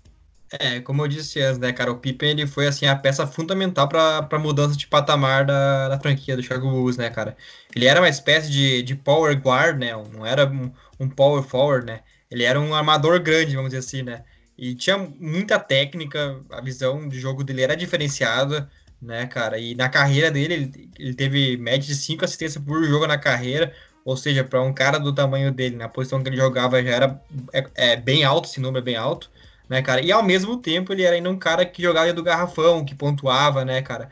É, 0.52 0.80
como 0.80 1.02
eu 1.02 1.08
disse 1.08 1.40
antes, 1.40 1.58
né, 1.58 1.72
cara, 1.72 1.90
o 1.90 1.98
Pippen 1.98 2.30
ele 2.30 2.46
foi 2.46 2.68
assim 2.68 2.86
a 2.86 2.94
peça 2.94 3.26
fundamental 3.26 3.88
para 3.88 4.28
a 4.30 4.38
mudança 4.38 4.76
de 4.76 4.86
patamar 4.86 5.44
da, 5.44 5.88
da 5.88 5.98
franquia 5.98 6.36
do 6.36 6.42
Chicago 6.42 6.70
Bulls, 6.70 6.96
né, 6.96 7.10
cara? 7.10 7.36
Ele 7.74 7.86
era 7.86 8.00
uma 8.00 8.08
espécie 8.08 8.50
de, 8.50 8.82
de 8.82 8.94
power 8.94 9.36
guard, 9.40 9.78
né? 9.78 9.90
Não 10.12 10.24
era 10.24 10.48
um, 10.48 10.70
um 11.00 11.08
power 11.08 11.42
forward, 11.42 11.86
né? 11.86 12.00
Ele 12.30 12.44
era 12.44 12.60
um 12.60 12.74
armador 12.74 13.20
grande, 13.20 13.56
vamos 13.56 13.70
dizer 13.70 13.80
assim, 13.80 14.02
né? 14.02 14.24
E 14.58 14.74
tinha 14.74 14.96
muita 14.98 15.58
técnica, 15.58 16.40
a 16.50 16.60
visão 16.60 17.08
de 17.08 17.18
jogo 17.20 17.44
dele 17.44 17.62
era 17.62 17.76
diferenciada, 17.76 18.70
né, 19.00 19.26
cara? 19.26 19.58
E 19.58 19.74
na 19.74 19.88
carreira 19.88 20.30
dele, 20.30 20.54
ele, 20.54 20.90
ele 20.98 21.14
teve 21.14 21.56
média 21.56 21.86
de 21.86 21.94
5 21.94 22.24
assistências 22.24 22.62
por 22.62 22.82
jogo 22.84 23.06
na 23.06 23.18
carreira, 23.18 23.72
ou 24.04 24.16
seja, 24.16 24.44
para 24.44 24.62
um 24.62 24.72
cara 24.72 24.98
do 24.98 25.14
tamanho 25.14 25.52
dele, 25.52 25.76
na 25.76 25.88
posição 25.88 26.22
que 26.22 26.28
ele 26.28 26.36
jogava, 26.36 26.82
já 26.82 26.90
era 26.90 27.22
é, 27.52 27.66
é, 27.74 27.96
bem 27.96 28.24
alto, 28.24 28.48
esse 28.48 28.60
número 28.60 28.78
é 28.78 28.84
bem 28.84 28.96
alto, 28.96 29.30
né, 29.68 29.82
cara? 29.82 30.00
E 30.00 30.12
ao 30.12 30.22
mesmo 30.22 30.56
tempo, 30.56 30.92
ele 30.92 31.02
era 31.02 31.16
ainda 31.16 31.30
um 31.30 31.38
cara 31.38 31.66
que 31.66 31.82
jogava 31.82 32.12
do 32.12 32.22
garrafão, 32.22 32.84
que 32.84 32.94
pontuava, 32.94 33.64
né, 33.64 33.82
cara? 33.82 34.08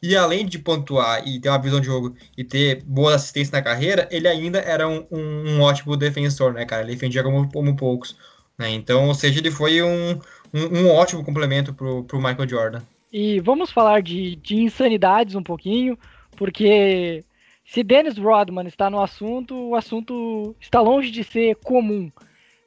E 0.00 0.16
além 0.16 0.46
de 0.46 0.58
pontuar 0.58 1.26
e 1.26 1.40
ter 1.40 1.48
uma 1.48 1.58
visão 1.60 1.80
de 1.80 1.86
jogo 1.86 2.14
e 2.36 2.44
ter 2.44 2.84
boa 2.84 3.16
assistência 3.16 3.52
na 3.52 3.62
carreira, 3.62 4.08
ele 4.12 4.28
ainda 4.28 4.60
era 4.60 4.88
um, 4.88 5.04
um, 5.10 5.56
um 5.56 5.60
ótimo 5.60 5.96
defensor, 5.96 6.52
né, 6.52 6.64
cara? 6.64 6.82
Ele 6.82 6.92
defendia 6.92 7.22
como, 7.22 7.50
como 7.50 7.76
poucos. 7.76 8.16
Né? 8.58 8.70
Então, 8.70 9.06
ou 9.06 9.14
seja, 9.14 9.38
ele 9.38 9.50
foi 9.50 9.82
um, 9.82 10.18
um, 10.52 10.78
um 10.78 10.90
ótimo 10.90 11.24
complemento 11.24 11.72
para 11.72 11.86
o 11.86 12.22
Michael 12.22 12.48
Jordan. 12.48 12.82
E 13.12 13.40
vamos 13.40 13.70
falar 13.70 14.02
de, 14.02 14.36
de 14.36 14.56
insanidades 14.56 15.34
um 15.34 15.42
pouquinho, 15.42 15.98
porque 16.36 17.24
se 17.64 17.82
Dennis 17.82 18.18
Rodman 18.18 18.66
está 18.66 18.90
no 18.90 19.00
assunto, 19.00 19.54
o 19.54 19.74
assunto 19.74 20.54
está 20.60 20.80
longe 20.80 21.10
de 21.10 21.24
ser 21.24 21.56
comum. 21.56 22.10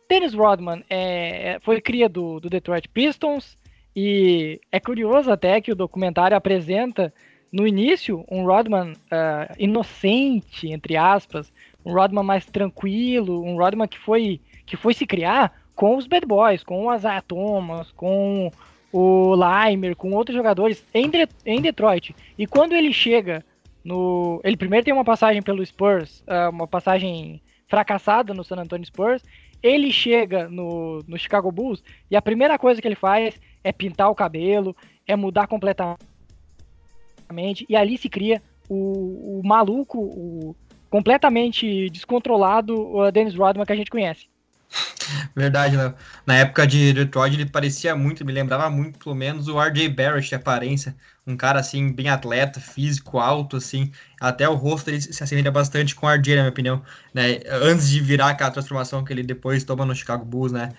Dennis 0.09 0.33
Rodman 0.33 0.83
é, 0.89 1.53
é, 1.53 1.59
foi 1.61 1.79
cria 1.79 2.09
do, 2.09 2.39
do 2.39 2.49
Detroit 2.49 2.87
Pistons 2.89 3.57
e 3.95 4.59
é 4.71 4.79
curioso 4.79 5.31
até 5.31 5.61
que 5.61 5.71
o 5.71 5.75
documentário 5.75 6.35
apresenta 6.35 7.13
no 7.51 7.67
início 7.67 8.25
um 8.29 8.45
Rodman 8.45 8.93
uh, 8.93 9.53
inocente, 9.59 10.69
entre 10.69 10.95
aspas, 10.95 11.51
um 11.85 11.93
Rodman 11.93 12.23
mais 12.23 12.45
tranquilo, 12.45 13.43
um 13.43 13.57
Rodman 13.57 13.87
que 13.87 13.99
foi, 13.99 14.39
que 14.65 14.77
foi 14.77 14.93
se 14.93 15.05
criar 15.05 15.60
com 15.81 15.97
os 15.97 16.05
Bad 16.05 16.27
Boys, 16.27 16.63
com 16.63 16.85
o 16.85 16.93
Isaiah 16.93 17.23
Thomas, 17.23 17.91
com 17.93 18.51
o 18.93 19.33
Limer, 19.33 19.95
com 19.95 20.11
outros 20.11 20.37
jogadores 20.37 20.85
em, 20.93 21.09
De 21.09 21.27
em 21.43 21.59
Detroit. 21.59 22.15
E 22.37 22.45
quando 22.45 22.73
ele 22.73 22.93
chega 22.93 23.43
no. 23.83 24.39
Ele 24.43 24.55
primeiro 24.55 24.85
tem 24.85 24.93
uma 24.93 25.03
passagem 25.03 25.41
pelo 25.41 25.65
Spurs, 25.65 26.23
ah, 26.27 26.51
uma 26.51 26.67
passagem 26.67 27.41
fracassada 27.67 28.31
no 28.31 28.43
San 28.43 28.57
Antonio 28.57 28.85
Spurs. 28.85 29.23
Ele 29.63 29.91
chega 29.91 30.47
no, 30.47 30.99
no 31.07 31.17
Chicago 31.17 31.51
Bulls 31.51 31.83
e 32.11 32.15
a 32.15 32.21
primeira 32.21 32.59
coisa 32.59 32.79
que 32.79 32.87
ele 32.87 32.93
faz 32.93 33.41
é 33.63 33.71
pintar 33.71 34.11
o 34.11 34.15
cabelo, 34.15 34.75
é 35.07 35.15
mudar 35.15 35.47
completamente. 35.47 35.97
E 37.67 37.75
ali 37.75 37.97
se 37.97 38.07
cria 38.07 38.39
o, 38.69 39.39
o 39.39 39.41
maluco, 39.43 39.97
o 39.97 40.55
completamente 40.91 41.89
descontrolado 41.89 42.99
uh, 42.99 43.11
Dennis 43.11 43.33
Rodman 43.33 43.65
que 43.65 43.73
a 43.73 43.75
gente 43.75 43.89
conhece. 43.89 44.30
Verdade, 45.35 45.77
né? 45.77 45.93
Na 46.25 46.35
época 46.37 46.65
de 46.65 46.93
Detroit 46.93 47.33
ele 47.33 47.45
parecia 47.45 47.95
muito, 47.95 48.25
me 48.25 48.31
lembrava 48.31 48.69
muito, 48.69 48.99
pelo 48.99 49.15
menos, 49.15 49.47
o 49.47 49.59
RJ 49.61 49.89
Barrett 49.89 50.27
de 50.29 50.35
aparência. 50.35 50.95
Um 51.25 51.37
cara, 51.37 51.59
assim, 51.59 51.91
bem 51.91 52.09
atleta, 52.09 52.59
físico, 52.59 53.19
alto, 53.19 53.57
assim. 53.57 53.91
Até 54.19 54.47
o 54.49 54.55
rosto 54.55 54.85
dele 54.87 55.01
se 55.01 55.23
assemelha 55.23 55.51
bastante 55.51 55.95
com 55.95 56.05
o 56.07 56.09
RJ, 56.09 56.35
na 56.35 56.41
minha 56.43 56.51
opinião, 56.51 56.83
né? 57.13 57.39
Antes 57.49 57.89
de 57.89 57.99
virar 58.01 58.29
aquela 58.29 58.51
transformação 58.51 59.03
que 59.03 59.13
ele 59.13 59.23
depois 59.23 59.63
toma 59.63 59.85
no 59.85 59.95
Chicago 59.95 60.25
Bulls, 60.25 60.51
né? 60.51 60.69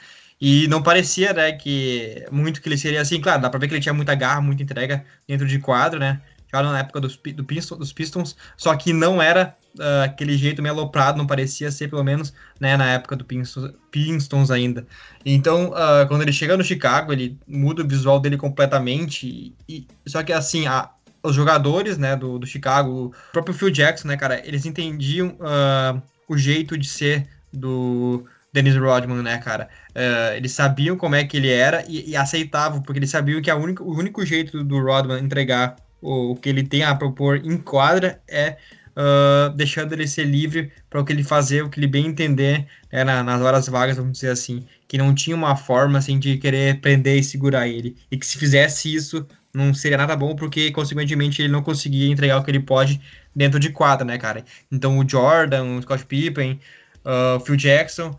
E 0.40 0.66
não 0.68 0.82
parecia, 0.82 1.32
né, 1.32 1.52
que 1.52 2.26
muito 2.30 2.60
que 2.60 2.68
ele 2.68 2.76
seria 2.76 3.00
assim. 3.00 3.20
Claro, 3.20 3.40
dá 3.42 3.48
pra 3.48 3.60
ver 3.60 3.68
que 3.68 3.74
ele 3.74 3.80
tinha 3.80 3.94
muita 3.94 4.14
garra, 4.14 4.40
muita 4.40 4.62
entrega 4.62 5.04
dentro 5.26 5.46
de 5.46 5.58
quadro, 5.60 6.00
né? 6.00 6.20
Já 6.52 6.62
na 6.62 6.78
época 6.80 7.00
dos, 7.00 7.16
do 7.16 7.44
Pistons, 7.44 7.78
dos 7.78 7.92
Pistons, 7.92 8.36
só 8.56 8.76
que 8.76 8.92
não 8.92 9.22
era 9.22 9.56
uh, 9.78 10.04
aquele 10.04 10.36
jeito 10.36 10.62
meio 10.62 10.74
aloprado, 10.74 11.16
não 11.16 11.26
parecia 11.26 11.70
ser, 11.70 11.88
pelo 11.88 12.04
menos, 12.04 12.34
né, 12.60 12.76
na 12.76 12.90
época 12.90 13.16
do 13.16 13.24
Pistons, 13.24 13.72
Pistons 13.90 14.50
ainda. 14.50 14.86
Então, 15.24 15.70
uh, 15.70 16.06
quando 16.08 16.22
ele 16.22 16.32
chega 16.32 16.56
no 16.56 16.64
Chicago, 16.64 17.12
ele 17.12 17.38
muda 17.46 17.82
o 17.82 17.88
visual 17.88 18.20
dele 18.20 18.36
completamente, 18.36 19.54
e, 19.68 19.86
só 20.06 20.22
que, 20.22 20.32
assim, 20.32 20.66
a, 20.66 20.90
os 21.22 21.34
jogadores, 21.34 21.96
né, 21.96 22.16
do, 22.16 22.38
do 22.38 22.46
Chicago, 22.46 23.06
o 23.06 23.32
próprio 23.32 23.54
Phil 23.54 23.70
Jackson, 23.70 24.08
né, 24.08 24.16
cara, 24.16 24.46
eles 24.46 24.66
entendiam 24.66 25.36
uh, 25.40 26.02
o 26.28 26.36
jeito 26.36 26.76
de 26.76 26.86
ser 26.86 27.26
do 27.52 28.26
Dennis 28.52 28.76
Rodman, 28.76 29.22
né, 29.22 29.38
cara? 29.38 29.68
Uh, 29.90 30.36
eles 30.36 30.52
sabiam 30.52 30.96
como 30.96 31.14
é 31.14 31.24
que 31.24 31.38
ele 31.38 31.50
era 31.50 31.84
e, 31.88 32.10
e 32.10 32.16
aceitavam, 32.16 32.82
porque 32.82 32.98
eles 32.98 33.10
sabiam 33.10 33.40
que 33.40 33.50
a 33.50 33.56
única, 33.56 33.82
o 33.82 33.96
único 33.96 34.24
jeito 34.26 34.62
do 34.62 34.78
Rodman 34.78 35.22
entregar 35.22 35.76
o, 36.02 36.32
o 36.32 36.36
que 36.36 36.48
ele 36.48 36.62
tem 36.64 36.82
a 36.82 36.94
propor 36.94 37.36
em 37.36 37.56
quadra 37.56 38.20
é 38.28 38.56
uh, 38.96 39.50
deixando 39.54 39.92
ele 39.92 40.06
ser 40.06 40.24
livre 40.24 40.72
para 40.90 41.00
o 41.00 41.04
que 41.04 41.12
ele 41.12 41.22
fazer, 41.22 41.62
o 41.62 41.70
que 41.70 41.78
ele 41.78 41.86
bem 41.86 42.06
entender 42.06 42.66
né, 42.92 43.04
na, 43.04 43.22
nas 43.22 43.40
horas 43.40 43.68
vagas, 43.68 43.96
vamos 43.96 44.12
dizer 44.12 44.30
assim, 44.30 44.66
que 44.86 44.98
não 44.98 45.14
tinha 45.14 45.36
uma 45.36 45.56
forma 45.56 45.98
assim 45.98 46.18
de 46.18 46.36
querer 46.36 46.80
prender 46.80 47.18
e 47.18 47.24
segurar 47.24 47.68
ele, 47.68 47.96
e 48.10 48.16
que 48.16 48.26
se 48.26 48.38
fizesse 48.38 48.92
isso 48.92 49.26
não 49.54 49.74
seria 49.74 49.98
nada 49.98 50.16
bom, 50.16 50.34
porque 50.34 50.70
consequentemente 50.70 51.42
ele 51.42 51.52
não 51.52 51.62
conseguia 51.62 52.10
entregar 52.10 52.38
o 52.38 52.44
que 52.44 52.50
ele 52.50 52.60
pode 52.60 53.00
dentro 53.36 53.60
de 53.60 53.68
quadra, 53.70 54.04
né, 54.04 54.16
cara? 54.16 54.44
Então 54.70 54.98
o 54.98 55.08
Jordan, 55.08 55.76
o 55.76 55.82
Scott 55.82 56.06
Pippen, 56.06 56.58
uh, 57.04 57.36
o 57.36 57.40
Phil 57.40 57.56
Jackson, 57.56 58.18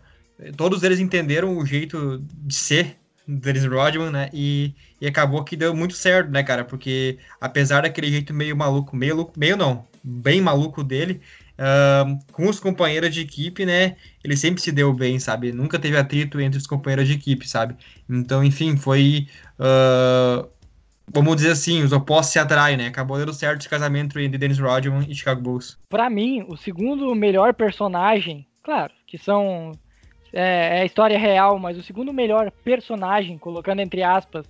todos 0.56 0.82
eles 0.84 1.00
entenderam 1.00 1.56
o 1.56 1.66
jeito 1.66 2.24
de 2.44 2.54
ser 2.54 2.96
Dennis 3.26 3.64
Rodman, 3.64 4.10
né? 4.10 4.30
E, 4.32 4.74
e 5.00 5.06
acabou 5.06 5.42
que 5.44 5.56
deu 5.56 5.74
muito 5.74 5.94
certo, 5.94 6.30
né, 6.30 6.42
cara? 6.42 6.64
Porque 6.64 7.18
apesar 7.40 7.82
daquele 7.82 8.08
jeito 8.08 8.34
meio 8.34 8.56
maluco, 8.56 8.96
meio, 8.96 9.30
meio 9.36 9.56
não, 9.56 9.86
bem 10.02 10.40
maluco 10.40 10.84
dele, 10.84 11.20
uh, 11.58 12.18
com 12.32 12.48
os 12.48 12.60
companheiros 12.60 13.12
de 13.12 13.20
equipe, 13.20 13.64
né? 13.64 13.96
Ele 14.22 14.36
sempre 14.36 14.60
se 14.60 14.70
deu 14.70 14.92
bem, 14.92 15.18
sabe? 15.18 15.52
Nunca 15.52 15.78
teve 15.78 15.96
atrito 15.96 16.40
entre 16.40 16.58
os 16.58 16.66
companheiros 16.66 17.08
de 17.08 17.14
equipe, 17.14 17.48
sabe? 17.48 17.76
Então, 18.08 18.44
enfim, 18.44 18.76
foi. 18.76 19.26
Uh, 19.58 20.48
vamos 21.12 21.36
dizer 21.36 21.52
assim, 21.52 21.82
os 21.82 21.92
opostos 21.92 22.32
se 22.32 22.38
atraem, 22.38 22.76
né? 22.76 22.86
Acabou 22.86 23.18
dando 23.18 23.32
certo 23.32 23.60
esse 23.60 23.68
casamento 23.68 24.18
entre 24.18 24.38
Dennis 24.38 24.58
Rodman 24.58 25.06
e 25.08 25.14
Chicago 25.14 25.40
Bulls. 25.40 25.78
Para 25.88 26.10
mim, 26.10 26.44
o 26.48 26.56
segundo 26.56 27.14
melhor 27.14 27.54
personagem, 27.54 28.46
claro, 28.62 28.92
que 29.06 29.18
são 29.18 29.72
é, 30.34 30.80
é 30.80 30.84
história 30.84 31.18
real, 31.18 31.58
mas 31.58 31.78
o 31.78 31.82
segundo 31.82 32.12
melhor 32.12 32.50
personagem, 32.50 33.38
colocando 33.38 33.80
entre 33.80 34.02
aspas, 34.02 34.44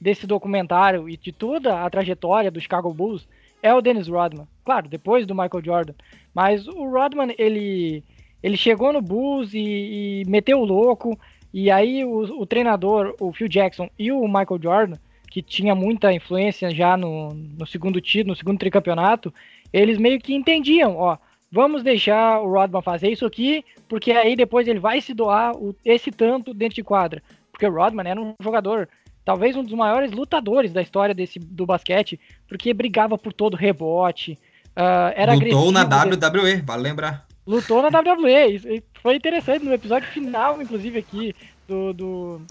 desse 0.00 0.26
documentário 0.26 1.08
e 1.08 1.16
de 1.16 1.32
toda 1.32 1.84
a 1.84 1.90
trajetória 1.90 2.50
do 2.50 2.60
Chicago 2.60 2.94
Bulls 2.94 3.26
é 3.62 3.74
o 3.74 3.80
Dennis 3.80 4.08
Rodman. 4.08 4.46
Claro, 4.64 4.88
depois 4.88 5.26
do 5.26 5.34
Michael 5.34 5.64
Jordan. 5.64 5.94
Mas 6.32 6.68
o 6.68 6.88
Rodman, 6.88 7.34
ele, 7.38 8.04
ele 8.42 8.56
chegou 8.56 8.92
no 8.92 9.02
Bulls 9.02 9.52
e, 9.52 10.22
e 10.22 10.22
meteu 10.28 10.60
o 10.60 10.64
louco. 10.64 11.18
E 11.52 11.70
aí 11.70 12.04
o, 12.04 12.40
o, 12.40 12.46
treinador, 12.46 13.14
o 13.18 13.32
Phil 13.32 13.48
Jackson 13.48 13.88
e 13.98 14.12
o 14.12 14.26
Michael 14.26 14.60
Jordan, 14.62 14.96
que 15.30 15.42
tinha 15.42 15.74
muita 15.74 16.12
influência 16.12 16.70
já 16.70 16.96
no, 16.96 17.32
no 17.32 17.66
segundo 17.66 18.00
título, 18.00 18.32
no 18.32 18.36
segundo 18.36 18.58
tricampeonato, 18.58 19.32
eles 19.72 19.98
meio 19.98 20.20
que 20.20 20.34
entendiam, 20.34 20.96
ó, 20.96 21.16
vamos 21.50 21.82
deixar 21.82 22.40
o 22.40 22.52
Rodman 22.52 22.82
fazer 22.82 23.10
isso 23.10 23.26
aqui, 23.26 23.64
porque 23.88 24.12
aí 24.12 24.36
depois 24.36 24.66
ele 24.68 24.78
vai 24.78 25.00
se 25.00 25.14
doar 25.14 25.56
o, 25.56 25.74
esse 25.84 26.10
tanto 26.10 26.52
dentro 26.52 26.76
de 26.76 26.82
quadra. 26.82 27.22
Porque 27.50 27.66
o 27.66 27.72
Rodman 27.72 28.08
era 28.08 28.20
um 28.20 28.34
jogador, 28.40 28.88
talvez 29.24 29.56
um 29.56 29.62
dos 29.62 29.72
maiores 29.72 30.12
lutadores 30.12 30.72
da 30.72 30.82
história 30.82 31.14
desse, 31.14 31.38
do 31.38 31.64
basquete, 31.64 32.20
porque 32.48 32.74
brigava 32.74 33.16
por 33.16 33.32
todo 33.32 33.56
rebote, 33.56 34.38
uh, 34.76 35.12
era 35.14 35.34
Lutou 35.34 35.72
na 35.72 35.82
WWE, 35.82 36.62
vale 36.62 36.82
lembrar. 36.82 37.26
Lutou 37.46 37.80
na 37.80 38.00
WWE, 38.00 38.82
foi 39.00 39.16
interessante 39.16 39.64
no 39.64 39.72
episódio 39.72 40.08
final, 40.08 40.60
inclusive 40.60 40.98
aqui, 40.98 41.34
do, 41.68 41.92
do, 41.92 42.42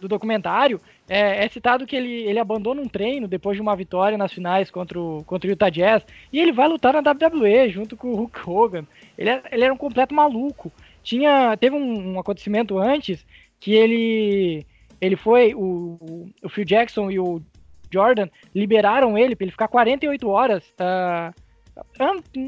do 0.00 0.08
documentário, 0.08 0.80
é, 1.08 1.44
é, 1.44 1.48
citado 1.48 1.86
que 1.86 1.96
ele, 1.96 2.12
ele 2.12 2.38
abandona 2.38 2.82
um 2.82 2.88
treino 2.88 3.26
depois 3.26 3.56
de 3.56 3.62
uma 3.62 3.74
vitória 3.74 4.18
nas 4.18 4.32
finais 4.32 4.70
contra 4.70 5.00
o, 5.00 5.24
contra 5.24 5.48
o 5.48 5.50
Utah 5.50 5.70
Jazz 5.70 6.04
e 6.32 6.38
ele 6.38 6.52
vai 6.52 6.68
lutar 6.68 6.92
na 6.92 7.00
WWE 7.00 7.70
junto 7.70 7.96
com 7.96 8.08
o 8.08 8.16
Hulk 8.16 8.40
Hogan. 8.46 8.86
Ele, 9.16 9.30
é, 9.30 9.42
ele 9.50 9.64
era 9.64 9.72
um 9.72 9.78
completo 9.78 10.14
maluco. 10.14 10.70
Tinha, 11.02 11.56
teve 11.56 11.74
um, 11.74 12.14
um 12.14 12.18
acontecimento 12.18 12.78
antes 12.78 13.24
que 13.58 13.72
ele 13.72 14.66
ele 15.00 15.16
foi 15.16 15.54
o, 15.54 16.28
o 16.42 16.48
Phil 16.48 16.64
Jackson 16.64 17.10
e 17.10 17.18
o 17.18 17.40
Jordan 17.90 18.28
liberaram 18.54 19.16
ele 19.16 19.34
para 19.36 19.44
ele 19.44 19.52
ficar 19.52 19.68
48 19.68 20.28
horas 20.28 20.64
uh, 20.80 21.32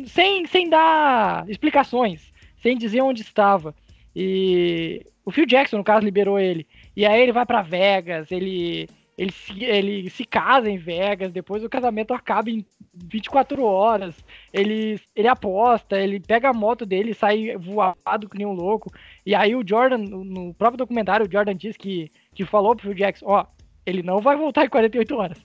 sem, 0.06 0.46
sem 0.46 0.68
dar 0.68 1.48
explicações, 1.48 2.32
sem 2.60 2.76
dizer 2.76 3.00
onde 3.00 3.22
estava. 3.22 3.74
E 4.14 5.06
o 5.24 5.30
Phil 5.30 5.46
Jackson, 5.46 5.78
no 5.78 5.84
caso, 5.84 6.04
liberou 6.04 6.38
ele. 6.38 6.66
E 7.00 7.06
aí 7.06 7.22
ele 7.22 7.32
vai 7.32 7.46
para 7.46 7.62
Vegas, 7.62 8.30
ele, 8.30 8.86
ele, 9.16 9.32
se, 9.32 9.64
ele 9.64 10.10
se 10.10 10.22
casa 10.22 10.68
em 10.68 10.76
Vegas, 10.76 11.32
depois 11.32 11.64
o 11.64 11.68
casamento 11.70 12.12
acaba 12.12 12.50
em 12.50 12.62
24 12.92 13.64
horas. 13.64 14.14
Ele, 14.52 15.00
ele 15.16 15.26
aposta, 15.26 15.98
ele 15.98 16.20
pega 16.20 16.50
a 16.50 16.52
moto 16.52 16.84
dele 16.84 17.14
sai 17.14 17.56
voado 17.56 18.28
que 18.28 18.36
nem 18.36 18.46
um 18.46 18.52
louco. 18.52 18.92
E 19.24 19.34
aí 19.34 19.56
o 19.56 19.66
Jordan, 19.66 19.96
no 19.96 20.52
próprio 20.52 20.76
documentário, 20.76 21.26
o 21.26 21.32
Jordan 21.32 21.56
diz 21.56 21.74
que, 21.74 22.12
que 22.34 22.44
falou 22.44 22.76
pro 22.76 22.88
Phil 22.88 22.94
Jackson, 22.94 23.24
ó, 23.28 23.46
ele 23.86 24.02
não 24.02 24.18
vai 24.18 24.36
voltar 24.36 24.66
em 24.66 24.68
48 24.68 25.16
horas. 25.16 25.38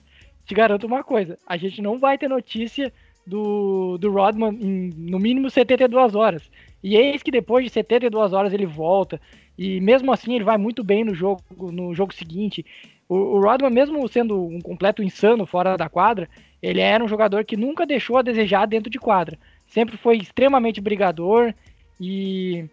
Te 0.44 0.54
garanto 0.54 0.86
uma 0.86 1.02
coisa, 1.02 1.38
a 1.46 1.56
gente 1.56 1.80
não 1.80 1.98
vai 1.98 2.18
ter 2.18 2.28
notícia 2.28 2.92
do, 3.26 3.98
do 3.98 4.10
Rodman 4.10 4.56
em 4.60 4.90
no 4.96 5.18
mínimo 5.18 5.50
72 5.50 6.14
horas. 6.14 6.42
E 6.82 6.96
eis 6.96 7.22
que 7.22 7.30
depois 7.30 7.64
de 7.64 7.70
72 7.70 8.32
horas 8.32 8.52
ele 8.52 8.66
volta. 8.66 9.20
E 9.58 9.80
mesmo 9.80 10.12
assim 10.12 10.34
ele 10.34 10.44
vai 10.44 10.56
muito 10.56 10.84
bem 10.84 11.04
no 11.04 11.14
jogo, 11.14 11.42
no 11.72 11.94
jogo 11.94 12.14
seguinte. 12.14 12.64
O, 13.08 13.16
o 13.16 13.40
Rodman, 13.40 13.70
mesmo 13.70 14.06
sendo 14.08 14.40
um 14.40 14.60
completo 14.60 15.02
insano 15.02 15.46
fora 15.46 15.76
da 15.76 15.88
quadra, 15.88 16.28
ele 16.62 16.80
era 16.80 17.02
um 17.02 17.08
jogador 17.08 17.44
que 17.44 17.56
nunca 17.56 17.86
deixou 17.86 18.18
a 18.18 18.22
desejar 18.22 18.66
dentro 18.66 18.90
de 18.90 18.98
quadra. 18.98 19.38
Sempre 19.66 19.96
foi 19.96 20.16
extremamente 20.18 20.80
brigador 20.80 21.52
e 22.00 22.64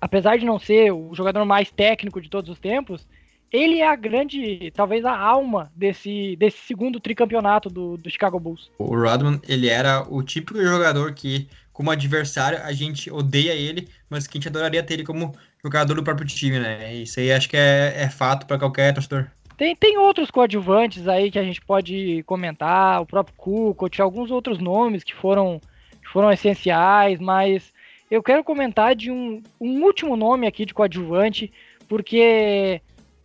apesar 0.00 0.36
de 0.38 0.44
não 0.44 0.58
ser 0.58 0.92
o 0.92 1.14
jogador 1.14 1.44
mais 1.44 1.70
técnico 1.70 2.20
de 2.20 2.28
todos 2.28 2.50
os 2.50 2.58
tempos, 2.58 3.06
ele 3.52 3.80
é 3.80 3.88
a 3.88 3.96
grande, 3.96 4.70
talvez 4.74 5.04
a 5.04 5.16
alma 5.16 5.72
desse, 5.74 6.36
desse 6.36 6.58
segundo 6.58 7.00
tricampeonato 7.00 7.68
do, 7.68 7.96
do 7.96 8.10
Chicago 8.10 8.38
Bulls. 8.38 8.70
O 8.78 8.94
Rodman, 8.94 9.40
ele 9.48 9.68
era 9.68 10.02
o 10.08 10.22
típico 10.22 10.62
jogador 10.62 11.14
que, 11.14 11.48
como 11.72 11.90
adversário, 11.90 12.60
a 12.62 12.72
gente 12.72 13.10
odeia 13.10 13.52
ele, 13.52 13.88
mas 14.10 14.26
que 14.26 14.36
a 14.36 14.38
gente 14.38 14.48
adoraria 14.48 14.82
ter 14.82 14.94
ele 14.94 15.04
como 15.04 15.34
jogador 15.62 15.94
do 15.94 16.02
próprio 16.02 16.26
time, 16.26 16.58
né? 16.58 16.94
Isso 16.94 17.18
aí 17.20 17.32
acho 17.32 17.48
que 17.48 17.56
é, 17.56 17.94
é 17.96 18.08
fato 18.08 18.46
para 18.46 18.58
qualquer 18.58 18.92
torcedor. 18.92 19.26
Tem, 19.56 19.74
tem 19.74 19.98
outros 19.98 20.30
coadjuvantes 20.30 21.08
aí 21.08 21.30
que 21.30 21.38
a 21.38 21.42
gente 21.42 21.60
pode 21.60 22.22
comentar, 22.24 23.00
o 23.02 23.06
próprio 23.06 23.34
Kukoc, 23.36 24.00
alguns 24.00 24.30
outros 24.30 24.58
nomes 24.58 25.02
que 25.02 25.14
foram, 25.14 25.60
que 26.00 26.08
foram 26.08 26.30
essenciais, 26.30 27.18
mas 27.18 27.72
eu 28.10 28.22
quero 28.22 28.44
comentar 28.44 28.94
de 28.94 29.10
um, 29.10 29.42
um 29.60 29.82
último 29.82 30.16
nome 30.16 30.46
aqui 30.46 30.64
de 30.64 30.72
coadjuvante, 30.72 31.52
porque 31.88 32.80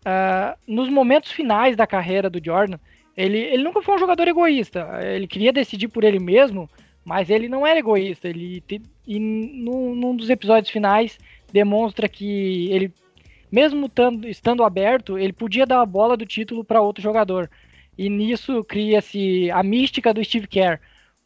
uh, 0.06 0.58
nos 0.68 0.90
momentos 0.90 1.32
finais 1.32 1.76
da 1.76 1.88
carreira 1.88 2.30
do 2.30 2.44
Jordan, 2.44 2.78
ele, 3.16 3.38
ele 3.38 3.64
nunca 3.64 3.82
foi 3.82 3.96
um 3.96 4.00
jogador 4.00 4.28
egoísta. 4.28 4.88
Ele 5.04 5.28
queria 5.28 5.54
decidir 5.54 5.88
por 5.88 6.04
ele 6.04 6.20
mesmo, 6.20 6.70
mas 7.06 7.30
ele 7.30 7.48
não 7.48 7.66
era 7.66 7.80
egoísta. 7.80 8.28
Ele, 8.28 8.64
e 9.08 9.20
num, 9.20 9.96
num 9.96 10.16
dos 10.16 10.30
episódios 10.30 10.72
finais, 10.72 11.18
demonstra 11.52 12.10
que 12.10 12.72
ele, 12.72 12.92
mesmo 13.52 13.88
tando, 13.88 14.28
estando 14.28 14.64
aberto, 14.64 15.18
ele 15.18 15.34
podia 15.34 15.66
dar 15.66 15.82
a 15.82 15.86
bola 15.86 16.18
do 16.18 16.26
título 16.26 16.64
para 16.64 16.82
outro 16.82 17.04
jogador. 17.04 17.50
E 17.98 18.10
nisso 18.10 18.64
cria-se 18.64 19.52
a 19.52 19.62
mística 19.62 20.14
do 20.14 20.24
Steve 20.24 20.48
Kerr. 20.48 20.80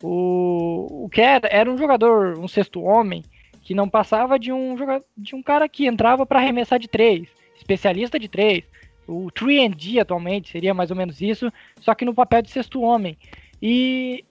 O, 0.04 1.06
o 1.06 1.10
Kerr 1.10 1.42
era 1.50 1.72
um 1.72 1.78
jogador, 1.78 2.38
um 2.38 2.48
sexto 2.48 2.82
homem, 2.82 3.24
que 3.64 3.74
não 3.74 3.90
passava 3.90 4.38
de 4.38 4.52
um, 4.52 4.76
de 5.18 5.36
um 5.36 5.42
cara 5.42 5.68
que 5.68 5.88
entrava 5.88 6.26
para 6.26 6.40
arremessar 6.40 6.80
de 6.80 6.88
três, 6.88 7.28
especialista 7.58 8.20
de 8.20 8.28
três. 8.28 8.64
O 9.08 9.32
3D 9.32 10.00
atualmente 10.00 10.50
seria 10.50 10.74
mais 10.74 10.92
ou 10.92 10.98
menos 10.98 11.22
isso, 11.22 11.52
só 11.80 11.96
que 11.96 12.06
no 12.06 12.14
papel 12.14 12.42
de 12.42 12.52
sexto 12.52 12.82
homem. 12.82 13.18
E 13.62 14.24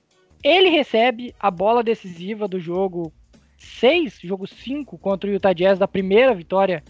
ele 0.43 0.69
recebe 0.69 1.35
a 1.41 1.51
bola 1.51 1.83
decisiva 1.83 2.47
do 2.47 2.61
jogo 2.61 3.13
6, 3.59 4.21
jogo 4.23 4.47
5 4.47 4.99
contra 4.99 5.29
o 5.29 5.33
Utah 5.33 5.53
Jazz 5.53 5.79
da 5.79 5.89
primeira 5.89 6.35
vitória, 6.35 6.85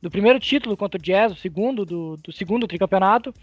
do 0.00 0.10
primeiro 0.10 0.38
título 0.40 0.76
contra 0.76 0.98
o 0.98 1.02
Jazz, 1.02 1.32
o 1.32 1.36
segundo 1.36 1.84
do, 1.84 2.16
do 2.16 2.32
segundo 2.32 2.66
tricampeonato, 2.66 3.34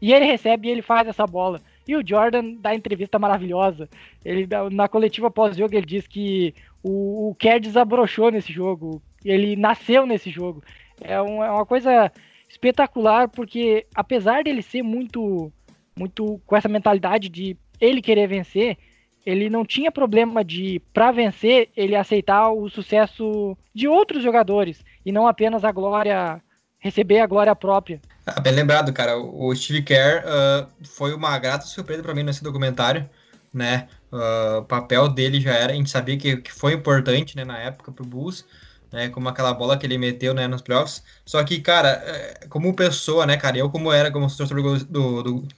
e 0.00 0.12
ele 0.12 0.24
recebe 0.24 0.68
e 0.68 0.70
ele 0.70 0.82
faz 0.82 1.06
essa 1.08 1.26
bola. 1.26 1.60
E 1.86 1.96
o 1.96 2.06
Jordan 2.06 2.54
dá 2.60 2.74
entrevista 2.74 3.18
maravilhosa. 3.18 3.88
Ele 4.24 4.46
na 4.70 4.88
coletiva 4.88 5.30
pós-jogo 5.30 5.74
ele 5.74 5.86
diz 5.86 6.06
que 6.06 6.54
o, 6.82 7.30
o 7.30 7.34
Kerr 7.34 7.60
desabrochou 7.60 8.30
nesse 8.30 8.52
jogo, 8.52 9.02
ele 9.24 9.56
nasceu 9.56 10.06
nesse 10.06 10.30
jogo. 10.30 10.62
É, 11.00 11.20
um, 11.20 11.42
é 11.42 11.50
uma 11.50 11.66
coisa 11.66 12.10
espetacular 12.48 13.28
porque 13.28 13.86
apesar 13.94 14.42
dele 14.42 14.62
ser 14.62 14.82
muito 14.82 15.52
muito 15.96 16.40
com 16.46 16.56
essa 16.56 16.68
mentalidade 16.68 17.28
de 17.28 17.56
ele 17.80 18.00
querer 18.00 18.28
vencer, 18.28 18.78
ele 19.26 19.50
não 19.50 19.64
tinha 19.64 19.92
problema 19.92 20.44
de, 20.44 20.80
para 20.92 21.10
vencer, 21.10 21.68
ele 21.76 21.94
aceitar 21.94 22.50
o 22.50 22.68
sucesso 22.70 23.56
de 23.74 23.86
outros 23.88 24.22
jogadores 24.22 24.82
e 25.04 25.12
não 25.12 25.26
apenas 25.26 25.64
a 25.64 25.72
glória, 25.72 26.40
receber 26.78 27.20
a 27.20 27.26
glória 27.26 27.54
própria. 27.54 28.00
Ah, 28.24 28.40
bem 28.40 28.52
lembrado, 28.52 28.92
cara. 28.92 29.18
O 29.18 29.54
Steve 29.54 29.82
Kerr 29.82 30.24
uh, 30.24 30.86
foi 30.86 31.12
uma 31.12 31.38
grata 31.38 31.66
surpresa 31.66 32.02
para 32.02 32.14
mim 32.14 32.22
nesse 32.22 32.42
documentário, 32.42 33.08
né? 33.52 33.88
Uh, 34.10 34.60
o 34.60 34.64
papel 34.64 35.08
dele 35.08 35.40
já 35.40 35.52
era, 35.52 35.72
a 35.72 35.76
gente 35.76 35.90
sabia 35.90 36.16
que, 36.16 36.38
que 36.38 36.52
foi 36.52 36.72
importante, 36.72 37.36
né, 37.36 37.44
na 37.44 37.58
época 37.58 37.92
pro 37.92 38.06
Bulls, 38.06 38.46
né, 38.92 39.08
como 39.08 39.28
aquela 39.28 39.52
bola 39.52 39.76
que 39.76 39.86
ele 39.86 39.98
meteu, 39.98 40.34
né, 40.34 40.46
nos 40.46 40.62
playoffs. 40.62 41.02
Só 41.24 41.42
que, 41.44 41.60
cara, 41.60 41.90
é, 41.90 42.46
como 42.48 42.74
pessoa, 42.74 43.26
né, 43.26 43.36
cara, 43.36 43.58
eu 43.58 43.70
como 43.70 43.92
era 43.92 44.10
como 44.10 44.26
torcedor 44.34 44.84
do, 44.84 45.22
do 45.22 45.48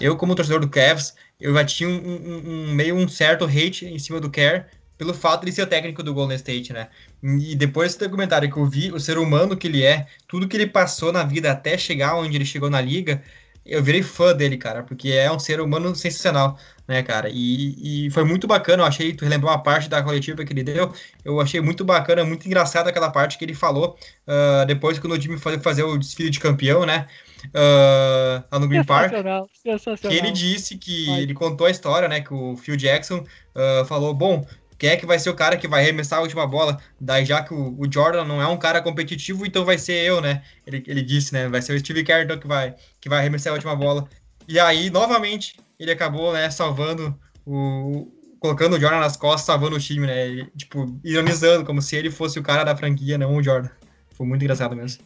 eu 0.00 0.16
como 0.16 0.34
torcedor 0.34 0.60
do 0.60 0.68
Cavs, 0.68 1.14
eu 1.40 1.54
já 1.54 1.64
tinha 1.64 1.88
um, 1.88 1.92
um, 1.92 2.42
um, 2.46 2.74
meio 2.74 2.96
um 2.96 3.08
certo 3.08 3.44
hate 3.44 3.86
em 3.86 3.98
cima 3.98 4.20
do 4.20 4.30
Kerr 4.30 4.66
pelo 4.96 5.12
fato 5.12 5.44
de 5.44 5.52
ser 5.52 5.62
o 5.62 5.66
técnico 5.66 6.02
do 6.02 6.14
Golden 6.14 6.36
State, 6.36 6.72
né? 6.72 6.88
E 7.22 7.54
depois 7.56 7.88
desse 7.88 8.04
documentário 8.04 8.50
que 8.50 8.56
eu 8.56 8.66
vi, 8.66 8.92
o 8.92 9.00
ser 9.00 9.18
humano 9.18 9.56
que 9.56 9.66
ele 9.66 9.82
é, 9.82 10.06
tudo 10.28 10.46
que 10.46 10.56
ele 10.56 10.66
passou 10.66 11.12
na 11.12 11.24
vida 11.24 11.50
até 11.50 11.76
chegar 11.76 12.16
onde 12.16 12.36
ele 12.36 12.44
chegou 12.44 12.70
na 12.70 12.80
liga, 12.80 13.22
eu 13.66 13.82
virei 13.82 14.02
fã 14.02 14.34
dele, 14.34 14.56
cara, 14.56 14.82
porque 14.82 15.10
é 15.10 15.30
um 15.30 15.38
ser 15.38 15.60
humano 15.60 15.94
sensacional, 15.94 16.58
né, 16.86 17.02
cara? 17.02 17.28
E, 17.32 18.06
e 18.06 18.10
foi 18.10 18.24
muito 18.24 18.46
bacana, 18.46 18.82
eu 18.82 18.86
achei, 18.86 19.14
tu 19.14 19.24
relembrou 19.24 19.50
uma 19.50 19.62
parte 19.62 19.88
da 19.88 20.02
coletiva 20.02 20.44
que 20.44 20.52
ele 20.52 20.62
deu, 20.62 20.92
eu 21.24 21.40
achei 21.40 21.60
muito 21.60 21.84
bacana, 21.84 22.24
muito 22.24 22.46
engraçado 22.46 22.88
aquela 22.88 23.10
parte 23.10 23.38
que 23.38 23.44
ele 23.44 23.54
falou 23.54 23.96
uh, 24.26 24.66
depois 24.66 24.98
que 24.98 25.06
o 25.06 25.18
time 25.18 25.38
foi 25.38 25.58
fazer 25.58 25.82
o 25.82 25.96
desfile 25.96 26.30
de 26.30 26.40
campeão, 26.40 26.84
né? 26.84 27.06
Uh, 27.46 28.42
lá 28.50 28.58
no 28.58 28.68
Green 28.68 28.84
Park. 28.84 29.12
Que 30.08 30.14
ele 30.14 30.32
disse 30.32 30.78
que 30.78 31.06
Vai. 31.06 31.20
ele 31.20 31.34
contou 31.34 31.66
a 31.66 31.70
história, 31.70 32.08
né? 32.08 32.20
Que 32.20 32.32
o 32.32 32.56
Phil 32.56 32.76
Jackson 32.76 33.18
uh, 33.18 33.84
falou: 33.84 34.14
bom, 34.14 34.46
quem 34.84 34.90
é 34.90 34.96
que 34.98 35.06
vai 35.06 35.18
ser 35.18 35.30
o 35.30 35.34
cara 35.34 35.56
que 35.56 35.66
vai 35.66 35.80
arremessar 35.80 36.18
a 36.18 36.22
última 36.22 36.46
bola? 36.46 36.78
Daí, 37.00 37.24
já 37.24 37.42
que 37.42 37.54
o, 37.54 37.74
o, 37.78 37.90
Jordan 37.90 38.22
não 38.26 38.42
é 38.42 38.46
um 38.46 38.58
cara 38.58 38.82
competitivo, 38.82 39.46
então 39.46 39.64
vai 39.64 39.78
ser 39.78 39.94
eu, 40.04 40.20
né? 40.20 40.42
Ele, 40.66 40.84
ele 40.86 41.00
disse, 41.00 41.32
né? 41.32 41.48
Vai 41.48 41.62
ser 41.62 41.72
o 41.72 41.78
Steve 41.78 42.04
Kerr 42.04 42.24
então, 42.24 42.38
que 42.38 42.46
vai, 42.46 42.74
que 43.00 43.08
vai 43.08 43.20
arremessar 43.20 43.52
a 43.52 43.54
última 43.54 43.74
bola. 43.74 44.06
E 44.46 44.60
aí, 44.60 44.90
novamente, 44.90 45.56
ele 45.80 45.90
acabou, 45.90 46.34
né, 46.34 46.50
salvando 46.50 47.18
o. 47.46 48.12
colocando 48.38 48.76
o 48.76 48.78
Jordan 48.78 49.00
nas 49.00 49.16
costas, 49.16 49.46
salvando 49.46 49.76
o 49.76 49.80
time, 49.80 50.06
né? 50.06 50.46
Tipo, 50.54 51.00
ironizando, 51.02 51.64
como 51.64 51.80
se 51.80 51.96
ele 51.96 52.10
fosse 52.10 52.38
o 52.38 52.42
cara 52.42 52.62
da 52.62 52.76
franquia, 52.76 53.16
não 53.16 53.34
o 53.34 53.42
Jordan. 53.42 53.70
Foi 54.10 54.26
muito 54.26 54.42
engraçado 54.42 54.76
mesmo. 54.76 55.02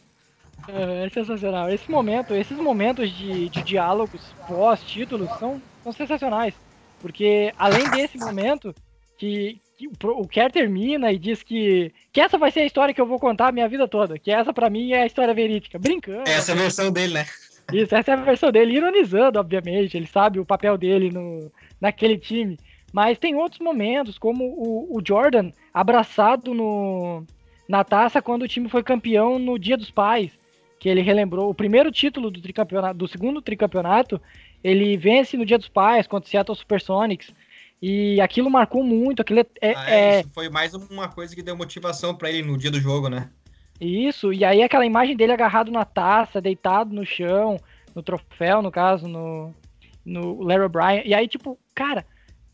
É, 0.67 1.05
é 1.05 1.09
sensacional. 1.09 1.69
Esse 1.69 1.89
momento, 1.89 2.35
esses 2.35 2.57
momentos 2.57 3.09
de, 3.11 3.47
de 3.47 3.63
diálogos 3.63 4.19
pós-títulos 4.45 5.29
são, 5.39 5.61
são 5.85 5.93
sensacionais. 5.93 6.53
Porque 6.99 7.53
além 7.57 7.89
desse 7.91 8.17
momento, 8.17 8.75
que 9.19 9.61
o, 9.87 10.27
Kerr 10.27 10.51
termina 10.51 11.11
e 11.11 11.17
diz 11.17 11.43
que, 11.43 11.93
que 12.11 12.19
essa 12.19 12.37
vai 12.37 12.51
ser 12.51 12.61
a 12.61 12.65
história 12.65 12.93
que 12.93 12.99
eu 12.99 13.05
vou 13.05 13.19
contar 13.19 13.47
a 13.47 13.51
minha 13.51 13.67
vida 13.67 13.87
toda. 13.87 14.17
Que 14.17 14.31
essa 14.31 14.53
para 14.53 14.69
mim 14.69 14.91
é 14.91 15.03
a 15.03 15.05
história 15.05 15.33
verídica. 15.33 15.79
Brincando. 15.79 16.29
Essa 16.29 16.51
é 16.51 16.55
a 16.55 16.57
versão 16.57 16.91
dele, 16.91 17.13
né? 17.13 17.25
Isso, 17.71 17.95
essa 17.95 18.11
é 18.11 18.13
a 18.15 18.17
versão 18.17 18.51
dele, 18.51 18.75
ironizando, 18.75 19.39
obviamente. 19.39 19.95
Ele 19.95 20.07
sabe 20.07 20.39
o 20.39 20.45
papel 20.45 20.77
dele 20.77 21.11
no, 21.11 21.51
naquele 21.79 22.17
time. 22.17 22.57
Mas 22.91 23.19
tem 23.19 23.35
outros 23.35 23.61
momentos, 23.61 24.17
como 24.17 24.43
o, 24.43 24.97
o 24.97 25.01
Jordan 25.05 25.51
abraçado 25.73 26.53
no, 26.53 27.23
na 27.67 27.83
taça 27.83 28.21
quando 28.21 28.43
o 28.43 28.47
time 28.47 28.67
foi 28.67 28.81
campeão 28.81 29.37
no 29.37 29.59
Dia 29.59 29.77
dos 29.77 29.91
Pais 29.91 30.31
que 30.79 30.87
ele 30.87 31.01
relembrou 31.01 31.49
o 31.49 31.53
primeiro 31.53 31.91
título 31.91 32.31
do 32.31 32.41
tricampeonato, 32.41 32.97
do 32.97 33.07
segundo 33.07 33.41
tricampeonato, 33.41 34.19
ele 34.63 34.95
vence 34.95 35.35
no 35.35 35.45
Dia 35.45 35.57
dos 35.57 35.67
Pais 35.67 36.07
contra 36.07 36.25
o 36.25 36.31
Seattle 36.31 36.55
Supersonics. 36.55 37.33
E 37.81 38.19
aquilo 38.19 38.49
marcou 38.49 38.83
muito. 38.83 39.21
Aquilo 39.21 39.39
é, 39.39 39.47
ah, 39.61 39.89
é, 39.89 39.99
é... 39.99 40.19
Isso 40.19 40.29
foi 40.33 40.49
mais 40.49 40.73
uma 40.73 41.07
coisa 41.07 41.35
que 41.35 41.41
deu 41.41 41.55
motivação 41.55 42.15
para 42.15 42.29
ele 42.29 42.43
no 42.43 42.57
dia 42.57 42.71
do 42.71 42.79
jogo, 42.79 43.09
né? 43.09 43.29
Isso, 43.79 44.33
e 44.33 44.43
aí 44.43 44.61
aquela 44.61 44.85
imagem 44.85 45.15
dele 45.15 45.31
agarrado 45.31 45.71
na 45.71 45.85
taça, 45.85 46.41
deitado 46.41 46.93
no 46.93 47.05
chão, 47.05 47.57
no 47.95 48.03
troféu, 48.03 48.61
no 48.61 48.69
caso, 48.69 49.07
no, 49.07 49.53
no 50.05 50.43
Larry 50.43 50.63
O'Brien. 50.63 51.01
E 51.05 51.13
aí, 51.13 51.27
tipo, 51.29 51.57
cara, 51.73 52.05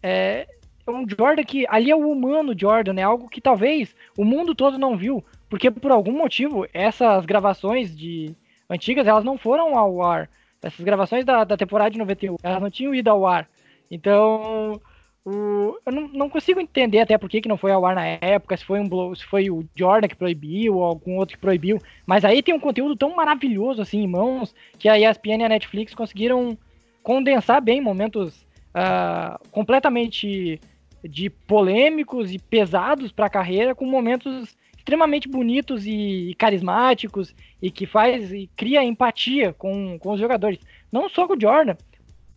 é, 0.04 0.48
é 0.86 0.92
um 0.92 1.04
Jordan 1.10 1.44
que 1.44 1.66
ali 1.68 1.90
é 1.90 1.96
o 1.96 2.12
humano 2.12 2.54
Jordan, 2.56 2.94
é 3.00 3.04
algo 3.04 3.28
que 3.28 3.42
talvez 3.42 3.96
o 4.16 4.24
mundo 4.24 4.54
todo 4.54 4.78
não 4.78 4.96
viu. 4.96 5.24
Porque 5.50 5.72
por 5.72 5.92
algum 5.92 6.12
motivo, 6.12 6.68
essas 6.72 7.26
gravações 7.26 7.96
de 7.96 8.36
antigas, 8.70 9.08
elas 9.08 9.24
não 9.24 9.38
foram 9.38 9.76
ao 9.78 10.04
ar. 10.04 10.30
Essas 10.62 10.86
gravações 10.86 11.26
da, 11.26 11.44
da 11.44 11.58
temporada 11.58 11.92
de 11.92 11.98
91, 11.98 12.36
elas 12.44 12.62
não 12.62 12.70
tinham 12.70 12.94
ido 12.94 13.10
ao 13.10 13.26
ar. 13.26 13.48
Então, 13.90 14.80
o, 15.26 15.80
eu 15.84 15.92
não, 15.92 16.08
não, 16.10 16.30
consigo 16.30 16.60
entender 16.60 17.00
até 17.00 17.18
por 17.18 17.28
que, 17.28 17.42
que 17.42 17.50
não 17.50 17.58
foi 17.58 17.72
ao 17.72 17.84
ar 17.84 17.96
na 17.96 18.06
época, 18.06 18.56
se 18.56 18.64
foi, 18.64 18.80
um, 18.80 19.16
se 19.16 19.26
foi 19.26 19.50
o 19.50 19.66
Jordan 19.76 20.08
que 20.08 20.16
proibiu 20.16 20.76
ou 20.76 20.84
algum 20.84 21.18
outro 21.18 21.36
que 21.36 21.42
proibiu. 21.42 21.80
Mas 22.06 22.24
aí 22.24 22.44
tem 22.44 22.54
um 22.54 22.60
conteúdo 22.60 22.96
tão 22.96 23.16
maravilhoso 23.16 23.82
assim 23.82 24.04
em 24.04 24.08
mãos 24.08 24.54
que 24.78 24.88
a 24.88 25.00
ESPN 25.00 25.42
e 25.42 25.44
a 25.46 25.50
Netflix 25.50 25.96
conseguiram 25.96 26.56
condensar 27.02 27.60
bem 27.60 27.82
momentos 27.82 28.46
uh, 28.76 29.50
completamente 29.50 30.62
de 31.04 31.30
polêmicos 31.30 32.32
e 32.32 32.38
pesados 32.38 33.12
para 33.12 33.26
a 33.26 33.30
carreira 33.30 33.74
com 33.74 33.86
momentos 33.86 34.56
extremamente 34.78 35.28
bonitos 35.28 35.88
e 35.88 36.36
carismáticos 36.38 37.34
e 37.60 37.72
que 37.72 37.88
faz 37.88 38.32
e 38.32 38.48
cria 38.56 38.84
empatia 38.84 39.54
com, 39.54 39.98
com 39.98 40.12
os 40.12 40.20
jogadores. 40.20 40.60
Não 40.92 41.10
só 41.10 41.26
com 41.26 41.34
o 41.34 41.42
Jordan. 41.42 41.76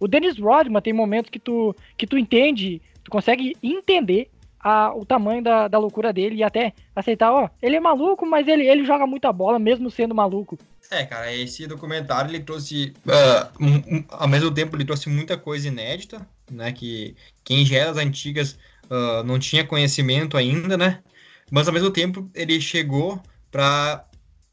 O 0.01 0.07
Dennis 0.09 0.38
Rodman 0.38 0.80
tem 0.80 0.92
momentos 0.92 1.30
que 1.30 1.38
tu, 1.38 1.74
que 1.96 2.07
tu 2.07 2.16
entende, 2.16 2.80
tu 3.03 3.11
consegue 3.11 3.57
entender 3.62 4.30
a, 4.61 4.94
o 4.94 5.05
tamanho 5.05 5.42
da, 5.42 5.68
da 5.68 5.78
loucura 5.78 6.12
dele 6.12 6.36
e 6.36 6.42
até 6.42 6.72
aceitar, 6.94 7.32
ó, 7.32 7.49
ele 7.62 7.76
é 7.76 7.80
maluco, 7.80 8.26
mas 8.26 8.46
ele, 8.49 8.66
ele 8.66 8.84
joga 8.84 9.07
muita 9.07 9.32
bola 9.32 9.59
mesmo 9.59 9.90
sendo 9.90 10.14
maluco. 10.14 10.59
É, 10.90 11.05
cara, 11.05 11.32
esse 11.32 11.66
documentário 11.66 12.30
ele 12.30 12.40
trouxe, 12.40 12.94
uh, 13.07 13.62
um, 13.62 13.96
um, 13.96 14.05
ao 14.09 14.26
mesmo 14.26 14.51
tempo 14.51 14.74
ele 14.74 14.84
trouxe 14.84 15.09
muita 15.09 15.36
coisa 15.36 15.68
inédita, 15.68 16.26
né, 16.51 16.72
que 16.72 17.14
quem 17.44 17.64
já 17.64 17.76
era 17.76 17.92
das 17.92 18.05
antigas 18.05 18.59
uh, 18.84 19.22
não 19.22 19.38
tinha 19.38 19.66
conhecimento 19.66 20.36
ainda, 20.36 20.78
né, 20.78 21.03
mas 21.51 21.68
ao 21.68 21.74
mesmo 21.74 21.90
tempo 21.90 22.30
ele 22.34 22.61
chegou 22.61 23.20
para 23.51 24.05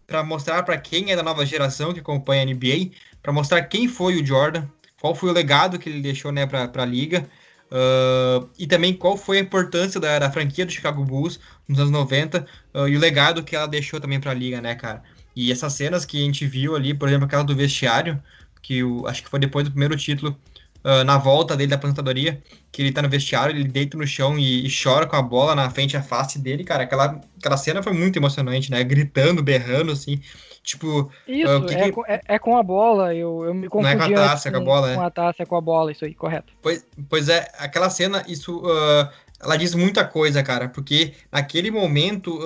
para 0.08 0.24
mostrar 0.24 0.62
para 0.62 0.78
quem 0.78 1.12
é 1.12 1.16
da 1.16 1.24
nova 1.24 1.44
geração 1.46 1.92
que 1.92 2.00
acompanha 2.00 2.44
a 2.44 2.46
NBA, 2.46 2.92
para 3.24 3.34
mostrar 3.34 3.64
quem 3.64 3.88
foi 3.88 4.22
o 4.22 4.24
Jordan, 4.24 4.68
qual 5.06 5.14
foi 5.14 5.30
o 5.30 5.34
legado 5.34 5.78
que 5.78 5.88
ele 5.88 6.02
deixou 6.02 6.32
né, 6.32 6.48
para 6.48 6.82
a 6.82 6.86
liga, 6.86 7.30
uh, 7.70 8.50
e 8.58 8.66
também 8.66 8.92
qual 8.92 9.16
foi 9.16 9.38
a 9.38 9.40
importância 9.40 10.00
da, 10.00 10.18
da, 10.18 10.32
franquia 10.32 10.66
do 10.66 10.72
Chicago 10.72 11.06
Bulls 11.06 11.40
nos 11.68 11.78
anos 11.78 11.92
90 11.92 12.44
uh, 12.74 12.88
e 12.88 12.98
o 12.98 13.00
legado 13.00 13.44
que 13.44 13.56
ela 13.56 13.68
deixou 13.68 14.02
também 14.02 14.20
para 14.20 14.32
a 14.32 14.34
liga, 14.34 14.60
né, 14.60 14.74
cara? 14.74 15.04
E 15.36 15.52
essas 15.52 15.74
cenas 15.74 16.06
que 16.06 16.18
a 16.20 16.26
gente 16.26 16.48
viu 16.48 16.76
ali, 16.76 16.92
por 16.92 17.08
exemplo, 17.08 17.26
aquela 17.28 17.44
do 17.44 17.56
vestiário, 17.56 18.20
que 18.64 18.82
acho 19.06 19.22
que 19.22 19.30
foi 19.30 19.40
depois 19.40 19.64
do 19.64 19.70
primeiro 19.70 19.96
título, 19.96 20.36
uh, 20.84 21.04
na 21.04 21.20
volta 21.20 21.56
dele 21.56 21.70
da 21.70 21.76
aposentadoria, 21.76 22.42
que 22.72 22.82
ele 22.82 22.92
tá 22.92 23.04
no 23.04 23.10
vestiário, 23.10 23.56
ele 23.56 23.64
deita 23.66 23.96
no 23.96 24.08
chão 24.08 24.40
e, 24.40 24.66
e, 24.66 24.72
chora 24.72 25.06
com 25.06 25.18
a 25.18 25.22
bola 25.22 25.54
na 25.54 25.70
frente, 25.70 25.96
a 25.96 26.02
face 26.02 26.40
dele, 26.40 26.64
cara. 26.64 26.82
Aquela, 26.82 27.22
aquela 27.38 27.58
cena 27.58 27.84
foi 27.84 27.94
muito 27.94 28.18
emocionante, 28.18 28.72
né? 28.72 28.84
Gritando, 28.84 29.44
berrando, 29.44 29.92
assim. 29.92 30.20
Tipo. 30.66 31.12
Isso, 31.28 31.60
uh, 31.60 31.70
é, 31.70 31.84
que... 31.84 31.92
Com, 31.92 32.06
é, 32.08 32.22
é, 32.28 32.40
com 32.40 32.58
a 32.58 32.64
bola, 32.64 33.14
eu, 33.14 33.46
eu 33.46 33.54
me 33.54 33.70
confundi. 33.70 33.96
Não 33.96 34.06
é 34.06 34.10
com 34.10 34.14
a 34.14 34.28
taça, 34.28 34.50
é 34.50 34.52
com 34.52 34.58
a 34.58 34.62
bola, 34.62 34.96
Com 34.96 35.02
a 35.02 35.12
taça, 35.12 35.44
é 35.44 35.46
com 35.46 35.56
a 35.56 35.62
bola, 35.62 35.92
isso 35.92 36.04
aí, 36.04 36.16
correto. 36.16 36.52
Pois, 36.62 36.86
pois 37.08 37.30
é, 37.30 37.48
aquela 37.60 37.90
cena, 37.90 38.24
isso. 38.28 38.58
Uh, 38.60 39.08
ela 39.40 39.58
diz 39.58 39.76
muita 39.76 40.04
coisa, 40.04 40.42
cara, 40.42 40.68
porque 40.68 41.14
naquele 41.32 41.70
momento 41.70 42.40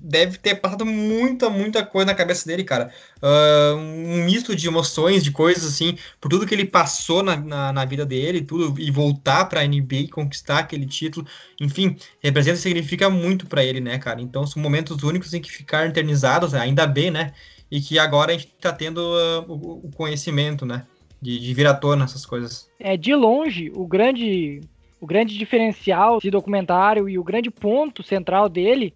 deve 0.00 0.38
ter 0.38 0.54
passado 0.56 0.86
muita, 0.86 1.50
muita 1.50 1.84
coisa 1.84 2.06
na 2.06 2.14
cabeça 2.14 2.46
dele, 2.46 2.64
cara. 2.64 2.92
Uh, 3.20 3.76
um 3.76 4.24
misto 4.24 4.54
de 4.54 4.66
emoções, 4.66 5.24
de 5.24 5.30
coisas 5.30 5.64
assim, 5.64 5.96
por 6.20 6.28
tudo 6.28 6.46
que 6.46 6.54
ele 6.54 6.64
passou 6.64 7.22
na, 7.22 7.36
na, 7.36 7.72
na 7.72 7.84
vida 7.84 8.06
dele, 8.06 8.42
tudo, 8.42 8.80
e 8.80 8.90
voltar 8.90 9.46
pra 9.46 9.66
NBA 9.66 9.96
e 9.96 10.08
conquistar 10.08 10.60
aquele 10.60 10.86
título, 10.86 11.26
enfim, 11.60 11.96
representa 12.22 12.58
e 12.58 12.62
significa 12.62 13.10
muito 13.10 13.46
para 13.46 13.64
ele, 13.64 13.80
né, 13.80 13.98
cara? 13.98 14.20
Então 14.20 14.46
são 14.46 14.62
momentos 14.62 15.02
únicos 15.02 15.34
em 15.34 15.40
que 15.40 15.50
ficar 15.50 15.86
eternizados, 15.86 16.54
ainda 16.54 16.86
bem, 16.86 17.10
né? 17.10 17.32
E 17.70 17.80
que 17.80 17.98
agora 17.98 18.32
a 18.32 18.34
gente 18.34 18.48
tá 18.60 18.72
tendo 18.72 18.98
uh, 18.98 19.44
o, 19.48 19.86
o, 19.86 19.90
conhecimento, 19.90 20.64
né? 20.64 20.86
De, 21.20 21.38
de 21.38 21.52
vir 21.52 21.66
à 21.66 21.74
tona 21.74 22.04
essas 22.04 22.24
coisas. 22.24 22.70
É, 22.78 22.96
de 22.96 23.14
longe, 23.14 23.70
o 23.74 23.86
grande, 23.86 24.60
o 25.00 25.06
grande 25.06 25.36
diferencial 25.36 26.16
desse 26.16 26.30
documentário 26.30 27.08
e 27.08 27.18
o 27.18 27.24
grande 27.24 27.50
ponto 27.50 28.02
central 28.02 28.48
dele 28.48 28.94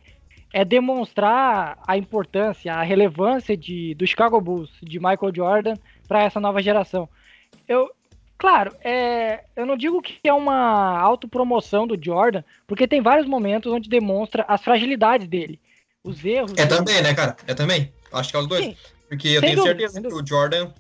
é 0.53 0.65
demonstrar 0.65 1.79
a 1.87 1.97
importância, 1.97 2.75
a 2.75 2.83
relevância 2.83 3.57
de, 3.57 3.95
do 3.95 4.07
Chicago 4.07 4.41
Bulls, 4.41 4.71
de 4.83 4.99
Michael 4.99 5.35
Jordan, 5.35 5.75
para 6.07 6.23
essa 6.23 6.39
nova 6.39 6.63
geração. 6.63 7.09
Eu, 7.67 7.91
claro, 8.37 8.75
é, 8.85 9.45
eu 9.57 9.65
não 9.65 9.77
digo 9.77 10.03
que 10.03 10.19
é 10.25 10.33
uma 10.33 10.99
autopromoção 11.01 11.87
do 11.87 11.99
Jordan, 12.03 12.43
porque 12.67 12.87
tem 12.87 13.01
vários 13.01 13.27
momentos 13.27 13.73
onde 13.73 13.89
demonstra 13.89 14.45
as 14.47 14.63
fragilidades 14.63 15.27
dele, 15.27 15.59
os 16.05 16.23
erros. 16.25 16.53
É 16.53 16.67
dele. 16.67 16.69
também, 16.69 17.03
né, 17.03 17.15
cara? 17.15 17.37
É 17.47 17.55
também. 17.55 17.93
Acho 18.13 18.31
que 18.31 18.37
é 18.37 18.41
os 18.41 18.47
dois. 18.47 18.65
Sim. 18.65 18.77
Porque 19.09 19.29
eu 19.29 19.41
tenho 19.41 19.57
dúvida, 19.57 19.89
certeza 19.89 20.09
que 20.09 20.15
o 20.15 20.27
Jordan 20.27 20.71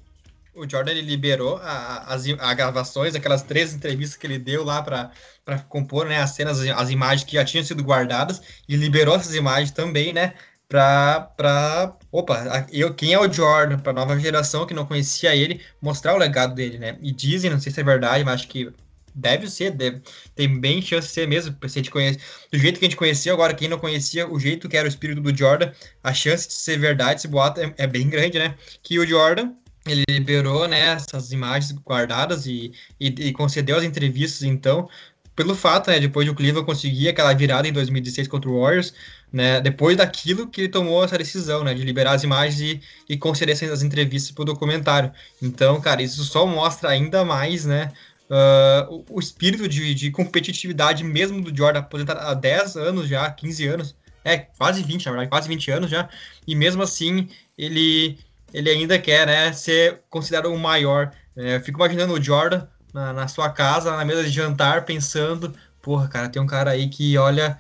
o 0.54 0.68
Jordan 0.68 0.92
liberou 0.92 1.56
a, 1.56 2.04
as 2.12 2.24
a 2.38 2.54
gravações, 2.54 3.14
aquelas 3.14 3.42
três 3.42 3.72
entrevistas 3.74 4.16
que 4.16 4.26
ele 4.26 4.38
deu 4.38 4.64
lá 4.64 4.82
para 4.82 5.58
compor 5.68 6.06
né, 6.06 6.20
as 6.20 6.30
cenas, 6.30 6.60
as 6.60 6.90
imagens 6.90 7.24
que 7.24 7.34
já 7.34 7.44
tinham 7.44 7.64
sido 7.64 7.82
guardadas, 7.82 8.40
e 8.68 8.76
liberou 8.76 9.16
essas 9.16 9.34
imagens 9.34 9.70
também, 9.70 10.12
né? 10.12 10.34
Para. 10.68 11.96
Opa, 12.10 12.66
eu, 12.72 12.94
quem 12.94 13.12
é 13.12 13.18
o 13.18 13.30
Jordan, 13.30 13.78
para 13.78 13.92
nova 13.92 14.18
geração 14.18 14.66
que 14.66 14.74
não 14.74 14.86
conhecia 14.86 15.34
ele, 15.34 15.60
mostrar 15.80 16.14
o 16.14 16.18
legado 16.18 16.54
dele, 16.54 16.78
né? 16.78 16.98
E 17.02 17.12
dizem, 17.12 17.50
não 17.50 17.60
sei 17.60 17.72
se 17.72 17.80
é 17.80 17.84
verdade, 17.84 18.24
mas 18.24 18.34
acho 18.34 18.48
que 18.48 18.72
deve 19.14 19.50
ser, 19.50 19.70
deve, 19.72 20.00
tem 20.34 20.58
bem 20.58 20.80
chance 20.80 21.08
de 21.08 21.12
ser 21.12 21.28
mesmo, 21.28 21.54
se 21.68 21.78
a 21.78 21.82
gente 21.82 21.90
conhece, 21.90 22.18
do 22.50 22.58
jeito 22.58 22.78
que 22.78 22.86
a 22.86 22.88
gente 22.88 22.96
conhecia, 22.96 23.32
agora 23.32 23.52
quem 23.52 23.68
não 23.68 23.78
conhecia 23.78 24.26
o 24.26 24.40
jeito 24.40 24.68
que 24.68 24.76
era 24.76 24.86
o 24.86 24.88
espírito 24.88 25.20
do 25.20 25.36
Jordan, 25.36 25.70
a 26.02 26.14
chance 26.14 26.48
de 26.48 26.54
ser 26.54 26.78
verdade, 26.78 27.20
esse 27.20 27.28
boato 27.28 27.60
é, 27.60 27.74
é 27.76 27.86
bem 27.86 28.08
grande, 28.08 28.38
né? 28.38 28.54
Que 28.82 28.98
o 28.98 29.06
Jordan 29.06 29.52
ele 29.86 30.04
liberou 30.08 30.68
né, 30.68 30.94
essas 30.94 31.32
imagens 31.32 31.72
guardadas 31.72 32.46
e, 32.46 32.72
e, 33.00 33.08
e, 33.08 33.32
concedeu 33.32 33.76
as 33.76 33.84
entrevistas, 33.84 34.42
então, 34.42 34.88
pelo 35.34 35.54
fato, 35.54 35.90
né, 35.90 35.98
depois 35.98 36.24
de 36.24 36.30
o 36.30 36.34
Cleveland 36.34 36.66
conseguir 36.66 37.08
aquela 37.08 37.32
virada 37.32 37.66
em 37.66 37.72
2016 37.72 38.28
contra 38.28 38.48
o 38.50 38.60
Warriors, 38.60 38.94
né, 39.32 39.60
depois 39.60 39.96
daquilo 39.96 40.46
que 40.46 40.60
ele 40.60 40.68
tomou 40.68 41.02
essa 41.02 41.18
decisão, 41.18 41.64
né, 41.64 41.74
de 41.74 41.82
liberar 41.82 42.12
as 42.12 42.22
imagens 42.22 42.60
e, 42.60 42.80
e 43.08 43.16
conceder 43.16 43.54
essas 43.54 43.82
entrevistas 43.82 44.30
para 44.30 44.42
o 44.42 44.44
documentário. 44.44 45.12
Então, 45.40 45.80
cara, 45.80 46.02
isso 46.02 46.22
só 46.24 46.46
mostra 46.46 46.90
ainda 46.90 47.24
mais, 47.24 47.64
né, 47.64 47.90
uh, 48.30 48.94
o, 48.94 49.16
o, 49.16 49.20
espírito 49.20 49.66
de, 49.66 49.94
de, 49.94 50.10
competitividade 50.10 51.02
mesmo 51.02 51.40
do 51.40 51.56
Jordan, 51.56 51.80
aposentado 51.80 52.20
há 52.20 52.34
10 52.34 52.76
anos 52.76 53.08
já, 53.08 53.30
15 53.30 53.66
anos, 53.66 53.96
é, 54.24 54.38
quase 54.38 54.82
20, 54.82 55.06
na 55.06 55.12
verdade, 55.12 55.30
quase 55.30 55.48
20 55.48 55.70
anos 55.70 55.90
já, 55.90 56.08
e 56.46 56.54
mesmo 56.54 56.82
assim, 56.82 57.28
ele, 57.58 58.18
ele 58.52 58.70
ainda 58.70 58.98
quer, 58.98 59.26
né, 59.26 59.52
ser 59.52 60.00
considerado 60.10 60.52
o 60.52 60.58
maior. 60.58 61.10
É, 61.36 61.56
eu 61.56 61.60
fico 61.60 61.78
imaginando 61.78 62.12
o 62.12 62.22
Jordan 62.22 62.66
na, 62.92 63.12
na 63.12 63.28
sua 63.28 63.50
casa, 63.50 63.96
na 63.96 64.04
mesa 64.04 64.24
de 64.24 64.30
jantar, 64.30 64.84
pensando, 64.84 65.54
porra, 65.80 66.08
cara, 66.08 66.28
tem 66.28 66.40
um 66.40 66.46
cara 66.46 66.70
aí 66.70 66.88
que 66.88 67.16
olha 67.16 67.58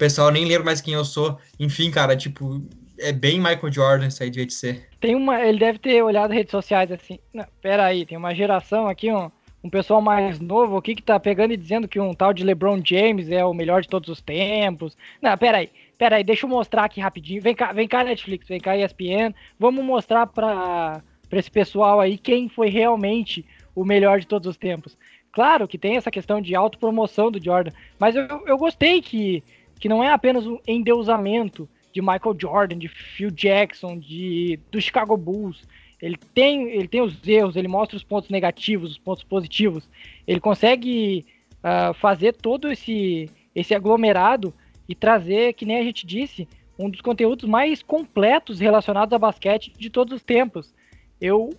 pessoal 0.00 0.30
nem 0.30 0.46
lembra 0.46 0.64
mais 0.64 0.80
quem 0.80 0.94
eu 0.94 1.04
sou. 1.04 1.38
Enfim, 1.58 1.90
cara, 1.90 2.16
tipo, 2.16 2.62
é 2.98 3.12
bem 3.12 3.38
Michael 3.38 3.70
Jordan 3.70 4.06
isso 4.06 4.22
aí 4.22 4.30
devia 4.30 4.46
de 4.46 4.54
ser. 4.54 4.88
Tem 4.98 5.14
uma, 5.14 5.38
ele 5.42 5.58
deve 5.58 5.78
ter 5.78 6.02
olhado 6.02 6.32
redes 6.32 6.50
sociais 6.50 6.90
assim, 6.90 7.18
pera 7.60 7.84
aí, 7.84 8.06
tem 8.06 8.16
uma 8.16 8.34
geração 8.34 8.88
aqui, 8.88 9.12
um, 9.12 9.30
um 9.62 9.68
pessoal 9.68 10.00
mais 10.00 10.40
novo 10.40 10.78
aqui 10.78 10.94
que 10.94 11.02
tá 11.02 11.20
pegando 11.20 11.52
e 11.52 11.56
dizendo 11.56 11.86
que 11.86 12.00
um 12.00 12.14
tal 12.14 12.32
de 12.32 12.42
LeBron 12.42 12.80
James 12.82 13.30
é 13.30 13.44
o 13.44 13.52
melhor 13.52 13.82
de 13.82 13.88
todos 13.88 14.08
os 14.08 14.22
tempos. 14.22 14.96
Não, 15.20 15.36
pera 15.36 15.58
aí, 15.58 15.70
pera 16.00 16.16
aí, 16.16 16.24
deixa 16.24 16.46
eu 16.46 16.50
mostrar 16.50 16.84
aqui 16.84 16.98
rapidinho. 16.98 17.42
Vem 17.42 17.54
cá, 17.54 17.74
vem 17.74 17.86
cá 17.86 18.02
Netflix, 18.02 18.48
vem 18.48 18.58
cá 18.58 18.74
ESPN, 18.74 19.34
vamos 19.58 19.84
mostrar 19.84 20.26
pra 20.26 21.02
esse 21.30 21.50
pessoal 21.50 22.00
aí 22.00 22.16
quem 22.16 22.48
foi 22.48 22.70
realmente 22.70 23.44
o 23.74 23.84
melhor 23.84 24.18
de 24.18 24.26
todos 24.26 24.48
os 24.48 24.56
tempos. 24.56 24.96
Claro 25.30 25.68
que 25.68 25.76
tem 25.76 25.98
essa 25.98 26.10
questão 26.10 26.40
de 26.40 26.54
autopromoção 26.54 27.30
do 27.30 27.42
Jordan, 27.42 27.72
mas 27.98 28.16
eu, 28.16 28.26
eu 28.46 28.56
gostei 28.56 29.02
que 29.02 29.44
que 29.78 29.90
não 29.90 30.02
é 30.02 30.10
apenas 30.10 30.46
um 30.46 30.58
endeusamento 30.66 31.68
de 31.92 32.00
Michael 32.00 32.36
Jordan, 32.38 32.78
de 32.78 32.88
Phil 32.88 33.30
Jackson, 33.30 33.98
de 33.98 34.58
do 34.70 34.80
Chicago 34.80 35.18
Bulls. 35.18 35.68
Ele 36.00 36.16
tem, 36.34 36.70
ele 36.70 36.88
tem 36.88 37.02
os 37.02 37.16
erros, 37.28 37.56
ele 37.56 37.68
mostra 37.68 37.96
os 37.98 38.02
pontos 38.02 38.30
negativos, 38.30 38.92
os 38.92 38.98
pontos 38.98 39.22
positivos. 39.22 39.86
Ele 40.26 40.40
consegue 40.40 41.26
uh, 41.62 41.92
fazer 41.92 42.32
todo 42.32 42.72
esse, 42.72 43.28
esse 43.54 43.74
aglomerado 43.74 44.54
e 44.90 44.94
trazer, 44.96 45.52
que 45.52 45.64
nem 45.64 45.78
a 45.78 45.84
gente 45.84 46.04
disse, 46.04 46.48
um 46.76 46.90
dos 46.90 47.00
conteúdos 47.00 47.48
mais 47.48 47.80
completos 47.80 48.58
relacionados 48.58 49.12
a 49.12 49.18
basquete 49.18 49.72
de 49.78 49.88
todos 49.88 50.14
os 50.14 50.22
tempos. 50.24 50.74
Eu 51.20 51.50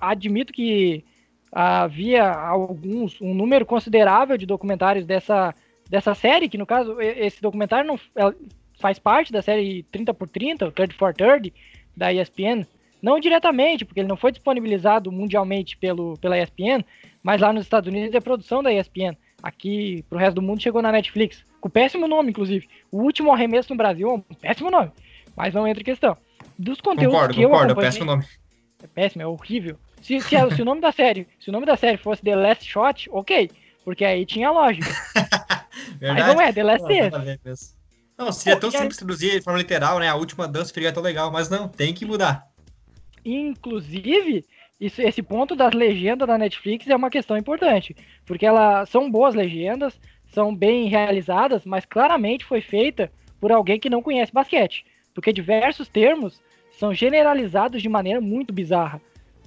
admito 0.00 0.52
que 0.52 1.04
havia 1.50 2.30
alguns, 2.30 3.20
um 3.20 3.34
número 3.34 3.66
considerável 3.66 4.38
de 4.38 4.46
documentários 4.46 5.04
dessa 5.04 5.52
dessa 5.90 6.14
série, 6.14 6.50
que 6.50 6.58
no 6.58 6.66
caso, 6.66 7.00
esse 7.00 7.40
documentário 7.40 7.88
não 7.88 7.96
é, 8.14 8.34
faz 8.78 8.98
parte 8.98 9.32
da 9.32 9.40
série 9.40 9.82
30 9.84 10.12
por 10.12 10.28
30, 10.28 10.70
30 10.70 10.94
for 10.94 11.14
30, 11.14 11.50
da 11.96 12.12
ESPN, 12.12 12.66
não 13.00 13.18
diretamente, 13.18 13.86
porque 13.86 14.00
ele 14.00 14.08
não 14.08 14.16
foi 14.16 14.30
disponibilizado 14.30 15.10
mundialmente 15.10 15.78
pelo, 15.78 16.18
pela 16.18 16.38
ESPN, 16.38 16.84
mas 17.22 17.40
lá 17.40 17.54
nos 17.54 17.64
Estados 17.64 17.88
Unidos 17.88 18.14
é 18.14 18.20
produção 18.20 18.62
da 18.62 18.70
ESPN. 18.70 19.16
Aqui, 19.42 20.04
pro 20.08 20.18
resto 20.18 20.36
do 20.36 20.42
mundo, 20.42 20.62
chegou 20.62 20.82
na 20.82 20.92
Netflix. 20.92 21.44
Com 21.60 21.70
péssimo 21.70 22.08
nome, 22.08 22.30
inclusive. 22.30 22.68
O 22.90 23.02
último 23.02 23.32
arremesso 23.32 23.70
no 23.70 23.76
Brasil 23.76 24.08
é 24.08 24.12
um 24.12 24.20
péssimo 24.20 24.70
nome. 24.70 24.90
Mas 25.36 25.54
não 25.54 25.66
entra 25.66 25.80
em 25.80 25.84
questão. 25.84 26.16
Dos 26.58 26.80
conteúdos 26.80 27.12
concordo, 27.14 27.34
que 27.34 27.42
concordo, 27.42 27.64
eu 27.64 27.72
acompanhei... 27.72 27.88
É 27.88 27.90
péssimo 27.90 28.04
nome. 28.04 28.24
É 28.82 28.86
péssimo, 28.86 29.22
é 29.22 29.26
horrível. 29.26 29.78
Se, 30.02 30.20
se, 30.20 30.36
se, 30.54 30.62
o 30.62 30.64
nome 30.64 30.80
da 30.80 30.92
série, 30.92 31.26
se 31.40 31.50
o 31.50 31.52
nome 31.52 31.66
da 31.66 31.76
série 31.76 31.96
fosse 31.96 32.22
The 32.22 32.34
Last 32.34 32.64
Shot, 32.64 33.08
ok. 33.10 33.50
Porque 33.84 34.04
aí 34.04 34.26
tinha 34.26 34.50
lógica. 34.50 34.90
Verdade? 35.98 36.20
Mas 36.20 36.26
não 36.26 36.40
é, 36.40 36.52
The 36.52 36.62
Last 36.62 36.86
Não, 38.18 38.32
se 38.32 38.50
é 38.50 38.56
tão 38.56 38.70
simples 38.70 38.96
traduzir 38.96 39.38
de 39.38 39.42
forma 39.42 39.58
literal, 39.58 39.98
né? 39.98 40.08
A 40.08 40.14
última 40.14 40.46
dança 40.46 40.68
ficaria 40.68 40.92
tão 40.92 41.02
legal, 41.02 41.30
mas 41.30 41.48
não, 41.48 41.68
tem 41.68 41.94
que 41.94 42.04
mudar. 42.04 42.46
Inclusive, 43.24 44.44
isso, 44.80 45.02
esse 45.02 45.22
ponto 45.22 45.56
das 45.56 45.74
legendas 45.74 46.26
da 46.26 46.38
Netflix 46.38 46.88
é 46.88 46.96
uma 46.96 47.10
questão 47.10 47.36
importante, 47.36 47.96
porque 48.24 48.46
elas 48.46 48.88
são 48.88 49.10
boas 49.10 49.34
legendas, 49.34 49.98
são 50.26 50.54
bem 50.54 50.88
realizadas, 50.88 51.64
mas 51.64 51.84
claramente 51.84 52.44
foi 52.44 52.60
feita 52.60 53.10
por 53.40 53.50
alguém 53.50 53.78
que 53.78 53.90
não 53.90 54.02
conhece 54.02 54.32
basquete, 54.32 54.84
porque 55.14 55.32
diversos 55.32 55.88
termos 55.88 56.40
são 56.72 56.94
generalizados 56.94 57.82
de 57.82 57.88
maneira 57.88 58.20
muito 58.20 58.52
bizarra. 58.52 59.00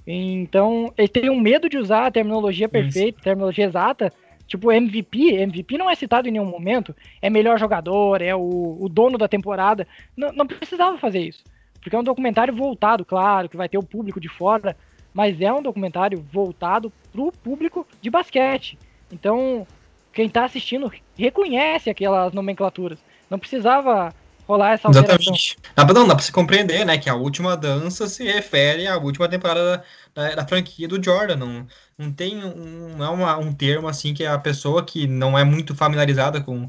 Então, 0.06 0.92
eles 0.98 1.10
teriam 1.10 1.36
medo 1.36 1.68
de 1.68 1.78
usar 1.78 2.06
a 2.06 2.10
terminologia 2.10 2.68
perfeita, 2.68 3.18
Isso. 3.18 3.24
terminologia 3.24 3.64
exata, 3.64 4.12
Tipo, 4.52 4.70
MVP, 4.70 5.36
MVP 5.36 5.78
não 5.78 5.88
é 5.88 5.94
citado 5.94 6.28
em 6.28 6.30
nenhum 6.30 6.44
momento. 6.44 6.94
É 7.22 7.30
melhor 7.30 7.58
jogador, 7.58 8.20
é 8.20 8.34
o, 8.34 8.76
o 8.78 8.86
dono 8.86 9.16
da 9.16 9.26
temporada. 9.26 9.88
Não, 10.14 10.30
não 10.30 10.46
precisava 10.46 10.98
fazer 10.98 11.20
isso. 11.20 11.42
Porque 11.80 11.96
é 11.96 11.98
um 11.98 12.04
documentário 12.04 12.54
voltado, 12.54 13.02
claro, 13.02 13.48
que 13.48 13.56
vai 13.56 13.66
ter 13.66 13.78
o 13.78 13.82
público 13.82 14.20
de 14.20 14.28
fora, 14.28 14.76
mas 15.12 15.40
é 15.40 15.52
um 15.52 15.62
documentário 15.62 16.24
voltado 16.32 16.92
pro 17.12 17.32
público 17.32 17.86
de 18.00 18.10
basquete. 18.10 18.78
Então, 19.10 19.66
quem 20.12 20.28
tá 20.28 20.44
assistindo 20.44 20.90
reconhece 21.16 21.90
aquelas 21.90 22.32
nomenclaturas. 22.32 22.98
Não 23.30 23.38
precisava 23.38 24.14
rolar 24.46 24.72
essa 24.72 24.88
alteração. 24.88 25.14
Exatamente. 25.16 25.56
Dá 25.74 25.84
pra, 25.84 25.94
não, 25.94 26.06
dá 26.06 26.14
pra 26.14 26.24
se 26.24 26.32
compreender, 26.32 26.84
né, 26.84 26.98
que 26.98 27.08
a 27.08 27.14
última 27.14 27.56
dança 27.56 28.06
se 28.06 28.24
refere 28.24 28.86
à 28.86 28.96
última 28.96 29.28
temporada 29.28 29.84
da, 30.14 30.28
da, 30.28 30.34
da 30.36 30.46
franquia 30.46 30.88
do 30.88 31.02
Jordan. 31.02 31.36
Não, 31.36 31.66
não 31.96 32.12
tem 32.12 32.44
um, 32.44 32.96
não 32.96 33.06
é 33.06 33.08
uma, 33.10 33.38
um 33.38 33.52
termo 33.52 33.88
assim 33.88 34.12
que 34.12 34.24
a 34.24 34.38
pessoa 34.38 34.84
que 34.84 35.06
não 35.06 35.38
é 35.38 35.44
muito 35.44 35.74
familiarizada 35.74 36.40
com 36.40 36.68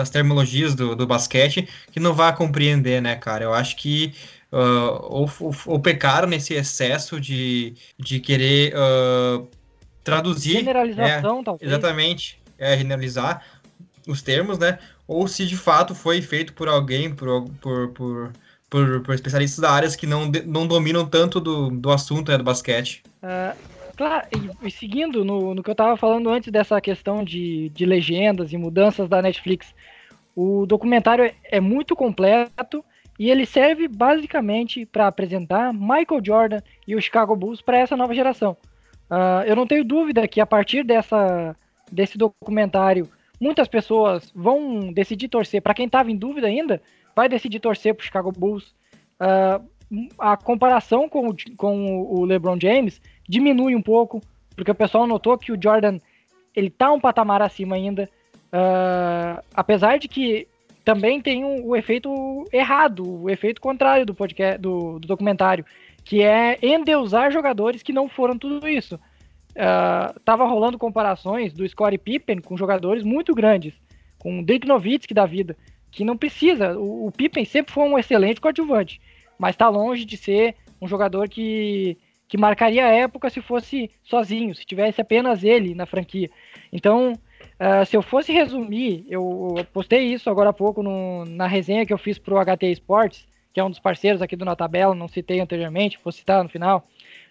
as 0.00 0.10
terminologias 0.10 0.74
do, 0.74 0.94
do 0.94 1.06
basquete 1.06 1.68
que 1.90 2.00
não 2.00 2.12
vai 2.12 2.34
compreender, 2.34 3.00
né, 3.00 3.16
cara? 3.16 3.44
Eu 3.44 3.54
acho 3.54 3.76
que 3.76 4.14
uh, 4.52 5.02
ou, 5.02 5.30
ou, 5.40 5.54
ou, 5.66 5.80
pecaram 5.80 6.28
nesse 6.28 6.54
excesso 6.54 7.20
de, 7.20 7.74
de 7.98 8.20
querer 8.20 8.74
uh, 8.74 9.46
traduzir. 10.02 10.58
Generalização, 10.58 11.40
é, 11.40 11.44
talvez. 11.44 11.70
Exatamente. 11.70 12.40
É, 12.58 12.76
generalizar 12.76 13.42
os 14.06 14.22
termos, 14.22 14.58
né? 14.58 14.78
Ou 15.06 15.26
se 15.26 15.46
de 15.46 15.56
fato 15.56 15.94
foi 15.94 16.20
feito 16.20 16.52
por 16.52 16.68
alguém, 16.68 17.14
por, 17.14 17.48
por, 17.60 17.88
por, 17.88 18.32
por, 18.68 19.00
por 19.02 19.14
especialistas 19.14 19.60
da 19.60 19.70
área 19.70 19.88
que 19.96 20.06
não, 20.06 20.30
não 20.46 20.66
dominam 20.66 21.06
tanto 21.06 21.40
do, 21.40 21.70
do 21.70 21.90
assunto 21.90 22.30
né, 22.30 22.38
do 22.38 22.44
basquete. 22.44 23.02
Uh, 23.22 23.56
claro, 23.96 24.26
e, 24.62 24.68
e, 24.68 24.70
seguindo 24.70 25.24
no, 25.24 25.54
no 25.54 25.62
que 25.62 25.70
eu 25.70 25.72
estava 25.72 25.96
falando 25.96 26.28
antes 26.28 26.52
dessa 26.52 26.80
questão 26.80 27.24
de, 27.24 27.70
de 27.70 27.84
legendas 27.84 28.52
e 28.52 28.56
mudanças 28.56 29.08
da 29.08 29.22
Netflix, 29.22 29.74
o 30.36 30.64
documentário 30.66 31.24
é, 31.24 31.34
é 31.44 31.60
muito 31.60 31.96
completo 31.96 32.84
e 33.20 33.30
ele 33.30 33.44
serve 33.44 33.86
basicamente 33.86 34.86
para 34.86 35.06
apresentar 35.06 35.74
Michael 35.74 36.24
Jordan 36.24 36.60
e 36.88 36.96
o 36.96 37.02
Chicago 37.02 37.36
Bulls 37.36 37.60
para 37.60 37.76
essa 37.76 37.94
nova 37.94 38.14
geração. 38.14 38.56
Uh, 39.10 39.44
eu 39.44 39.54
não 39.54 39.66
tenho 39.66 39.84
dúvida 39.84 40.26
que 40.26 40.40
a 40.40 40.46
partir 40.46 40.82
dessa, 40.82 41.54
desse 41.92 42.16
documentário 42.16 43.06
muitas 43.38 43.68
pessoas 43.68 44.32
vão 44.34 44.90
decidir 44.90 45.28
torcer. 45.28 45.60
Para 45.60 45.74
quem 45.74 45.84
estava 45.84 46.10
em 46.10 46.16
dúvida 46.16 46.46
ainda, 46.46 46.80
vai 47.14 47.28
decidir 47.28 47.60
torcer 47.60 47.94
para 47.94 48.00
o 48.00 48.04
Chicago 48.06 48.32
Bulls. 48.32 48.72
Uh, 49.20 49.68
a 50.18 50.34
comparação 50.38 51.06
com 51.06 51.28
o, 51.28 51.36
com 51.58 52.02
o 52.02 52.24
LeBron 52.24 52.58
James 52.58 53.02
diminui 53.28 53.76
um 53.76 53.82
pouco, 53.82 54.22
porque 54.56 54.70
o 54.70 54.74
pessoal 54.74 55.06
notou 55.06 55.36
que 55.36 55.52
o 55.52 55.62
Jordan 55.62 55.98
ele 56.56 56.70
tá 56.70 56.90
um 56.90 56.98
patamar 56.98 57.42
acima 57.42 57.76
ainda, 57.76 58.08
uh, 58.46 59.44
apesar 59.52 59.98
de 59.98 60.08
que 60.08 60.48
também 60.90 61.20
tem 61.20 61.44
um, 61.44 61.64
o 61.66 61.76
efeito 61.76 62.44
errado, 62.52 63.22
o 63.22 63.30
efeito 63.30 63.60
contrário 63.60 64.04
do 64.04 64.12
podcast, 64.12 64.60
do, 64.60 64.98
do 64.98 65.06
documentário, 65.06 65.64
que 66.04 66.20
é 66.20 66.58
endeusar 66.60 67.30
jogadores 67.30 67.80
que 67.80 67.92
não 67.92 68.08
foram 68.08 68.36
tudo 68.36 68.66
isso 68.68 68.98
uh, 69.50 70.18
tava 70.24 70.44
rolando 70.44 70.78
comparações 70.78 71.52
do 71.52 71.68
Scottie 71.68 71.98
Pippen 71.98 72.40
com 72.40 72.56
jogadores 72.56 73.04
muito 73.04 73.34
grandes, 73.34 73.72
com 74.18 74.40
o 74.40 74.44
Dirk 74.44 74.66
Nowitzki 74.66 75.14
da 75.14 75.26
vida, 75.26 75.56
que 75.92 76.04
não 76.04 76.16
precisa. 76.16 76.76
O, 76.76 77.06
o 77.06 77.12
Pippen 77.12 77.44
sempre 77.44 77.72
foi 77.72 77.84
um 77.84 77.96
excelente 77.96 78.40
coadjuvante, 78.40 79.00
mas 79.38 79.54
está 79.54 79.68
longe 79.68 80.04
de 80.04 80.16
ser 80.16 80.56
um 80.80 80.88
jogador 80.88 81.28
que, 81.28 81.96
que 82.26 82.36
marcaria 82.36 82.84
a 82.84 82.90
época 82.90 83.30
se 83.30 83.40
fosse 83.40 83.90
sozinho, 84.02 84.54
se 84.56 84.64
tivesse 84.64 85.00
apenas 85.00 85.44
ele 85.44 85.72
na 85.72 85.86
franquia. 85.86 86.30
Então, 86.72 87.12
uh, 87.60 87.84
se 87.84 87.96
eu 87.96 88.02
fosse 88.02 88.32
resumir, 88.32 89.04
eu, 89.08 89.54
postei 89.72 90.12
isso 90.12 90.30
agora 90.30 90.50
há 90.50 90.52
pouco 90.52 90.82
no, 90.82 91.24
na 91.26 91.46
resenha 91.46 91.84
que 91.84 91.92
eu 91.92 91.98
fiz 91.98 92.18
para 92.18 92.34
o 92.34 92.44
HT 92.44 92.66
Sports, 92.72 93.26
que 93.52 93.60
é 93.60 93.64
um 93.64 93.70
dos 93.70 93.78
parceiros 93.78 94.22
aqui 94.22 94.34
do 94.34 94.44
Na 94.44 94.56
Tabela, 94.56 94.94
não 94.94 95.08
citei 95.08 95.40
anteriormente, 95.40 95.98
vou 96.02 96.12
citar 96.12 96.42
no 96.42 96.48
final. 96.48 96.86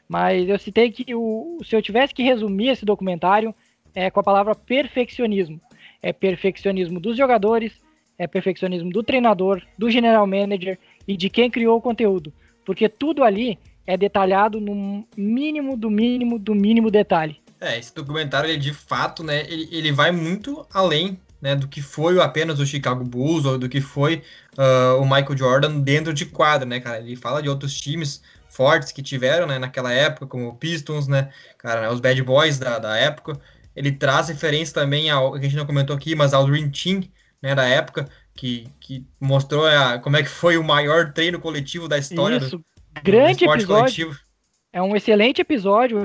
Mas 0.07 0.47
eu 0.49 0.57
citei 0.57 0.91
que 0.91 1.13
o, 1.13 1.59
se 1.63 1.75
eu 1.75 1.81
tivesse 1.81 2.13
que 2.13 2.23
resumir 2.23 2.69
esse 2.69 2.85
documentário 2.85 3.53
é 3.93 4.09
com 4.09 4.19
a 4.19 4.23
palavra 4.23 4.55
perfeccionismo. 4.55 5.59
É 6.01 6.13
perfeccionismo 6.13 6.99
dos 6.99 7.17
jogadores, 7.17 7.81
é 8.17 8.27
perfeccionismo 8.27 8.89
do 8.89 9.03
treinador, 9.03 9.61
do 9.77 9.89
general 9.89 10.25
manager 10.25 10.77
e 11.07 11.15
de 11.15 11.29
quem 11.29 11.49
criou 11.49 11.77
o 11.77 11.81
conteúdo. 11.81 12.33
Porque 12.65 12.89
tudo 12.89 13.23
ali 13.23 13.57
é 13.85 13.97
detalhado 13.97 14.59
no 14.59 15.05
mínimo 15.17 15.75
do 15.75 15.89
mínimo 15.89 16.37
do 16.37 16.53
mínimo 16.53 16.91
detalhe. 16.91 17.37
É, 17.61 17.77
esse 17.77 17.93
documentário, 17.93 18.49
ele, 18.49 18.57
de 18.57 18.73
fato, 18.73 19.23
né, 19.23 19.41
ele, 19.49 19.67
ele 19.71 19.91
vai 19.91 20.11
muito 20.11 20.65
além 20.71 21.19
né, 21.41 21.55
do 21.55 21.67
que 21.67 21.81
foi 21.81 22.19
apenas 22.21 22.59
o 22.59 22.65
Chicago 22.65 23.03
Bulls 23.03 23.45
ou 23.45 23.57
do 23.57 23.69
que 23.69 23.81
foi 23.81 24.23
uh, 24.57 25.01
o 25.01 25.03
Michael 25.03 25.37
Jordan 25.37 25.79
dentro 25.79 26.13
de 26.13 26.25
quadra, 26.25 26.65
né, 26.65 26.79
cara? 26.79 26.99
Ele 26.99 27.15
fala 27.15 27.41
de 27.41 27.49
outros 27.49 27.79
times 27.79 28.21
fortes 28.49 28.91
que 28.91 29.01
tiveram, 29.01 29.47
né, 29.47 29.57
naquela 29.57 29.91
época, 29.91 30.27
como 30.27 30.49
o 30.49 30.55
Pistons, 30.55 31.07
né, 31.07 31.29
cara, 31.57 31.81
né, 31.81 31.89
os 31.89 31.99
Bad 31.99 32.21
Boys 32.23 32.59
da, 32.59 32.79
da 32.79 32.97
época. 32.97 33.39
Ele 33.75 33.91
traz 33.91 34.27
referência 34.27 34.73
também 34.73 35.09
ao, 35.09 35.31
que 35.33 35.39
a 35.39 35.41
gente 35.43 35.55
não 35.55 35.65
comentou 35.65 35.95
aqui, 35.95 36.15
mas 36.15 36.33
ao 36.33 36.45
Dream 36.45 36.69
Team, 36.69 37.03
né, 37.41 37.55
da 37.55 37.65
época, 37.65 38.07
que, 38.35 38.67
que 38.79 39.05
mostrou 39.19 39.65
a, 39.65 39.99
como 39.99 40.17
é 40.17 40.23
que 40.23 40.29
foi 40.29 40.57
o 40.57 40.63
maior 40.63 41.13
treino 41.13 41.39
coletivo 41.39 41.87
da 41.87 41.97
história 41.97 42.37
Isso, 42.37 42.57
do, 42.57 42.65
grande 43.01 43.45
do 43.45 43.53
episódio. 43.53 43.67
Coletivo. 43.67 44.28
É 44.71 44.79
um 44.81 44.95
excelente 44.95 45.41
episódio, 45.41 45.99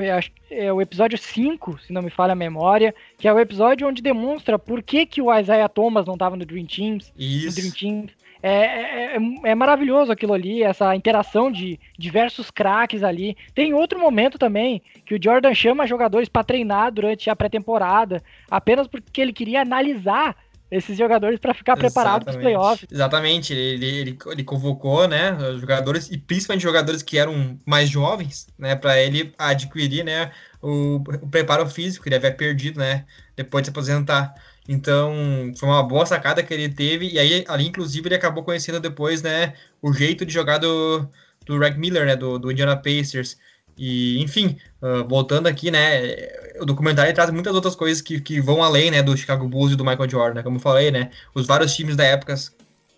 é 0.51 0.73
o 0.73 0.81
episódio 0.81 1.19
5, 1.19 1.81
se 1.81 1.93
não 1.93 2.01
me 2.01 2.09
falha 2.09 2.33
a 2.33 2.37
memória, 2.37 2.95
que 3.19 3.29
é 3.29 3.33
o 3.33 3.39
episódio 3.39 3.87
onde 3.87 4.01
demonstra 4.01 4.59
por 4.59 4.83
que, 4.83 5.05
que 5.05 5.21
o 5.21 5.33
Isaiah 5.39 5.69
Thomas 5.69 6.07
não 6.07 6.15
estava 6.15 6.35
no 6.35 6.47
Dream 6.47 6.65
Teams. 6.65 7.13
Isso. 7.19 7.57
Dream 7.57 7.73
Team. 7.73 8.07
É, 8.43 8.51
é, 8.51 9.17
é, 9.17 9.51
é, 9.51 9.55
maravilhoso 9.55 10.13
aquilo 10.13 10.35
ali, 10.35 10.63
essa 10.63 10.95
interação 10.95 11.51
de 11.51 11.79
diversos 11.99 12.51
craques 12.51 13.03
ali. 13.03 13.37
Tem 13.55 13.75
outro 13.75 13.99
momento 13.99 14.39
também 14.39 14.83
que 15.05 15.15
o 15.15 15.23
Jordan 15.23 15.55
chama 15.55 15.87
jogadores 15.87 16.29
para 16.29 16.45
treinar 16.45 16.93
durante 16.93 17.29
a 17.29 17.37
pré-temporada, 17.37 18.23
apenas 18.51 18.87
porque 18.87 19.21
ele 19.21 19.33
queria 19.33 19.63
analisar 19.63 20.37
esses 20.75 20.99
jogadores 20.99 21.39
para 21.39 21.55
ficar 21.55 21.77
preparado 21.77 22.25
para 22.25 22.33
os 22.33 22.37
playoffs. 22.37 22.87
Exatamente, 22.91 23.53
ele, 23.53 23.87
ele, 23.87 24.19
ele 24.27 24.45
convocou, 24.45 25.07
né, 25.07 25.37
jogadores 25.61 26.11
e 26.11 26.19
principalmente 26.19 26.63
jogadores 26.63 27.03
que 27.03 27.17
eram 27.17 27.57
mais 27.65 27.89
jovens, 27.89 28.49
né, 28.59 28.75
para 28.75 29.01
ele 29.01 29.33
adquirir, 29.39 30.05
né, 30.05 30.33
o, 30.61 30.97
o, 30.97 31.29
preparo 31.29 31.65
físico 31.69 32.03
que 32.03 32.09
ele 32.09 32.17
havia 32.17 32.33
perdido, 32.33 32.81
né, 32.81 33.05
depois 33.37 33.63
de 33.63 33.67
se 33.67 33.71
aposentar. 33.71 34.35
Então, 34.69 35.53
foi 35.57 35.69
uma 35.69 35.83
boa 35.83 36.07
sacada 36.07 36.43
que 36.43 36.53
ele 36.53 36.69
teve 36.69 37.09
e 37.09 37.19
aí 37.19 37.45
ali 37.47 37.67
inclusive 37.69 38.09
ele 38.09 38.15
acabou 38.17 38.43
conhecendo 38.43 38.81
depois, 38.81 39.23
né, 39.23 39.55
o 39.81 39.93
jeito 39.93 40.27
de 40.27 40.33
jogar 40.33 40.59
do 40.59 41.09
do 41.47 41.59
Greg 41.59 41.79
Miller, 41.79 42.07
né, 42.07 42.17
do, 42.17 42.39
do 42.39 42.51
Indiana 42.51 42.75
Pacers. 42.75 43.37
E, 43.77 44.23
enfim, 44.23 44.57
uh, 44.81 45.07
voltando 45.09 45.47
aqui, 45.47 45.71
né, 45.71 46.01
o 46.61 46.65
documentário 46.65 47.13
traz 47.13 47.31
muitas 47.31 47.55
outras 47.55 47.75
coisas 47.75 48.01
que, 48.01 48.21
que 48.21 48.41
vão 48.41 48.63
além, 48.63 48.91
né, 48.91 49.03
do 49.03 49.17
Chicago 49.17 49.49
Bulls 49.49 49.73
e 49.73 49.77
do 49.77 49.85
Michael 49.85 50.09
Jordan, 50.09 50.35
né, 50.35 50.43
como 50.43 50.57
eu 50.57 50.61
falei, 50.61 50.91
né, 50.91 51.11
os 51.35 51.47
vários 51.47 51.75
times 51.75 51.97
da 51.97 52.05
época 52.05 52.35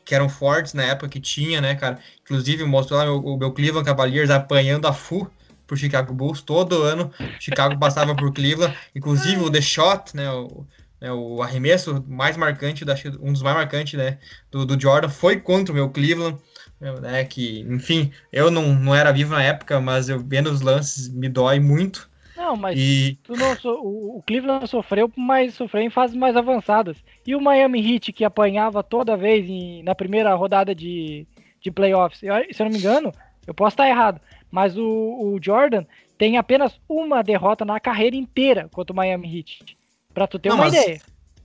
que 0.05 0.15
eram 0.15 0.29
fortes 0.29 0.73
na 0.73 0.85
época 0.85 1.09
que 1.09 1.21
tinha, 1.21 1.61
né, 1.61 1.75
cara, 1.75 1.99
inclusive 2.23 2.65
mostrou 2.65 2.99
lá 2.99 3.11
o, 3.11 3.35
o 3.35 3.39
meu 3.39 3.53
Cleveland 3.53 3.85
Cavaliers 3.85 4.31
apanhando 4.31 4.87
a 4.87 4.93
FU 4.93 5.31
pro 5.67 5.77
Chicago 5.77 6.15
Bulls 6.15 6.43
todo 6.43 6.83
ano, 6.83 7.11
Chicago 7.41 7.79
passava 7.79 8.15
por 8.15 8.33
Cleveland, 8.33 8.77
inclusive 8.95 9.43
o 9.43 9.51
The 9.51 9.61
Shot, 9.61 10.15
né, 10.15 10.31
o, 10.31 10.65
né, 11.01 11.11
o 11.11 11.43
arremesso 11.43 12.05
mais 12.07 12.37
marcante, 12.37 12.85
um 13.21 13.33
dos 13.33 13.43
mais 13.43 13.57
marcantes, 13.57 13.95
né, 13.95 14.19
do, 14.51 14.65
do 14.65 14.81
Jordan 14.81 15.09
foi 15.09 15.41
contra 15.41 15.73
o 15.73 15.75
meu 15.75 15.89
Cleveland, 15.91 16.39
né, 16.81 17.25
que, 17.25 17.61
enfim, 17.69 18.13
eu 18.33 18.51
não, 18.51 18.75
não 18.75 18.95
era 18.95 19.13
vivo 19.13 19.33
na 19.33 19.43
época, 19.43 19.81
mas 19.81 20.09
eu 20.09 20.19
vendo 20.19 20.51
os 20.51 20.61
lances 20.61 21.09
me 21.09 21.29
dói 21.29 21.59
muito. 21.59 22.11
Não, 22.37 22.55
mas 22.55 22.79
e... 22.79 23.19
não, 23.29 23.73
o, 23.83 24.19
o 24.19 24.23
Cleveland 24.23 24.69
sofreu, 24.69 25.11
mas 25.17 25.55
sofreu 25.55 25.83
em 25.83 25.91
fases 25.91 26.15
mais 26.15 26.37
avançadas. 26.37 26.99
E 27.27 27.35
o 27.35 27.41
Miami 27.41 27.81
Heat, 27.81 28.13
que 28.13 28.25
apanhava 28.25 28.83
toda 28.83 29.17
vez 29.17 29.49
em, 29.49 29.83
na 29.83 29.95
primeira 29.95 30.35
rodada 30.35 30.75
de, 30.75 31.27
de 31.61 31.71
playoffs, 31.71 32.23
eu, 32.23 32.35
se 32.53 32.61
eu 32.63 32.65
não 32.65 32.73
me 32.73 32.79
engano, 32.79 33.11
eu 33.47 33.55
posso 33.55 33.73
estar 33.75 33.89
errado, 33.89 34.21
mas 34.51 34.77
o, 34.77 34.85
o 34.85 35.39
Jordan 35.41 35.85
tem 36.19 36.37
apenas 36.37 36.79
uma 36.89 37.23
derrota 37.23 37.65
na 37.65 37.81
carreira 37.81 38.17
inteira 38.17 38.69
contra 38.71 38.93
o 38.93 38.97
Miami 38.97 39.39
Heat. 39.39 39.77
Pra 40.13 40.27
tu 40.27 40.39
ter 40.39 40.51
não, 40.51 40.57
uma 40.57 40.65
mas... 40.65 40.75
ideia. 40.75 41.01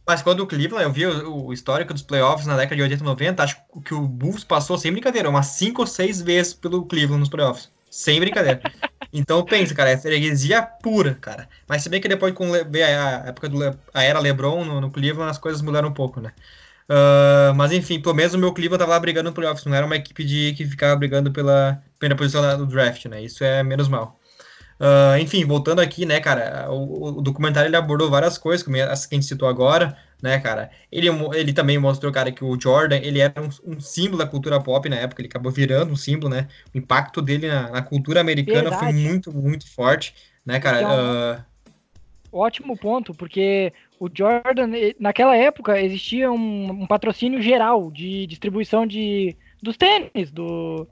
Mas 0.06 0.22
quando 0.22 0.42
o 0.42 0.48
Cleveland, 0.48 0.84
eu 0.84 0.92
vi 0.92 1.06
o, 1.06 1.46
o, 1.46 1.54
histórico 1.54 1.94
dos 1.94 2.02
playoffs 2.02 2.48
na 2.48 2.58
década 2.58 2.76
de 2.76 2.82
80 2.82 3.04
e 3.04 3.06
90, 3.06 3.44
acho 3.44 3.58
que 3.86 3.94
o 3.94 4.02
Bulls 4.02 4.44
passou 4.44 4.78
sem 4.78 4.92
brincadeira, 4.92 5.30
umas 5.30 5.48
5 5.48 5.82
ou 5.82 5.88
6 5.88 6.22
vezes 6.22 6.54
pelo 6.54 6.86
Cleveland 6.86 7.20
nos 7.20 7.30
playoffs. 7.30 7.72
Sem 7.90 8.20
brincadeira. 8.20 8.62
então 9.14 9.44
pensa, 9.44 9.76
cara, 9.76 9.92
é 9.92 9.98
freguesia 9.98 10.62
pura, 10.62 11.16
cara. 11.16 11.48
Mas 11.68 11.84
se 11.84 11.90
bem 11.90 12.02
que 12.02 12.08
depois 12.08 12.34
com 12.34 12.52
a 12.54 13.28
época 13.28 13.50
do 13.50 13.60
a 13.94 14.04
era 14.04 14.20
LeBron 14.20 14.64
no, 14.66 14.82
no 14.82 14.90
Cleveland, 14.92 15.30
as 15.30 15.38
coisas 15.38 15.62
mudaram 15.62 15.90
um 15.90 15.94
pouco, 15.94 16.22
né? 16.22 16.32
Uh, 16.90 17.54
mas 17.56 17.72
enfim, 17.72 18.02
pelo 18.02 18.16
menos 18.16 18.34
o 18.34 18.38
meu 18.38 18.54
Cleveland 18.54 18.80
tava 18.80 18.92
lá 18.92 19.00
brigando 19.00 19.30
no 19.30 19.36
playoffs, 19.36 19.66
não 19.66 19.76
era 19.76 19.86
uma 19.86 19.96
equipe 19.96 20.26
de 20.26 20.54
que 20.54 20.66
ficava 20.66 20.96
brigando 20.96 21.32
pela 21.32 21.82
primeira 21.98 22.18
posição 22.18 22.58
do 22.58 22.66
draft, 22.66 23.06
né? 23.06 23.22
Isso 23.24 23.44
é 23.44 23.64
menos 23.64 23.88
mal. 23.88 24.21
Uh, 24.82 25.16
enfim, 25.20 25.46
voltando 25.46 25.80
aqui, 25.80 26.08
né, 26.08 26.20
cara, 26.20 26.72
o, 26.72 27.20
o, 27.20 27.22
documentário 27.22 27.68
ele 27.68 27.76
abordou 27.76 28.10
várias 28.10 28.36
coisas, 28.36 28.64
como 28.64 28.78
essa 28.78 29.08
que 29.08 29.14
a 29.14 29.18
gente 29.20 29.28
citou 29.28 29.48
agora, 29.48 29.96
né, 30.20 30.40
cara. 30.40 30.72
Ele, 30.92 31.08
ele 31.36 31.54
também 31.54 31.78
mostrou, 31.78 32.12
cara, 32.12 32.32
que 32.32 32.44
o 32.44 32.60
Jordan, 32.60 32.98
ele 32.98 33.20
era 33.20 33.40
um, 33.40 33.74
um 33.76 33.80
símbolo 33.80 34.18
da 34.18 34.26
cultura 34.26 34.60
pop 34.60 34.90
na 34.90 34.96
época, 34.96 35.22
ele 35.22 35.28
acabou 35.28 35.52
virando 35.52 35.94
um 35.94 35.96
símbolo, 35.96 36.34
né. 36.34 36.48
O 36.74 36.80
impacto 36.80 37.22
dele 37.22 37.48
na, 37.48 37.70
na 37.70 37.82
cultura 37.84 38.22
americana 38.22 38.72
Verdade. 38.72 38.84
foi 38.84 38.92
muito, 38.92 39.32
muito 39.32 39.72
forte, 39.72 40.16
né, 40.44 40.60
cara. 40.60 40.82
Então, 40.82 41.36
uh... 41.36 41.46
Ótimo 42.32 42.76
ponto, 42.76 43.14
porque 43.14 43.72
o 44.00 44.10
Jordan, 44.12 44.72
naquela 45.00 45.38
época, 45.38 45.80
existia 45.80 46.32
um, 46.32 46.72
um 46.72 46.88
patrocínio 46.88 47.40
geral 47.40 47.92
de 47.92 48.26
distribuição 48.26 48.88
de, 48.88 49.36
dos 49.62 49.78
tênis, 49.78 50.32
do, 50.32 50.88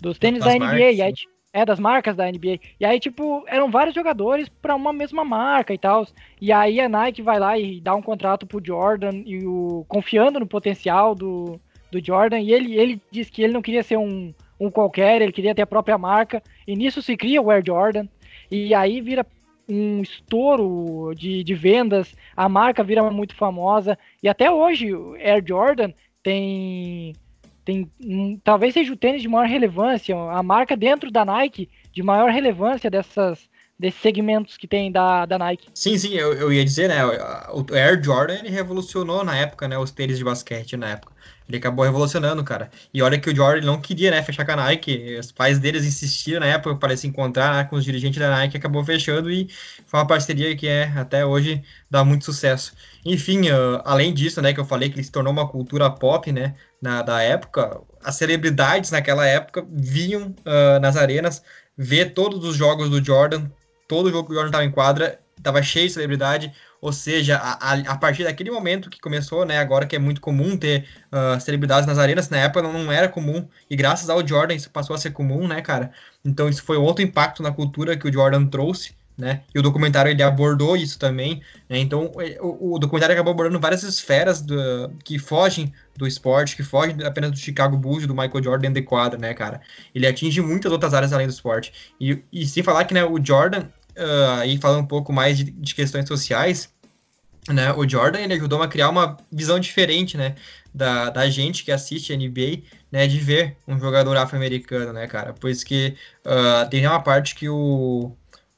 dos 0.00 0.18
tênis 0.18 0.40
das 0.40 0.48
da 0.48 0.58
NBA, 0.58 0.66
marcas, 0.66 1.24
é, 1.54 1.64
das 1.64 1.78
marcas 1.78 2.16
da 2.16 2.26
NBA. 2.26 2.58
E 2.80 2.84
aí, 2.84 2.98
tipo, 2.98 3.44
eram 3.46 3.70
vários 3.70 3.94
jogadores 3.94 4.48
para 4.48 4.74
uma 4.74 4.92
mesma 4.92 5.24
marca 5.24 5.72
e 5.72 5.78
tal. 5.78 6.04
E 6.40 6.52
aí 6.52 6.80
a 6.80 6.88
Nike 6.88 7.22
vai 7.22 7.38
lá 7.38 7.56
e 7.56 7.80
dá 7.80 7.94
um 7.94 8.02
contrato 8.02 8.44
pro 8.44 8.60
Jordan, 8.62 9.22
e 9.24 9.46
o, 9.46 9.84
confiando 9.86 10.40
no 10.40 10.48
potencial 10.48 11.14
do, 11.14 11.60
do 11.92 12.04
Jordan. 12.04 12.40
E 12.40 12.52
ele, 12.52 12.74
ele 12.74 13.00
diz 13.08 13.30
que 13.30 13.40
ele 13.40 13.52
não 13.52 13.62
queria 13.62 13.84
ser 13.84 13.96
um, 13.96 14.34
um 14.58 14.68
qualquer, 14.68 15.22
ele 15.22 15.30
queria 15.30 15.54
ter 15.54 15.62
a 15.62 15.66
própria 15.66 15.96
marca. 15.96 16.42
E 16.66 16.74
nisso 16.74 17.00
se 17.00 17.16
cria 17.16 17.40
o 17.40 17.48
Air 17.52 17.62
Jordan. 17.64 18.08
E 18.50 18.74
aí 18.74 19.00
vira 19.00 19.24
um 19.68 20.02
estouro 20.02 21.14
de, 21.14 21.44
de 21.44 21.54
vendas, 21.54 22.16
a 22.36 22.48
marca 22.48 22.82
vira 22.82 23.08
muito 23.12 23.36
famosa. 23.36 23.96
E 24.20 24.28
até 24.28 24.50
hoje, 24.50 24.90
Air 25.20 25.42
Jordan 25.46 25.92
tem 26.20 27.14
tem 27.64 27.90
um, 28.00 28.38
talvez 28.42 28.74
seja 28.74 28.92
o 28.92 28.96
tênis 28.96 29.22
de 29.22 29.28
maior 29.28 29.46
relevância, 29.48 30.14
a 30.16 30.42
marca 30.42 30.76
dentro 30.76 31.10
da 31.10 31.24
Nike 31.24 31.70
de 31.92 32.02
maior 32.02 32.30
relevância 32.30 32.90
dessas 32.90 33.48
desses 33.78 34.00
segmentos 34.00 34.56
que 34.56 34.68
tem 34.68 34.90
da, 34.90 35.26
da 35.26 35.36
Nike. 35.36 35.68
Sim, 35.74 35.98
sim, 35.98 36.14
eu, 36.14 36.32
eu 36.34 36.52
ia 36.52 36.64
dizer, 36.64 36.88
né, 36.88 37.04
o 37.04 37.66
Air 37.74 38.02
Jordan 38.02 38.34
ele 38.34 38.48
revolucionou 38.48 39.24
na 39.24 39.36
época, 39.36 39.66
né, 39.66 39.76
os 39.76 39.90
tênis 39.90 40.16
de 40.16 40.24
basquete 40.24 40.76
na 40.76 40.90
época. 40.90 41.12
Ele 41.46 41.58
acabou 41.58 41.84
revolucionando, 41.84 42.42
cara. 42.42 42.70
E 42.92 43.02
olha 43.02 43.18
que 43.18 43.28
o 43.28 43.36
Jordan 43.36 43.66
não 43.66 43.80
queria, 43.80 44.10
né, 44.10 44.22
fechar 44.22 44.46
com 44.46 44.52
a 44.52 44.56
Nike. 44.56 45.16
Os 45.18 45.30
pais 45.30 45.58
deles 45.58 45.84
insistiram 45.84 46.40
na 46.40 46.46
época 46.46 46.76
para 46.76 46.96
se 46.96 47.06
encontrar 47.06 47.54
né, 47.54 47.64
com 47.64 47.76
os 47.76 47.84
dirigentes 47.84 48.18
da 48.18 48.30
Nike, 48.30 48.56
acabou 48.56 48.82
fechando 48.82 49.30
e 49.30 49.48
foi 49.86 50.00
uma 50.00 50.06
parceria 50.06 50.56
que 50.56 50.66
é 50.66 50.84
até 50.96 51.24
hoje 51.24 51.62
dá 51.90 52.02
muito 52.02 52.24
sucesso. 52.24 52.72
Enfim, 53.04 53.50
uh, 53.50 53.82
além 53.84 54.14
disso, 54.14 54.40
né, 54.40 54.54
que 54.54 54.60
eu 54.60 54.64
falei 54.64 54.88
que 54.88 54.96
ele 54.96 55.04
se 55.04 55.12
tornou 55.12 55.32
uma 55.32 55.46
cultura 55.46 55.90
pop, 55.90 56.32
né, 56.32 56.54
na, 56.80 57.02
da 57.02 57.20
época, 57.20 57.80
as 58.02 58.16
celebridades 58.16 58.90
naquela 58.90 59.26
época 59.26 59.66
vinham 59.70 60.34
uh, 60.46 60.80
nas 60.80 60.96
arenas 60.96 61.42
ver 61.76 62.14
todos 62.14 62.44
os 62.44 62.56
jogos 62.56 62.88
do 62.88 63.04
Jordan, 63.04 63.50
todo 63.86 64.10
jogo 64.10 64.28
que 64.28 64.32
o 64.32 64.34
Jordan 64.34 64.48
estava 64.48 64.64
em 64.64 64.70
quadra, 64.70 65.18
estava 65.36 65.62
cheio 65.62 65.88
de 65.88 65.92
celebridade, 65.92 66.52
ou 66.84 66.92
seja, 66.92 67.38
a, 67.38 67.72
a, 67.72 67.96
partir 67.96 68.24
daquele 68.24 68.50
momento 68.50 68.90
que 68.90 69.00
começou, 69.00 69.46
né, 69.46 69.56
agora 69.58 69.86
que 69.86 69.96
é 69.96 69.98
muito 69.98 70.20
comum 70.20 70.54
ter 70.54 70.84
uh, 71.10 71.40
celebridades 71.40 71.86
nas 71.86 71.96
arenas, 71.96 72.28
na 72.28 72.36
época 72.36 72.60
não 72.60 72.92
era 72.92 73.08
comum, 73.08 73.48
e 73.70 73.74
graças 73.74 74.10
ao 74.10 74.26
Jordan 74.26 74.52
isso 74.52 74.68
passou 74.68 74.94
a 74.94 74.98
ser 74.98 75.12
comum, 75.12 75.48
né, 75.48 75.62
cara? 75.62 75.92
Então 76.22 76.46
isso 76.46 76.62
foi 76.62 76.76
outro 76.76 77.02
impacto 77.02 77.42
na 77.42 77.50
cultura 77.50 77.96
que 77.96 78.06
o 78.06 78.12
Jordan 78.12 78.44
trouxe, 78.44 78.92
né? 79.16 79.40
E 79.54 79.58
o 79.58 79.62
documentário 79.62 80.10
ele 80.10 80.22
abordou 80.22 80.76
isso 80.76 80.98
também, 80.98 81.40
né? 81.70 81.78
Então 81.78 82.12
é, 82.18 82.38
o, 82.42 82.74
o, 82.74 82.78
documentário 82.78 83.14
acabou 83.14 83.32
abordando 83.32 83.58
várias 83.58 83.82
esferas 83.82 84.42
do, 84.42 84.92
que 85.02 85.18
fogem 85.18 85.72
do 85.96 86.06
esporte, 86.06 86.54
que 86.54 86.62
fogem 86.62 87.02
apenas 87.02 87.30
do 87.30 87.38
Chicago 87.38 87.78
Bulls, 87.78 88.06
do 88.06 88.14
Michael 88.14 88.44
Jordan 88.44 88.72
de 88.74 88.82
quadra, 88.82 89.18
né, 89.18 89.32
cara? 89.32 89.62
Ele 89.94 90.06
atinge 90.06 90.42
muitas 90.42 90.70
outras 90.70 90.92
áreas 90.92 91.14
além 91.14 91.26
do 91.26 91.32
esporte. 91.32 91.94
E, 91.98 92.22
e 92.30 92.46
sem 92.46 92.62
falar 92.62 92.84
que, 92.84 92.92
né, 92.92 93.02
o 93.02 93.24
Jordan, 93.24 93.68
uh, 93.96 94.40
aí 94.40 94.58
falando 94.58 94.82
um 94.82 94.86
pouco 94.86 95.14
mais 95.14 95.38
de, 95.38 95.44
de 95.44 95.74
questões 95.74 96.06
sociais, 96.06 96.73
né, 97.48 97.72
o 97.72 97.88
Jordan 97.88 98.20
ele 98.20 98.34
ajudou 98.34 98.62
a 98.62 98.68
criar 98.68 98.88
uma 98.88 99.16
visão 99.30 99.58
diferente, 99.58 100.16
né, 100.16 100.34
da, 100.72 101.10
da 101.10 101.28
gente 101.28 101.64
que 101.64 101.70
assiste 101.70 102.12
a 102.12 102.16
NBA, 102.16 102.62
né, 102.90 103.06
de 103.06 103.18
ver 103.18 103.56
um 103.68 103.78
jogador 103.78 104.16
afro-americano, 104.16 104.92
né, 104.92 105.06
cara, 105.06 105.34
pois 105.38 105.62
que 105.62 105.94
uh, 106.24 106.68
tem 106.70 106.86
uma 106.86 107.00
parte 107.00 107.34
que 107.34 107.48
o, 107.48 108.12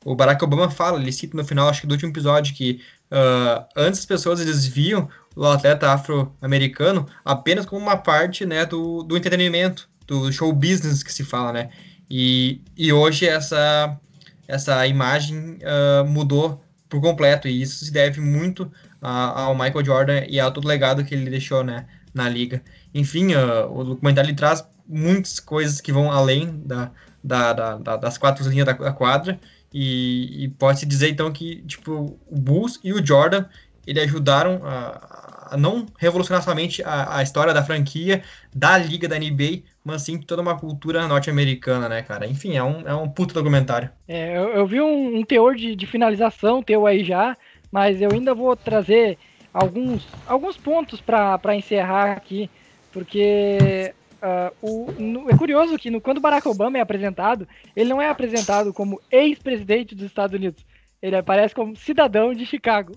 o 0.04 0.14
Barack 0.14 0.42
Obama 0.44 0.70
fala, 0.70 1.00
ele 1.00 1.12
cita 1.12 1.36
no 1.36 1.44
final, 1.44 1.68
acho 1.68 1.80
que 1.80 1.86
do 1.86 1.92
último 1.92 2.12
episódio, 2.12 2.54
que 2.54 2.80
uh, 3.10 3.64
antes 3.76 4.00
as 4.00 4.06
pessoas 4.06 4.40
eles 4.40 4.66
viam 4.66 5.08
o 5.34 5.44
atleta 5.44 5.90
afro-americano 5.90 7.06
apenas 7.24 7.66
como 7.66 7.82
uma 7.82 7.96
parte, 7.96 8.46
né, 8.46 8.64
do, 8.64 9.02
do 9.02 9.16
entretenimento, 9.16 9.88
do 10.06 10.32
show 10.32 10.52
business 10.52 11.02
que 11.02 11.12
se 11.12 11.24
fala, 11.24 11.52
né, 11.52 11.70
e, 12.08 12.60
e 12.76 12.92
hoje 12.92 13.26
essa, 13.26 13.98
essa 14.46 14.86
imagem 14.86 15.58
uh, 15.62 16.06
mudou 16.06 16.64
por 16.96 17.10
completo, 17.10 17.46
e 17.46 17.62
isso 17.62 17.84
se 17.84 17.92
deve 17.92 18.20
muito 18.20 18.70
a, 19.00 19.42
ao 19.42 19.54
Michael 19.54 19.84
Jordan 19.84 20.24
e 20.28 20.40
ao 20.40 20.50
todo 20.50 20.66
legado 20.66 21.04
que 21.04 21.14
ele 21.14 21.30
deixou, 21.30 21.62
né, 21.62 21.86
na 22.14 22.28
liga. 22.28 22.62
Enfim, 22.94 23.34
uh, 23.34 23.70
o 23.70 23.84
documentário 23.84 24.34
traz 24.34 24.66
muitas 24.88 25.38
coisas 25.38 25.80
que 25.80 25.92
vão 25.92 26.10
além 26.10 26.62
da, 26.64 26.90
da, 27.22 27.52
da, 27.52 27.76
da 27.76 27.96
das 27.96 28.16
quatro 28.16 28.48
linhas 28.48 28.66
da, 28.66 28.74
quadra, 28.74 29.38
e, 29.72 30.44
e 30.44 30.48
pode-se 30.48 30.86
dizer, 30.86 31.10
então, 31.10 31.30
que, 31.30 31.62
tipo, 31.62 32.18
o 32.26 32.38
Bulls 32.38 32.80
e 32.82 32.92
o 32.92 33.04
Jordan, 33.04 33.44
ele 33.86 34.00
ajudaram 34.00 34.62
a 34.64 35.25
não 35.56 35.86
revolucionar 35.98 36.42
somente 36.42 36.82
a, 36.82 37.18
a, 37.18 37.22
história 37.22 37.52
da 37.52 37.62
franquia, 37.62 38.22
da 38.54 38.76
liga 38.78 39.08
da 39.08 39.18
NBA, 39.18 39.62
mas 39.84 40.02
sim 40.02 40.18
toda 40.18 40.42
uma 40.42 40.58
cultura 40.58 41.06
norte-americana, 41.06 41.88
né, 41.88 42.02
cara? 42.02 42.26
Enfim, 42.26 42.56
é 42.56 42.62
um, 42.62 42.88
é 42.88 42.94
um 42.94 43.08
puto 43.08 43.34
documentário. 43.34 43.90
É, 44.08 44.36
eu, 44.36 44.48
eu 44.48 44.66
vi 44.66 44.80
um, 44.80 45.18
um 45.18 45.24
teor 45.24 45.54
de, 45.54 45.76
de, 45.76 45.86
finalização 45.86 46.62
teu 46.62 46.86
aí 46.86 47.04
já, 47.04 47.36
mas 47.70 48.00
eu 48.00 48.10
ainda 48.12 48.34
vou 48.34 48.56
trazer 48.56 49.18
alguns, 49.52 50.06
alguns 50.26 50.56
pontos 50.56 51.00
para 51.00 51.54
encerrar 51.54 52.12
aqui, 52.12 52.50
porque 52.92 53.92
uh, 54.22 54.54
o, 54.60 54.92
no, 54.98 55.30
é 55.30 55.36
curioso 55.36 55.78
que 55.78 55.90
no, 55.90 56.00
quando 56.00 56.20
Barack 56.20 56.48
Obama 56.48 56.78
é 56.78 56.80
apresentado, 56.80 57.46
ele 57.74 57.90
não 57.90 58.00
é 58.00 58.08
apresentado 58.08 58.72
como 58.72 59.00
ex-presidente 59.10 59.94
dos 59.94 60.06
Estados 60.06 60.34
Unidos, 60.34 60.64
ele 61.00 61.16
aparece 61.16 61.54
como 61.54 61.76
cidadão 61.76 62.32
de 62.32 62.46
Chicago. 62.46 62.92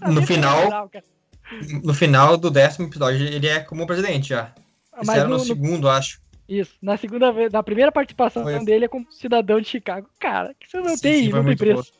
No 0.00 0.22
final, 0.22 0.90
no 1.82 1.94
final 1.94 2.36
do 2.36 2.50
décimo 2.50 2.86
episódio, 2.86 3.26
ele 3.26 3.46
é 3.46 3.60
como 3.60 3.86
presidente 3.86 4.30
já. 4.30 4.52
Mas 4.96 5.08
era 5.08 5.28
no, 5.28 5.34
no 5.34 5.40
segundo, 5.40 5.82
no... 5.82 5.90
acho. 5.90 6.20
Isso, 6.48 6.74
na 6.82 6.96
segunda 6.96 7.30
vez, 7.30 7.52
na 7.52 7.62
primeira 7.62 7.92
participação 7.92 8.42
foi... 8.42 8.64
dele 8.64 8.84
é 8.84 8.88
como 8.88 9.06
cidadão 9.10 9.60
de 9.60 9.68
Chicago. 9.68 10.08
Cara, 10.18 10.54
que 10.58 10.68
você 10.68 10.80
não 10.80 10.96
sim, 10.96 11.02
tem, 11.02 11.24
sim, 11.24 11.28
não 11.30 11.44
tem 11.44 11.56
preço. 11.56 11.92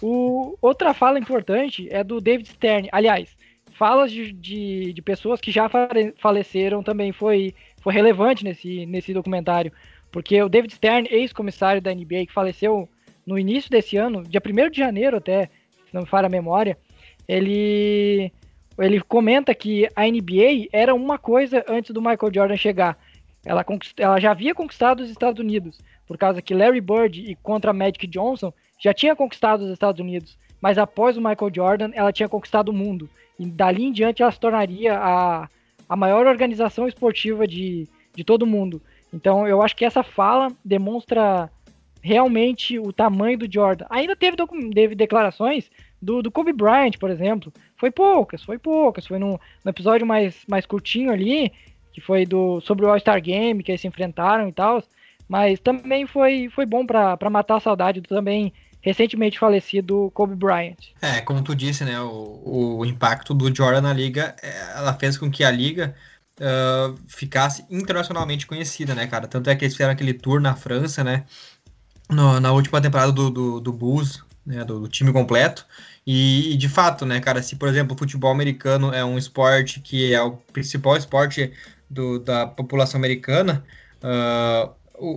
O, 0.00 0.56
outra 0.62 0.94
fala 0.94 1.18
importante 1.18 1.86
é 1.90 2.02
do 2.02 2.20
David 2.20 2.48
Stern. 2.48 2.88
Aliás, 2.90 3.36
falas 3.74 4.10
de, 4.10 4.32
de, 4.32 4.92
de 4.92 5.02
pessoas 5.02 5.40
que 5.40 5.50
já 5.50 5.68
faleceram 6.16 6.82
também 6.82 7.12
foi, 7.12 7.54
foi 7.82 7.92
relevante 7.92 8.44
nesse, 8.44 8.86
nesse 8.86 9.12
documentário. 9.12 9.72
Porque 10.10 10.40
o 10.42 10.48
David 10.48 10.72
Stern, 10.72 11.08
ex-comissário 11.10 11.82
da 11.82 11.92
NBA, 11.92 12.26
que 12.26 12.32
faleceu 12.32 12.88
no 13.26 13.38
início 13.38 13.70
desse 13.70 13.96
ano, 13.96 14.22
dia 14.22 14.40
1 14.44 14.70
de 14.70 14.78
janeiro 14.78 15.16
até, 15.16 15.46
se 15.86 15.92
não 15.92 16.02
me 16.02 16.08
falha 16.08 16.26
a 16.26 16.30
memória, 16.30 16.78
ele 17.26 18.32
ele 18.78 19.00
comenta 19.00 19.54
que 19.54 19.88
a 19.94 20.02
NBA 20.02 20.68
era 20.72 20.94
uma 20.94 21.18
coisa 21.18 21.64
antes 21.68 21.92
do 21.92 22.00
Michael 22.00 22.32
Jordan 22.34 22.56
chegar. 22.56 22.98
Ela, 23.44 23.64
ela 23.98 24.18
já 24.18 24.30
havia 24.30 24.54
conquistado 24.54 25.00
os 25.00 25.10
Estados 25.10 25.38
Unidos, 25.40 25.78
por 26.06 26.16
causa 26.16 26.42
que 26.42 26.54
Larry 26.54 26.80
Bird 26.80 27.20
e 27.20 27.34
contra 27.36 27.72
Magic 27.72 28.06
Johnson 28.06 28.52
já 28.80 28.92
tinha 28.92 29.14
conquistado 29.14 29.62
os 29.62 29.70
Estados 29.70 30.00
Unidos, 30.00 30.36
mas 30.60 30.78
após 30.78 31.16
o 31.16 31.20
Michael 31.20 31.52
Jordan 31.54 31.90
ela 31.94 32.12
tinha 32.12 32.28
conquistado 32.28 32.70
o 32.70 32.72
mundo. 32.72 33.08
E 33.38 33.46
dali 33.46 33.84
em 33.84 33.92
diante 33.92 34.22
ela 34.22 34.32
se 34.32 34.40
tornaria 34.40 34.96
a, 34.96 35.48
a 35.88 35.96
maior 35.96 36.26
organização 36.26 36.88
esportiva 36.88 37.46
de, 37.46 37.88
de 38.14 38.24
todo 38.24 38.46
mundo. 38.46 38.80
Então 39.12 39.46
eu 39.46 39.62
acho 39.62 39.76
que 39.76 39.84
essa 39.84 40.02
fala 40.02 40.48
demonstra 40.64 41.50
realmente 42.02 42.78
o 42.78 42.92
tamanho 42.92 43.38
do 43.38 43.50
Jordan. 43.50 43.86
Ainda 43.88 44.14
teve, 44.14 44.36
teve 44.74 44.94
declarações 44.94 45.70
do, 46.04 46.22
do 46.22 46.30
Kobe 46.30 46.52
Bryant, 46.52 46.92
por 46.98 47.10
exemplo. 47.10 47.52
Foi 47.76 47.90
poucas, 47.90 48.42
foi 48.42 48.58
poucas. 48.58 49.06
Foi 49.06 49.18
no, 49.18 49.40
no 49.64 49.70
episódio 49.70 50.06
mais, 50.06 50.36
mais 50.46 50.66
curtinho 50.66 51.10
ali, 51.10 51.52
que 51.92 52.00
foi 52.00 52.26
do 52.26 52.60
sobre 52.60 52.84
o 52.84 52.90
All-Star 52.90 53.20
Game, 53.20 53.62
que 53.62 53.72
eles 53.72 53.80
se 53.80 53.88
enfrentaram 53.88 54.48
e 54.48 54.52
tal. 54.52 54.82
Mas 55.28 55.58
também 55.58 56.06
foi, 56.06 56.50
foi 56.54 56.66
bom 56.66 56.84
para 56.86 57.30
matar 57.30 57.56
a 57.56 57.60
saudade 57.60 58.00
do 58.00 58.08
também 58.08 58.52
recentemente 58.84 59.38
falecido 59.38 60.10
Kobe 60.12 60.34
Bryant. 60.34 60.76
É, 61.00 61.22
como 61.22 61.42
tu 61.42 61.54
disse, 61.54 61.84
né, 61.84 61.98
o, 61.98 62.76
o 62.78 62.84
impacto 62.84 63.32
do 63.32 63.54
Jordan 63.54 63.80
na 63.80 63.94
liga, 63.94 64.36
é, 64.42 64.76
ela 64.76 64.92
fez 64.92 65.16
com 65.16 65.30
que 65.30 65.42
a 65.42 65.50
liga 65.50 65.94
uh, 66.38 66.94
ficasse 67.08 67.64
internacionalmente 67.70 68.46
conhecida, 68.46 68.94
né, 68.94 69.06
cara? 69.06 69.26
Tanto 69.26 69.48
é 69.48 69.56
que 69.56 69.64
eles 69.64 69.72
fizeram 69.72 69.94
aquele 69.94 70.12
tour 70.12 70.38
na 70.38 70.54
França, 70.54 71.02
né, 71.02 71.24
no, 72.10 72.38
na 72.40 72.52
última 72.52 72.78
temporada 72.78 73.10
do, 73.10 73.30
do, 73.30 73.60
do 73.60 73.72
Bulls, 73.72 74.22
né, 74.44 74.62
do, 74.64 74.80
do 74.80 74.88
time 74.88 75.12
completo, 75.12 75.66
e, 76.06 76.52
e, 76.52 76.56
de 76.56 76.68
fato, 76.68 77.06
né, 77.06 77.20
cara, 77.20 77.42
se 77.42 77.56
por 77.56 77.68
exemplo 77.68 77.94
o 77.94 77.98
futebol 77.98 78.30
americano 78.30 78.92
é 78.92 79.04
um 79.04 79.16
esporte 79.16 79.80
que 79.80 80.12
é 80.12 80.22
o 80.22 80.32
principal 80.52 80.96
esporte 80.96 81.52
do, 81.88 82.18
da 82.18 82.46
população 82.46 82.98
americana, 82.98 83.64
uh, 84.02 84.70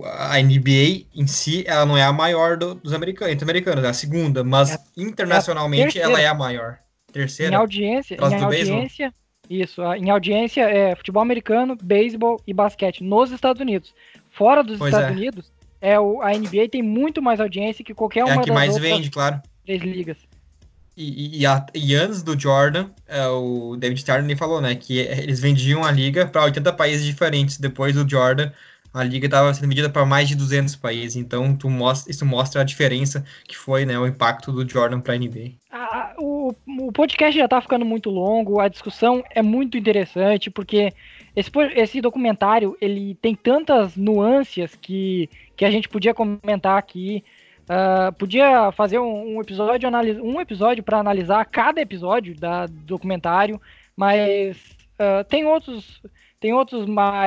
a 0.04 0.40
NBA 0.40 1.06
em 1.14 1.26
si 1.26 1.64
ela 1.66 1.86
não 1.86 1.96
é 1.96 2.02
a 2.02 2.12
maior 2.12 2.56
do, 2.56 2.74
dos 2.74 2.92
americanos, 2.92 3.32
entre 3.32 3.44
americanos, 3.44 3.84
é 3.84 3.88
a 3.88 3.92
segunda, 3.92 4.42
mas 4.42 4.72
é, 4.72 4.78
internacionalmente 4.96 5.98
é 5.98 6.02
ela 6.02 6.20
é 6.20 6.26
a 6.26 6.34
maior. 6.34 6.78
Terceira. 7.12 7.52
Em 7.52 7.56
audiência, 7.56 8.16
em 8.16 8.42
audiência, 8.42 9.14
isso, 9.48 9.82
em 9.94 10.10
audiência 10.10 10.62
é 10.62 10.94
futebol 10.94 11.22
americano, 11.22 11.76
beisebol 11.82 12.40
e 12.46 12.52
basquete 12.52 13.02
nos 13.02 13.30
Estados 13.30 13.60
Unidos. 13.60 13.94
Fora 14.30 14.62
dos 14.62 14.78
pois 14.78 14.92
Estados 14.92 15.16
é. 15.16 15.18
Unidos, 15.18 15.52
é 15.80 15.98
o, 15.98 16.20
a 16.20 16.32
NBA 16.32 16.68
tem 16.70 16.82
muito 16.82 17.22
mais 17.22 17.40
audiência 17.40 17.84
que 17.84 17.94
qualquer 17.94 18.24
uma 18.24 18.34
é 18.34 18.38
a 18.38 18.42
que 18.42 18.52
mais 18.52 18.76
vende, 18.76 19.10
claro. 19.10 19.40
Três 19.64 19.82
ligas. 19.82 20.27
E, 21.00 21.42
e, 21.42 21.46
a, 21.46 21.64
e, 21.72 21.94
antes 21.94 22.24
do 22.24 22.36
Jordan, 22.36 22.90
é, 23.06 23.24
o 23.28 23.76
David 23.76 24.00
Stern 24.00 24.34
falou, 24.34 24.60
né, 24.60 24.74
que 24.74 24.98
eles 24.98 25.38
vendiam 25.38 25.84
a 25.84 25.92
liga 25.92 26.26
para 26.26 26.42
80 26.42 26.72
países 26.72 27.06
diferentes. 27.06 27.56
Depois 27.56 27.94
do 27.94 28.08
Jordan, 28.08 28.50
a 28.92 29.04
liga 29.04 29.26
estava 29.26 29.54
sendo 29.54 29.68
vendida 29.68 29.88
para 29.88 30.04
mais 30.04 30.28
de 30.28 30.34
200 30.34 30.74
países. 30.74 31.14
Então, 31.14 31.56
mostra, 31.66 32.10
isso 32.10 32.26
mostra 32.26 32.62
a 32.62 32.64
diferença 32.64 33.24
que 33.46 33.56
foi, 33.56 33.86
né, 33.86 33.96
o 33.96 34.08
impacto 34.08 34.50
do 34.50 34.68
Jordan 34.68 35.00
para 35.00 35.14
a 35.14 35.16
NBA. 35.16 35.52
O, 36.18 36.52
o 36.66 36.92
podcast 36.92 37.38
já 37.38 37.44
está 37.44 37.60
ficando 37.60 37.84
muito 37.84 38.10
longo, 38.10 38.58
a 38.58 38.66
discussão 38.66 39.22
é 39.30 39.40
muito 39.40 39.78
interessante, 39.78 40.50
porque 40.50 40.92
esse, 41.36 41.50
esse 41.76 42.00
documentário 42.00 42.76
ele 42.80 43.14
tem 43.22 43.36
tantas 43.36 43.94
nuances 43.94 44.74
que, 44.74 45.30
que 45.56 45.64
a 45.64 45.70
gente 45.70 45.88
podia 45.88 46.12
comentar 46.12 46.76
aqui. 46.76 47.22
Uh, 47.68 48.10
podia 48.14 48.72
fazer 48.72 48.98
um, 48.98 49.36
um 49.36 49.40
episódio 49.42 49.90
um 50.24 50.40
episódio 50.40 50.82
para 50.82 50.98
analisar 50.98 51.44
cada 51.44 51.80
episódio 51.80 52.34
da, 52.34 52.64
do 52.64 52.72
documentário, 52.72 53.60
mas 53.94 54.56
uh, 54.98 55.22
tem 55.28 55.44
outros 55.44 56.00
tem 56.40 56.54
outros 56.54 56.86
ma 56.86 57.26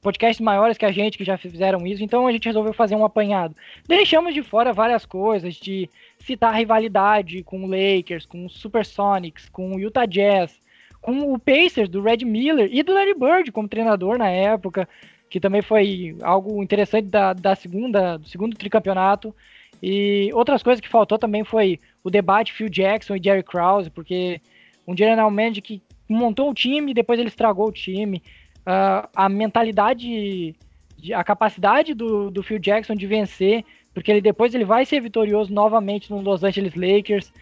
podcasts 0.00 0.42
maiores 0.42 0.78
que 0.78 0.86
a 0.86 0.92
gente 0.92 1.18
que 1.18 1.24
já 1.24 1.36
fizeram 1.36 1.86
isso, 1.86 2.02
então 2.02 2.26
a 2.26 2.32
gente 2.32 2.46
resolveu 2.46 2.72
fazer 2.72 2.94
um 2.94 3.04
apanhado. 3.04 3.54
Deixamos 3.86 4.32
de 4.32 4.42
fora 4.42 4.72
várias 4.72 5.04
coisas, 5.04 5.54
de 5.56 5.90
citar 6.20 6.54
rivalidade 6.54 7.42
com 7.42 7.64
o 7.64 7.68
Lakers, 7.68 8.24
com 8.24 8.46
o 8.46 8.50
Supersonics, 8.50 9.48
com 9.48 9.74
o 9.74 9.80
Utah 9.80 10.06
Jazz, 10.06 10.58
com 11.02 11.34
o 11.34 11.38
Pacers 11.38 11.88
do 11.88 12.00
Red 12.00 12.24
Miller 12.24 12.70
e 12.72 12.82
do 12.82 12.94
Larry 12.94 13.14
Bird 13.14 13.52
como 13.52 13.68
treinador 13.68 14.16
na 14.16 14.28
época, 14.28 14.88
que 15.28 15.40
também 15.40 15.60
foi 15.60 16.16
algo 16.22 16.62
interessante 16.62 17.08
da, 17.08 17.32
da 17.32 17.54
segunda, 17.54 18.16
do 18.16 18.28
segundo 18.28 18.56
tricampeonato. 18.56 19.34
E 19.88 20.32
outras 20.34 20.64
coisas 20.64 20.80
que 20.80 20.88
faltou 20.88 21.16
também 21.16 21.44
foi 21.44 21.78
o 22.02 22.10
debate 22.10 22.52
Phil 22.52 22.68
Jackson 22.68 23.14
e 23.14 23.22
Jerry 23.22 23.44
Krause, 23.44 23.88
porque 23.88 24.40
um 24.84 24.96
general 24.96 25.30
manager 25.30 25.62
que 25.62 25.80
montou 26.08 26.50
o 26.50 26.54
time 26.54 26.92
depois 26.92 27.20
ele 27.20 27.28
estragou 27.28 27.68
o 27.68 27.72
time. 27.72 28.20
Uh, 28.62 29.08
a 29.14 29.28
mentalidade, 29.28 30.56
a 31.14 31.22
capacidade 31.22 31.94
do, 31.94 32.32
do 32.32 32.42
Phil 32.42 32.58
Jackson 32.58 32.96
de 32.96 33.06
vencer, 33.06 33.64
porque 33.94 34.10
ele 34.10 34.20
depois 34.20 34.56
ele 34.56 34.64
vai 34.64 34.84
ser 34.84 35.00
vitorioso 35.00 35.52
novamente 35.52 36.10
no 36.10 36.20
Los 36.20 36.42
Angeles 36.42 36.74
Lakers. 36.74 37.32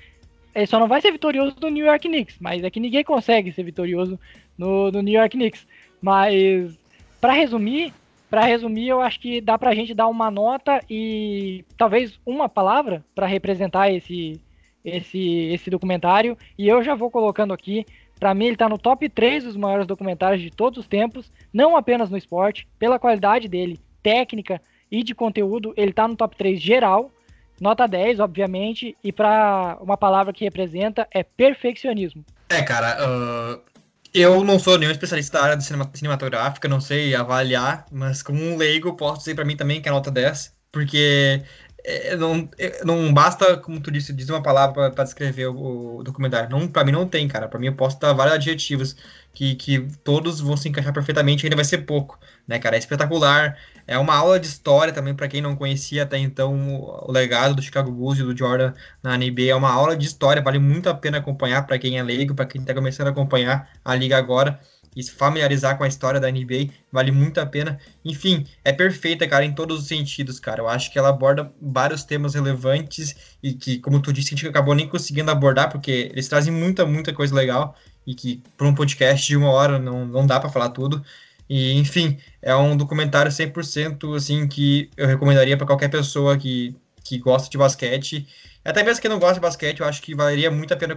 Ele 0.55 0.67
só 0.67 0.79
não 0.79 0.87
vai 0.87 1.01
ser 1.01 1.13
vitorioso 1.13 1.57
no 1.63 1.71
New 1.71 1.87
York 1.87 2.07
Knicks, 2.07 2.37
mas 2.39 2.63
é 2.63 2.69
que 2.69 2.79
ninguém 2.79 3.03
consegue 3.03 3.53
ser 3.53 3.63
vitorioso 3.63 4.21
no, 4.59 4.91
no 4.91 5.01
New 5.01 5.15
York 5.15 5.35
Knicks. 5.35 5.67
Mas, 5.99 6.79
para 7.23 7.33
resumir, 7.33 7.91
para 8.35 8.47
resumir, 8.47 8.89
eu 8.89 9.01
acho 9.01 9.21
que 9.21 9.41
dá 9.41 9.57
para 9.57 9.71
a 9.71 9.75
gente 9.77 9.95
dar 9.95 10.09
uma 10.09 10.29
nota 10.29 10.81
e 10.91 11.65
talvez 11.77 12.19
uma 12.27 12.49
palavra 12.49 13.05
para 13.15 13.29
representar 13.29 13.93
esse, 13.93 14.41
esse, 14.85 15.53
esse 15.53 15.71
documentário. 15.71 16.37
E 16.59 16.67
eu 16.67 16.83
já 16.83 16.97
vou 16.97 17.13
colocando 17.13 17.55
aqui. 17.55 17.87
Para 18.19 18.35
mim, 18.35 18.47
ele 18.47 18.55
está 18.55 18.69
no 18.69 18.77
top 18.77 19.09
3 19.09 19.45
dos 19.45 19.57
maiores 19.57 19.87
documentários 19.87 20.43
de 20.43 20.51
todos 20.51 20.81
os 20.81 20.89
tempos, 20.89 21.31
não 21.53 21.77
apenas 21.77 22.11
no 22.11 22.17
esporte, 22.17 22.67
pela 22.77 22.99
qualidade 22.99 23.47
dele, 23.47 23.79
técnica 24.03 24.61
e 24.91 25.05
de 25.05 25.15
conteúdo, 25.15 25.73
ele 25.77 25.91
está 25.91 26.09
no 26.09 26.17
top 26.17 26.37
3 26.37 26.61
geral. 26.61 27.13
Nota 27.61 27.87
10, 27.87 28.19
obviamente, 28.19 28.97
e 29.05 29.13
para 29.13 29.79
uma 29.81 29.97
palavra 29.97 30.33
que 30.33 30.43
representa 30.43 31.07
é 31.13 31.23
perfeccionismo. 31.23 32.25
É, 32.49 32.63
cara, 32.63 32.97
uh, 32.99 33.74
eu 34.15 34.45
não 34.45 34.59
sou 34.59 34.79
nenhum 34.79 34.93
especialista 34.93 35.39
da 35.39 35.45
área 35.45 35.61
cinema, 35.61 35.91
cinematográfica, 35.93 36.69
não 36.69 36.81
sei 36.81 37.15
avaliar, 37.15 37.85
mas 37.91 38.23
como 38.23 38.41
um 38.41 38.57
leigo, 38.57 38.97
posso 38.97 39.21
dizer 39.21 39.35
para 39.35 39.45
mim 39.45 39.57
também 39.57 39.83
que 39.83 39.89
é 39.89 39.93
nota 39.93 40.11
10, 40.11 40.55
porque 40.71 41.43
é, 41.85 42.17
não, 42.17 42.49
é, 42.59 42.85
não 42.85 43.13
basta, 43.13 43.57
como 43.59 43.81
tu 43.81 43.91
disse, 43.91 44.13
dizer 44.13 44.33
uma 44.33 44.43
palavra 44.43 44.91
para 44.91 45.05
descrever 45.05 45.49
o, 45.49 45.99
o, 45.99 46.03
documentário. 46.03 46.49
Não, 46.49 46.67
para 46.67 46.85
mim 46.85 46.93
não 46.93 47.07
tem, 47.07 47.29
cara. 47.29 47.49
Para 47.49 47.59
mim 47.61 47.67
eu 47.67 47.77
posso 47.77 48.01
dar 48.01 48.13
vários 48.15 48.37
adjetivos 48.37 48.97
que, 49.35 49.57
que 49.57 49.81
todos 50.05 50.41
vão 50.41 50.57
se 50.57 50.69
encaixar 50.69 50.93
perfeitamente, 50.93 51.45
ainda 51.45 51.57
vai 51.57 51.65
ser 51.65 51.79
pouco, 51.79 52.19
né, 52.47 52.59
cara? 52.59 52.77
É 52.77 52.79
espetacular. 52.79 53.59
É 53.87 53.99
uma 53.99 54.15
aula 54.15 54.39
de 54.39 54.47
história 54.47 54.93
também 54.93 55.15
para 55.15 55.29
quem 55.29 55.43
não 55.43 55.57
conhecia 55.57 56.05
até 56.05 56.17
então 56.17 56.55
o 57.03 57.11
legado 57.11 57.55
do 57.55 57.61
Chicago 57.63 57.91
Bulls 57.91 58.19
e 58.19 58.23
do 58.23 58.37
Jordan 58.37 58.73
na 59.03 59.17
NBA. 59.19 59.51
É 59.51 59.55
uma 59.55 59.71
aula 59.71 59.97
de 59.97 60.07
história, 60.07 60.41
vale 60.41 60.59
muito 60.59 60.89
a 60.89 60.95
pena 60.95 61.19
acompanhar 61.19 61.67
para 61.67 61.79
quem 61.79 61.99
é 61.99 62.03
leigo, 62.03 62.35
para 62.35 62.47
quem 62.47 62.61
está 62.61 62.73
começando 62.73 63.09
a 63.09 63.11
acompanhar 63.11 63.69
a 63.85 63.95
liga 63.95 64.17
agora 64.17 64.61
e 64.97 65.03
se 65.03 65.11
familiarizar 65.11 65.77
com 65.77 65.85
a 65.85 65.89
história 65.89 66.21
da 66.21 66.31
NBA, 66.31 66.71
vale 66.93 67.11
muito 67.11 67.41
a 67.41 67.47
pena. 67.47 67.79
Enfim, 68.05 68.47
é 68.65 68.73
perfeita, 68.73 69.27
cara, 69.27 69.45
em 69.45 69.53
todos 69.53 69.81
os 69.81 69.89
sentidos, 69.89 70.39
cara. 70.39 70.61
Eu 70.63 70.69
acho 70.69 70.93
que 70.93 70.99
ela 70.99 71.09
aborda 71.09 71.53
vários 71.61 72.05
temas 72.05 72.35
relevantes 72.35 73.37
e 73.43 73.55
que, 73.55 73.79
como 73.79 74.01
tu 74.01 74.13
disse, 74.13 74.29
a 74.29 74.37
gente 74.37 74.47
acabou 74.47 74.75
nem 74.75 74.89
conseguindo 74.89 75.31
abordar, 75.31 75.71
porque 75.71 76.11
eles 76.13 76.29
trazem 76.29 76.53
muita, 76.53 76.87
muita 76.87 77.13
coisa 77.13 77.35
legal 77.35 77.77
e 78.07 78.15
que 78.15 78.43
para 78.57 78.67
um 78.67 78.75
podcast 78.75 79.27
de 79.27 79.37
uma 79.37 79.51
hora 79.51 79.79
não, 79.79 80.07
não 80.07 80.27
dá 80.27 80.39
para 80.39 80.51
falar 80.51 80.71
tudo. 80.71 81.03
E, 81.49 81.79
enfim, 81.79 82.19
é 82.41 82.55
um 82.55 82.77
documentário 82.77 83.31
100% 83.31 84.17
assim 84.17 84.49
que 84.49 84.91
eu 84.97 85.07
recomendaria 85.07 85.57
para 85.57 85.67
qualquer 85.67 85.89
pessoa 85.89 86.37
que, 86.39 86.75
que 87.03 87.19
gosta 87.19 87.51
de 87.51 87.59
basquete. 87.59 88.27
Até 88.65 88.83
mesmo 88.83 89.03
quem 89.03 89.11
não 89.11 89.19
gosta 89.19 89.35
de 89.35 89.41
basquete, 89.41 89.81
eu 89.81 89.87
acho 89.87 90.01
que 90.01 90.15
valeria 90.15 90.51
muito 90.51 90.73
a 90.73 90.77
pena 90.77 90.97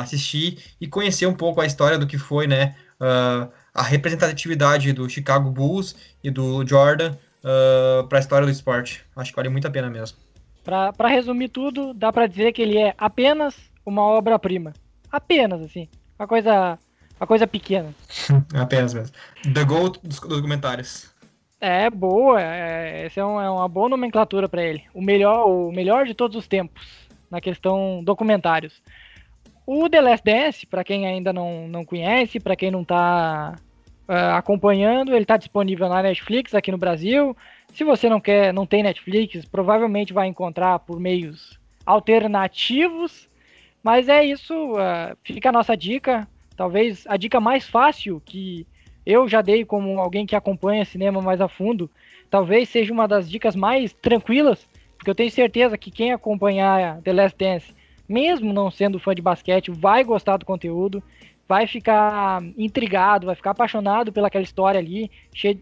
assistir 0.00 0.58
e 0.80 0.86
conhecer 0.86 1.26
um 1.26 1.34
pouco 1.34 1.60
a 1.60 1.66
história 1.66 1.98
do 1.98 2.06
que 2.06 2.16
foi, 2.16 2.46
né? 2.46 2.76
Uh, 3.00 3.50
a 3.74 3.82
representatividade 3.82 4.92
do 4.92 5.08
Chicago 5.10 5.50
Bulls 5.50 5.96
e 6.22 6.30
do 6.30 6.64
Jordan 6.64 7.16
uh, 7.42 8.06
para 8.06 8.18
a 8.18 8.20
história 8.20 8.46
do 8.46 8.52
esporte. 8.52 9.04
Acho 9.16 9.32
que 9.32 9.36
vale 9.36 9.48
muito 9.48 9.66
a 9.66 9.70
pena 9.70 9.90
mesmo. 9.90 10.18
Para 10.62 11.08
resumir 11.08 11.48
tudo, 11.48 11.92
dá 11.92 12.12
para 12.12 12.28
dizer 12.28 12.52
que 12.52 12.62
ele 12.62 12.78
é 12.78 12.94
apenas 12.96 13.56
uma 13.84 14.02
obra-prima. 14.02 14.72
Apenas, 15.14 15.62
assim. 15.62 15.88
Uma 16.18 16.26
coisa, 16.26 16.76
uma 17.20 17.26
coisa 17.26 17.46
pequena. 17.46 17.94
apenas 18.52 18.92
mesmo. 18.92 19.14
The 19.54 19.64
Gold 19.64 20.00
dos 20.02 20.18
documentários. 20.18 21.14
É, 21.60 21.88
boa. 21.88 22.42
É, 22.42 23.06
essa 23.06 23.20
é, 23.20 23.24
um, 23.24 23.40
é, 23.40 23.48
uma 23.48 23.68
boa 23.68 23.88
nomenclatura 23.88 24.48
para 24.48 24.64
ele. 24.64 24.82
O 24.92 25.00
melhor, 25.00 25.46
o 25.46 25.70
melhor 25.70 26.04
de 26.04 26.14
todos 26.14 26.36
os 26.36 26.48
tempos 26.48 27.08
na 27.30 27.40
questão 27.40 28.02
documentários. 28.02 28.82
O 29.64 29.88
The 29.88 30.00
Last 30.00 30.24
Dance, 30.24 30.66
para 30.66 30.82
quem 30.82 31.06
ainda 31.06 31.32
não, 31.32 31.68
não 31.68 31.84
conhece, 31.84 32.40
para 32.40 32.56
quem 32.56 32.72
não 32.72 32.82
está 32.82 33.54
uh, 34.08 34.34
acompanhando, 34.34 35.12
ele 35.12 35.22
está 35.22 35.36
disponível 35.36 35.88
na 35.88 36.02
Netflix 36.02 36.56
aqui 36.56 36.72
no 36.72 36.78
Brasil. 36.78 37.36
Se 37.72 37.84
você 37.84 38.08
não 38.08 38.20
quer, 38.20 38.52
não 38.52 38.66
tem 38.66 38.82
Netflix, 38.82 39.44
provavelmente 39.44 40.12
vai 40.12 40.26
encontrar 40.26 40.80
por 40.80 40.98
meios 40.98 41.56
alternativos 41.86 43.28
mas 43.84 44.08
é 44.08 44.24
isso, 44.24 44.54
uh, 44.72 45.14
fica 45.22 45.50
a 45.50 45.52
nossa 45.52 45.76
dica. 45.76 46.26
Talvez 46.56 47.04
a 47.06 47.18
dica 47.18 47.38
mais 47.38 47.68
fácil 47.68 48.22
que 48.24 48.66
eu 49.04 49.28
já 49.28 49.42
dei 49.42 49.62
como 49.62 50.00
alguém 50.00 50.24
que 50.24 50.34
acompanha 50.34 50.86
cinema 50.86 51.20
mais 51.20 51.38
a 51.38 51.48
fundo, 51.48 51.90
talvez 52.30 52.70
seja 52.70 52.94
uma 52.94 53.06
das 53.06 53.28
dicas 53.28 53.54
mais 53.54 53.92
tranquilas, 53.92 54.66
porque 54.96 55.10
eu 55.10 55.14
tenho 55.14 55.30
certeza 55.30 55.76
que 55.76 55.90
quem 55.90 56.12
acompanhar 56.12 57.02
The 57.02 57.12
Last 57.12 57.36
Dance, 57.36 57.74
mesmo 58.08 58.54
não 58.54 58.70
sendo 58.70 58.98
fã 58.98 59.14
de 59.14 59.20
basquete, 59.20 59.70
vai 59.70 60.02
gostar 60.02 60.38
do 60.38 60.46
conteúdo, 60.46 61.02
vai 61.46 61.66
ficar 61.66 62.42
intrigado, 62.56 63.26
vai 63.26 63.34
ficar 63.34 63.50
apaixonado 63.50 64.10
pelaquela 64.10 64.44
história 64.44 64.80
ali, 64.80 65.10
cheia, 65.34 65.58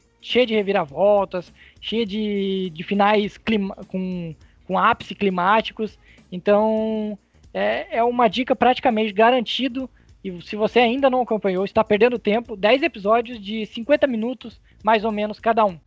de 0.46 0.54
reviravoltas, 0.54 1.52
cheia 1.80 2.06
de, 2.06 2.70
de 2.70 2.84
finais 2.84 3.36
clima, 3.36 3.74
com, 3.88 4.32
com 4.64 4.78
ápice 4.78 5.12
climáticos. 5.16 5.98
Então, 6.30 7.18
é, 7.52 7.98
é 7.98 8.04
uma 8.04 8.28
dica 8.28 8.56
praticamente 8.56 9.12
garantido. 9.12 9.88
E 10.24 10.40
se 10.42 10.56
você 10.56 10.78
ainda 10.78 11.10
não 11.10 11.20
acompanhou, 11.20 11.64
está 11.64 11.82
perdendo 11.82 12.18
tempo. 12.18 12.56
10 12.56 12.82
episódios 12.82 13.40
de 13.40 13.66
50 13.66 14.06
minutos, 14.06 14.60
mais 14.82 15.04
ou 15.04 15.12
menos, 15.12 15.40
cada 15.40 15.64
um. 15.64 15.78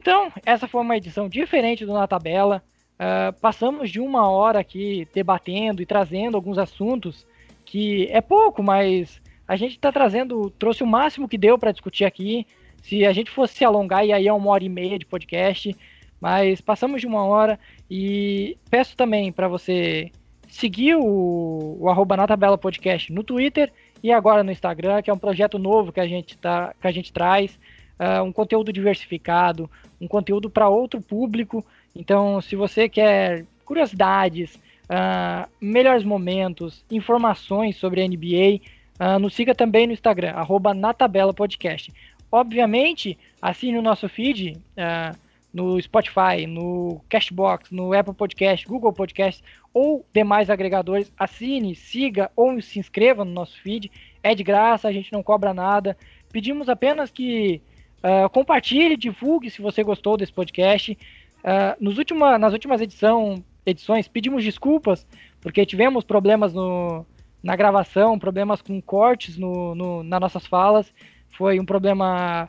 Então, 0.00 0.32
essa 0.46 0.66
foi 0.66 0.80
uma 0.80 0.96
edição 0.96 1.28
diferente 1.28 1.84
do 1.84 1.92
Na 1.92 2.06
Tabela. 2.06 2.62
Uh, 2.94 3.32
passamos 3.40 3.90
de 3.90 4.00
uma 4.00 4.28
hora 4.28 4.58
aqui 4.58 5.06
debatendo 5.12 5.82
e 5.82 5.86
trazendo 5.86 6.36
alguns 6.36 6.56
assuntos 6.56 7.26
que 7.64 8.08
é 8.10 8.20
pouco, 8.20 8.62
mas 8.62 9.20
a 9.46 9.54
gente 9.54 9.72
está 9.72 9.92
trazendo, 9.92 10.50
trouxe 10.58 10.82
o 10.82 10.86
máximo 10.86 11.28
que 11.28 11.36
deu 11.36 11.58
para 11.58 11.72
discutir 11.72 12.04
aqui. 12.04 12.46
Se 12.82 13.04
a 13.04 13.12
gente 13.12 13.30
fosse 13.30 13.54
se 13.54 13.64
alongar, 13.64 14.04
e 14.06 14.12
aí 14.12 14.26
é 14.26 14.32
uma 14.32 14.50
hora 14.50 14.64
e 14.64 14.68
meia 14.68 14.98
de 14.98 15.06
podcast, 15.06 15.76
mas 16.20 16.60
passamos 16.60 17.00
de 17.00 17.06
uma 17.06 17.24
hora 17.24 17.58
e 17.90 18.56
peço 18.70 18.96
também 18.96 19.30
para 19.30 19.48
você 19.48 20.10
seguir 20.48 20.96
o, 20.96 21.76
o 21.78 21.88
arroba 21.88 22.16
na 22.16 22.26
tabela 22.26 22.58
podcast 22.58 23.12
no 23.12 23.22
Twitter 23.22 23.72
e 24.02 24.12
agora 24.12 24.42
no 24.42 24.52
Instagram, 24.52 25.02
que 25.02 25.10
é 25.10 25.12
um 25.12 25.18
projeto 25.18 25.58
novo 25.58 25.92
que 25.92 26.00
a 26.00 26.06
gente, 26.06 26.36
tá, 26.38 26.74
que 26.80 26.86
a 26.86 26.92
gente 26.92 27.12
traz, 27.12 27.58
uh, 27.98 28.22
um 28.22 28.32
conteúdo 28.32 28.72
diversificado, 28.72 29.70
um 30.00 30.06
conteúdo 30.06 30.48
para 30.48 30.68
outro 30.68 31.00
público. 31.00 31.64
Então, 31.94 32.40
se 32.40 32.56
você 32.56 32.88
quer 32.88 33.44
curiosidades, 33.64 34.54
uh, 34.84 35.48
melhores 35.60 36.04
momentos, 36.04 36.84
informações 36.90 37.76
sobre 37.76 38.02
a 38.02 38.08
NBA, 38.08 38.56
uh, 38.56 38.78
ah, 39.00 39.18
nos 39.18 39.34
siga 39.34 39.54
também 39.54 39.86
no 39.86 39.92
Instagram, 39.92 40.32
arroba 40.32 40.74
na 40.74 40.92
tabela 40.92 41.34
podcast. 41.34 41.92
Obviamente, 42.30 43.18
assine 43.40 43.78
o 43.78 43.82
nosso 43.82 44.08
feed 44.08 44.58
uh, 44.76 45.16
no 45.52 45.80
Spotify, 45.80 46.46
no 46.46 47.00
Cashbox, 47.08 47.70
no 47.70 47.92
Apple 47.92 48.14
Podcast, 48.14 48.66
Google 48.66 48.92
Podcast 48.92 49.42
ou 49.72 50.04
demais 50.12 50.50
agregadores. 50.50 51.12
Assine, 51.18 51.74
siga 51.74 52.30
ou 52.36 52.60
se 52.60 52.78
inscreva 52.78 53.24
no 53.24 53.32
nosso 53.32 53.60
feed. 53.62 53.90
É 54.22 54.34
de 54.34 54.44
graça, 54.44 54.88
a 54.88 54.92
gente 54.92 55.12
não 55.12 55.22
cobra 55.22 55.54
nada. 55.54 55.96
Pedimos 56.30 56.68
apenas 56.68 57.10
que 57.10 57.62
uh, 57.98 58.28
compartilhe, 58.28 58.96
divulgue 58.96 59.50
se 59.50 59.62
você 59.62 59.82
gostou 59.82 60.16
desse 60.16 60.32
podcast. 60.32 60.92
Uh, 61.38 61.76
nos 61.80 61.96
última, 61.96 62.38
nas 62.38 62.52
últimas 62.52 62.80
edição, 62.80 63.42
edições, 63.64 64.06
pedimos 64.06 64.44
desculpas 64.44 65.06
porque 65.40 65.64
tivemos 65.64 66.04
problemas 66.04 66.52
no, 66.52 67.06
na 67.42 67.56
gravação, 67.56 68.18
problemas 68.18 68.60
com 68.60 68.80
cortes 68.82 69.36
no, 69.36 69.74
no, 69.74 70.02
nas 70.02 70.20
nossas 70.20 70.46
falas 70.46 70.92
foi 71.36 71.60
um 71.60 71.64
problema. 71.64 72.48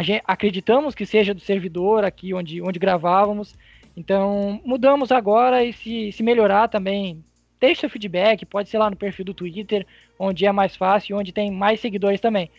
Gente, 0.00 0.22
acreditamos 0.26 0.94
que 0.94 1.04
seja 1.04 1.34
do 1.34 1.40
servidor 1.40 2.04
aqui 2.04 2.32
onde, 2.32 2.62
onde 2.62 2.78
gravávamos. 2.78 3.54
Então, 3.96 4.60
mudamos 4.64 5.12
agora 5.12 5.64
e 5.64 5.72
se, 5.72 6.12
se 6.12 6.22
melhorar 6.22 6.68
também, 6.68 7.22
deixe 7.60 7.82
seu 7.82 7.90
feedback, 7.90 8.44
pode 8.46 8.68
ser 8.68 8.78
lá 8.78 8.88
no 8.88 8.96
perfil 8.96 9.24
do 9.24 9.34
Twitter, 9.34 9.86
onde 10.18 10.46
é 10.46 10.52
mais 10.52 10.74
fácil, 10.74 11.18
onde 11.18 11.30
tem 11.30 11.50
mais 11.50 11.80
seguidores 11.80 12.20
também. 12.20 12.50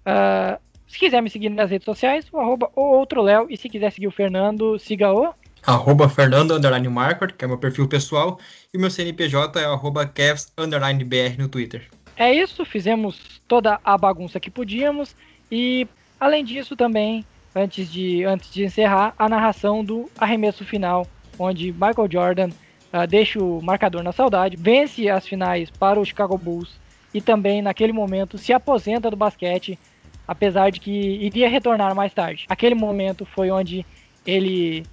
Uh, 0.00 0.60
se 0.86 0.98
quiser 0.98 1.22
me 1.22 1.30
seguir 1.30 1.48
nas 1.48 1.70
redes 1.70 1.86
sociais, 1.86 2.26
o 2.30 2.38
arroba 2.38 2.70
o 2.76 2.82
outro 2.82 3.22
Léo, 3.22 3.46
e 3.48 3.56
se 3.56 3.68
quiser 3.68 3.90
seguir 3.90 4.06
o 4.06 4.12
Fernando, 4.12 4.78
siga 4.78 5.12
o 5.12 5.34
arroba 5.66 6.08
Fernando 6.08 6.54
underline 6.54 6.88
Market, 6.88 7.32
que 7.32 7.44
é 7.44 7.48
meu 7.48 7.58
perfil 7.58 7.88
pessoal, 7.88 8.38
e 8.72 8.76
o 8.76 8.80
meu 8.80 8.90
CNPJ 8.90 9.60
é 9.60 9.64
arroba 9.64 10.06
Kevs 10.06 10.52
underline 10.58 11.02
BR 11.02 11.38
no 11.38 11.48
Twitter. 11.48 11.88
É 12.16 12.32
isso, 12.32 12.64
fizemos 12.64 13.40
toda 13.48 13.80
a 13.84 13.98
bagunça 13.98 14.38
que 14.38 14.50
podíamos 14.50 15.16
e 15.50 15.86
além 16.18 16.44
disso 16.44 16.76
também, 16.76 17.24
antes 17.54 17.90
de, 17.90 18.24
antes 18.24 18.52
de 18.52 18.64
encerrar, 18.64 19.14
a 19.18 19.28
narração 19.28 19.84
do 19.84 20.08
arremesso 20.16 20.64
final, 20.64 21.06
onde 21.38 21.72
Michael 21.72 22.08
Jordan 22.10 22.50
uh, 22.92 23.06
deixa 23.08 23.42
o 23.42 23.60
marcador 23.60 24.02
na 24.02 24.12
saudade, 24.12 24.56
vence 24.56 25.08
as 25.08 25.26
finais 25.26 25.70
para 25.70 26.00
o 26.00 26.04
Chicago 26.04 26.38
Bulls 26.38 26.78
e 27.12 27.20
também 27.20 27.60
naquele 27.62 27.92
momento 27.92 28.38
se 28.38 28.52
aposenta 28.52 29.10
do 29.10 29.16
basquete, 29.16 29.78
apesar 30.26 30.70
de 30.70 30.80
que 30.80 30.90
iria 30.90 31.48
retornar 31.48 31.94
mais 31.94 32.12
tarde. 32.12 32.46
Aquele 32.48 32.74
momento 32.74 33.26
foi 33.26 33.50
onde 33.50 33.84
ele 34.26 34.86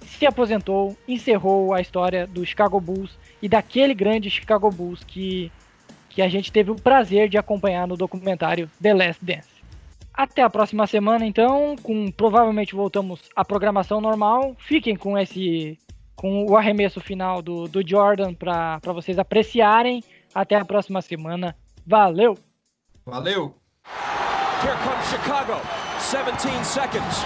se 0.00 0.26
aposentou, 0.26 0.96
encerrou 1.06 1.72
a 1.72 1.80
história 1.80 2.26
do 2.26 2.44
Chicago 2.44 2.80
Bulls 2.80 3.16
e 3.40 3.48
daquele 3.48 3.94
grande 3.94 4.30
Chicago 4.30 4.70
Bulls 4.70 5.04
que 5.04 5.50
que 6.12 6.22
a 6.22 6.28
gente 6.28 6.52
teve 6.52 6.70
o 6.70 6.76
prazer 6.76 7.28
de 7.28 7.38
acompanhar 7.38 7.88
no 7.88 7.96
documentário 7.96 8.70
The 8.80 8.92
Last 8.92 9.24
Dance. 9.24 9.48
Até 10.12 10.42
a 10.42 10.50
próxima 10.50 10.86
semana, 10.86 11.26
então, 11.26 11.74
com 11.82 12.10
provavelmente 12.10 12.74
voltamos 12.74 13.30
à 13.34 13.42
programação 13.44 14.00
normal. 14.00 14.54
Fiquem 14.58 14.94
com 14.94 15.16
esse 15.16 15.78
com 16.14 16.44
o 16.44 16.56
arremesso 16.56 17.00
final 17.00 17.40
do, 17.40 17.66
do 17.66 17.86
Jordan 17.86 18.34
para 18.34 18.78
vocês 18.84 19.18
apreciarem. 19.18 20.04
Até 20.34 20.56
a 20.56 20.64
próxima 20.64 21.00
semana. 21.00 21.56
Valeu! 21.86 22.38
Valeu! 23.04 23.54
Here 24.62 24.76
comes 24.84 25.08
Chicago. 25.08 25.60
17 25.98 26.64
seconds. 26.64 27.24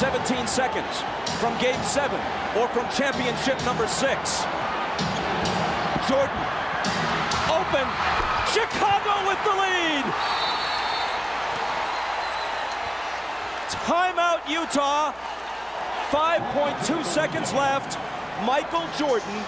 17 0.00 0.48
seconds 0.48 1.02
from 1.38 1.56
game 1.58 1.80
7 1.84 2.10
or 2.58 2.66
from 2.68 2.88
championship 2.90 3.62
number 3.64 3.86
6. 3.86 4.46
Jordan 6.08 6.59
open. 7.70 7.86
Chicago 8.52 9.28
with 9.28 9.38
the 9.44 9.50
lead. 9.50 10.04
Timeout, 13.86 14.48
Utah. 14.48 15.12
5.2 16.10 17.04
seconds 17.04 17.52
left. 17.52 17.98
Michael 18.44 18.86
Jordan 18.98 19.42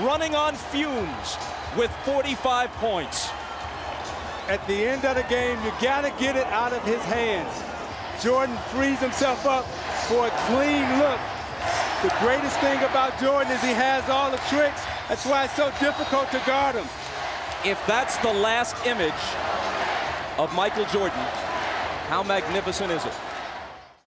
running 0.00 0.34
on 0.34 0.54
fumes 0.54 1.36
with 1.76 1.90
45 2.04 2.70
points. 2.74 3.30
At 4.48 4.64
the 4.66 4.86
end 4.86 5.04
of 5.04 5.16
the 5.16 5.22
game, 5.24 5.58
you 5.64 5.72
got 5.80 6.02
to 6.02 6.10
get 6.22 6.36
it 6.36 6.46
out 6.48 6.72
of 6.72 6.82
his 6.84 7.02
hands. 7.02 7.62
Jordan 8.22 8.56
frees 8.70 8.98
himself 8.98 9.46
up 9.46 9.64
for 10.06 10.26
a 10.26 10.30
clean 10.46 10.86
look. 10.98 11.20
The 12.02 12.14
greatest 12.20 12.58
thing 12.60 12.78
about 12.84 13.18
Jordan 13.18 13.52
is 13.52 13.60
he 13.62 13.72
has 13.72 14.08
all 14.08 14.30
the 14.30 14.42
tricks. 14.48 14.82
That's 15.08 15.24
why 15.26 15.44
it's 15.44 15.56
so 15.56 15.72
difficult 15.80 16.30
to 16.30 16.42
guard 16.46 16.76
him. 16.76 16.86
If 17.64 17.80
that's 17.86 18.18
the 18.18 18.30
last 18.30 18.76
image 18.84 19.12
of 20.38 20.54
Michael 20.54 20.84
Jordan, 20.86 21.18
how 22.08 22.22
magnificent 22.22 22.92
is 22.92 23.02
it? 23.06 23.12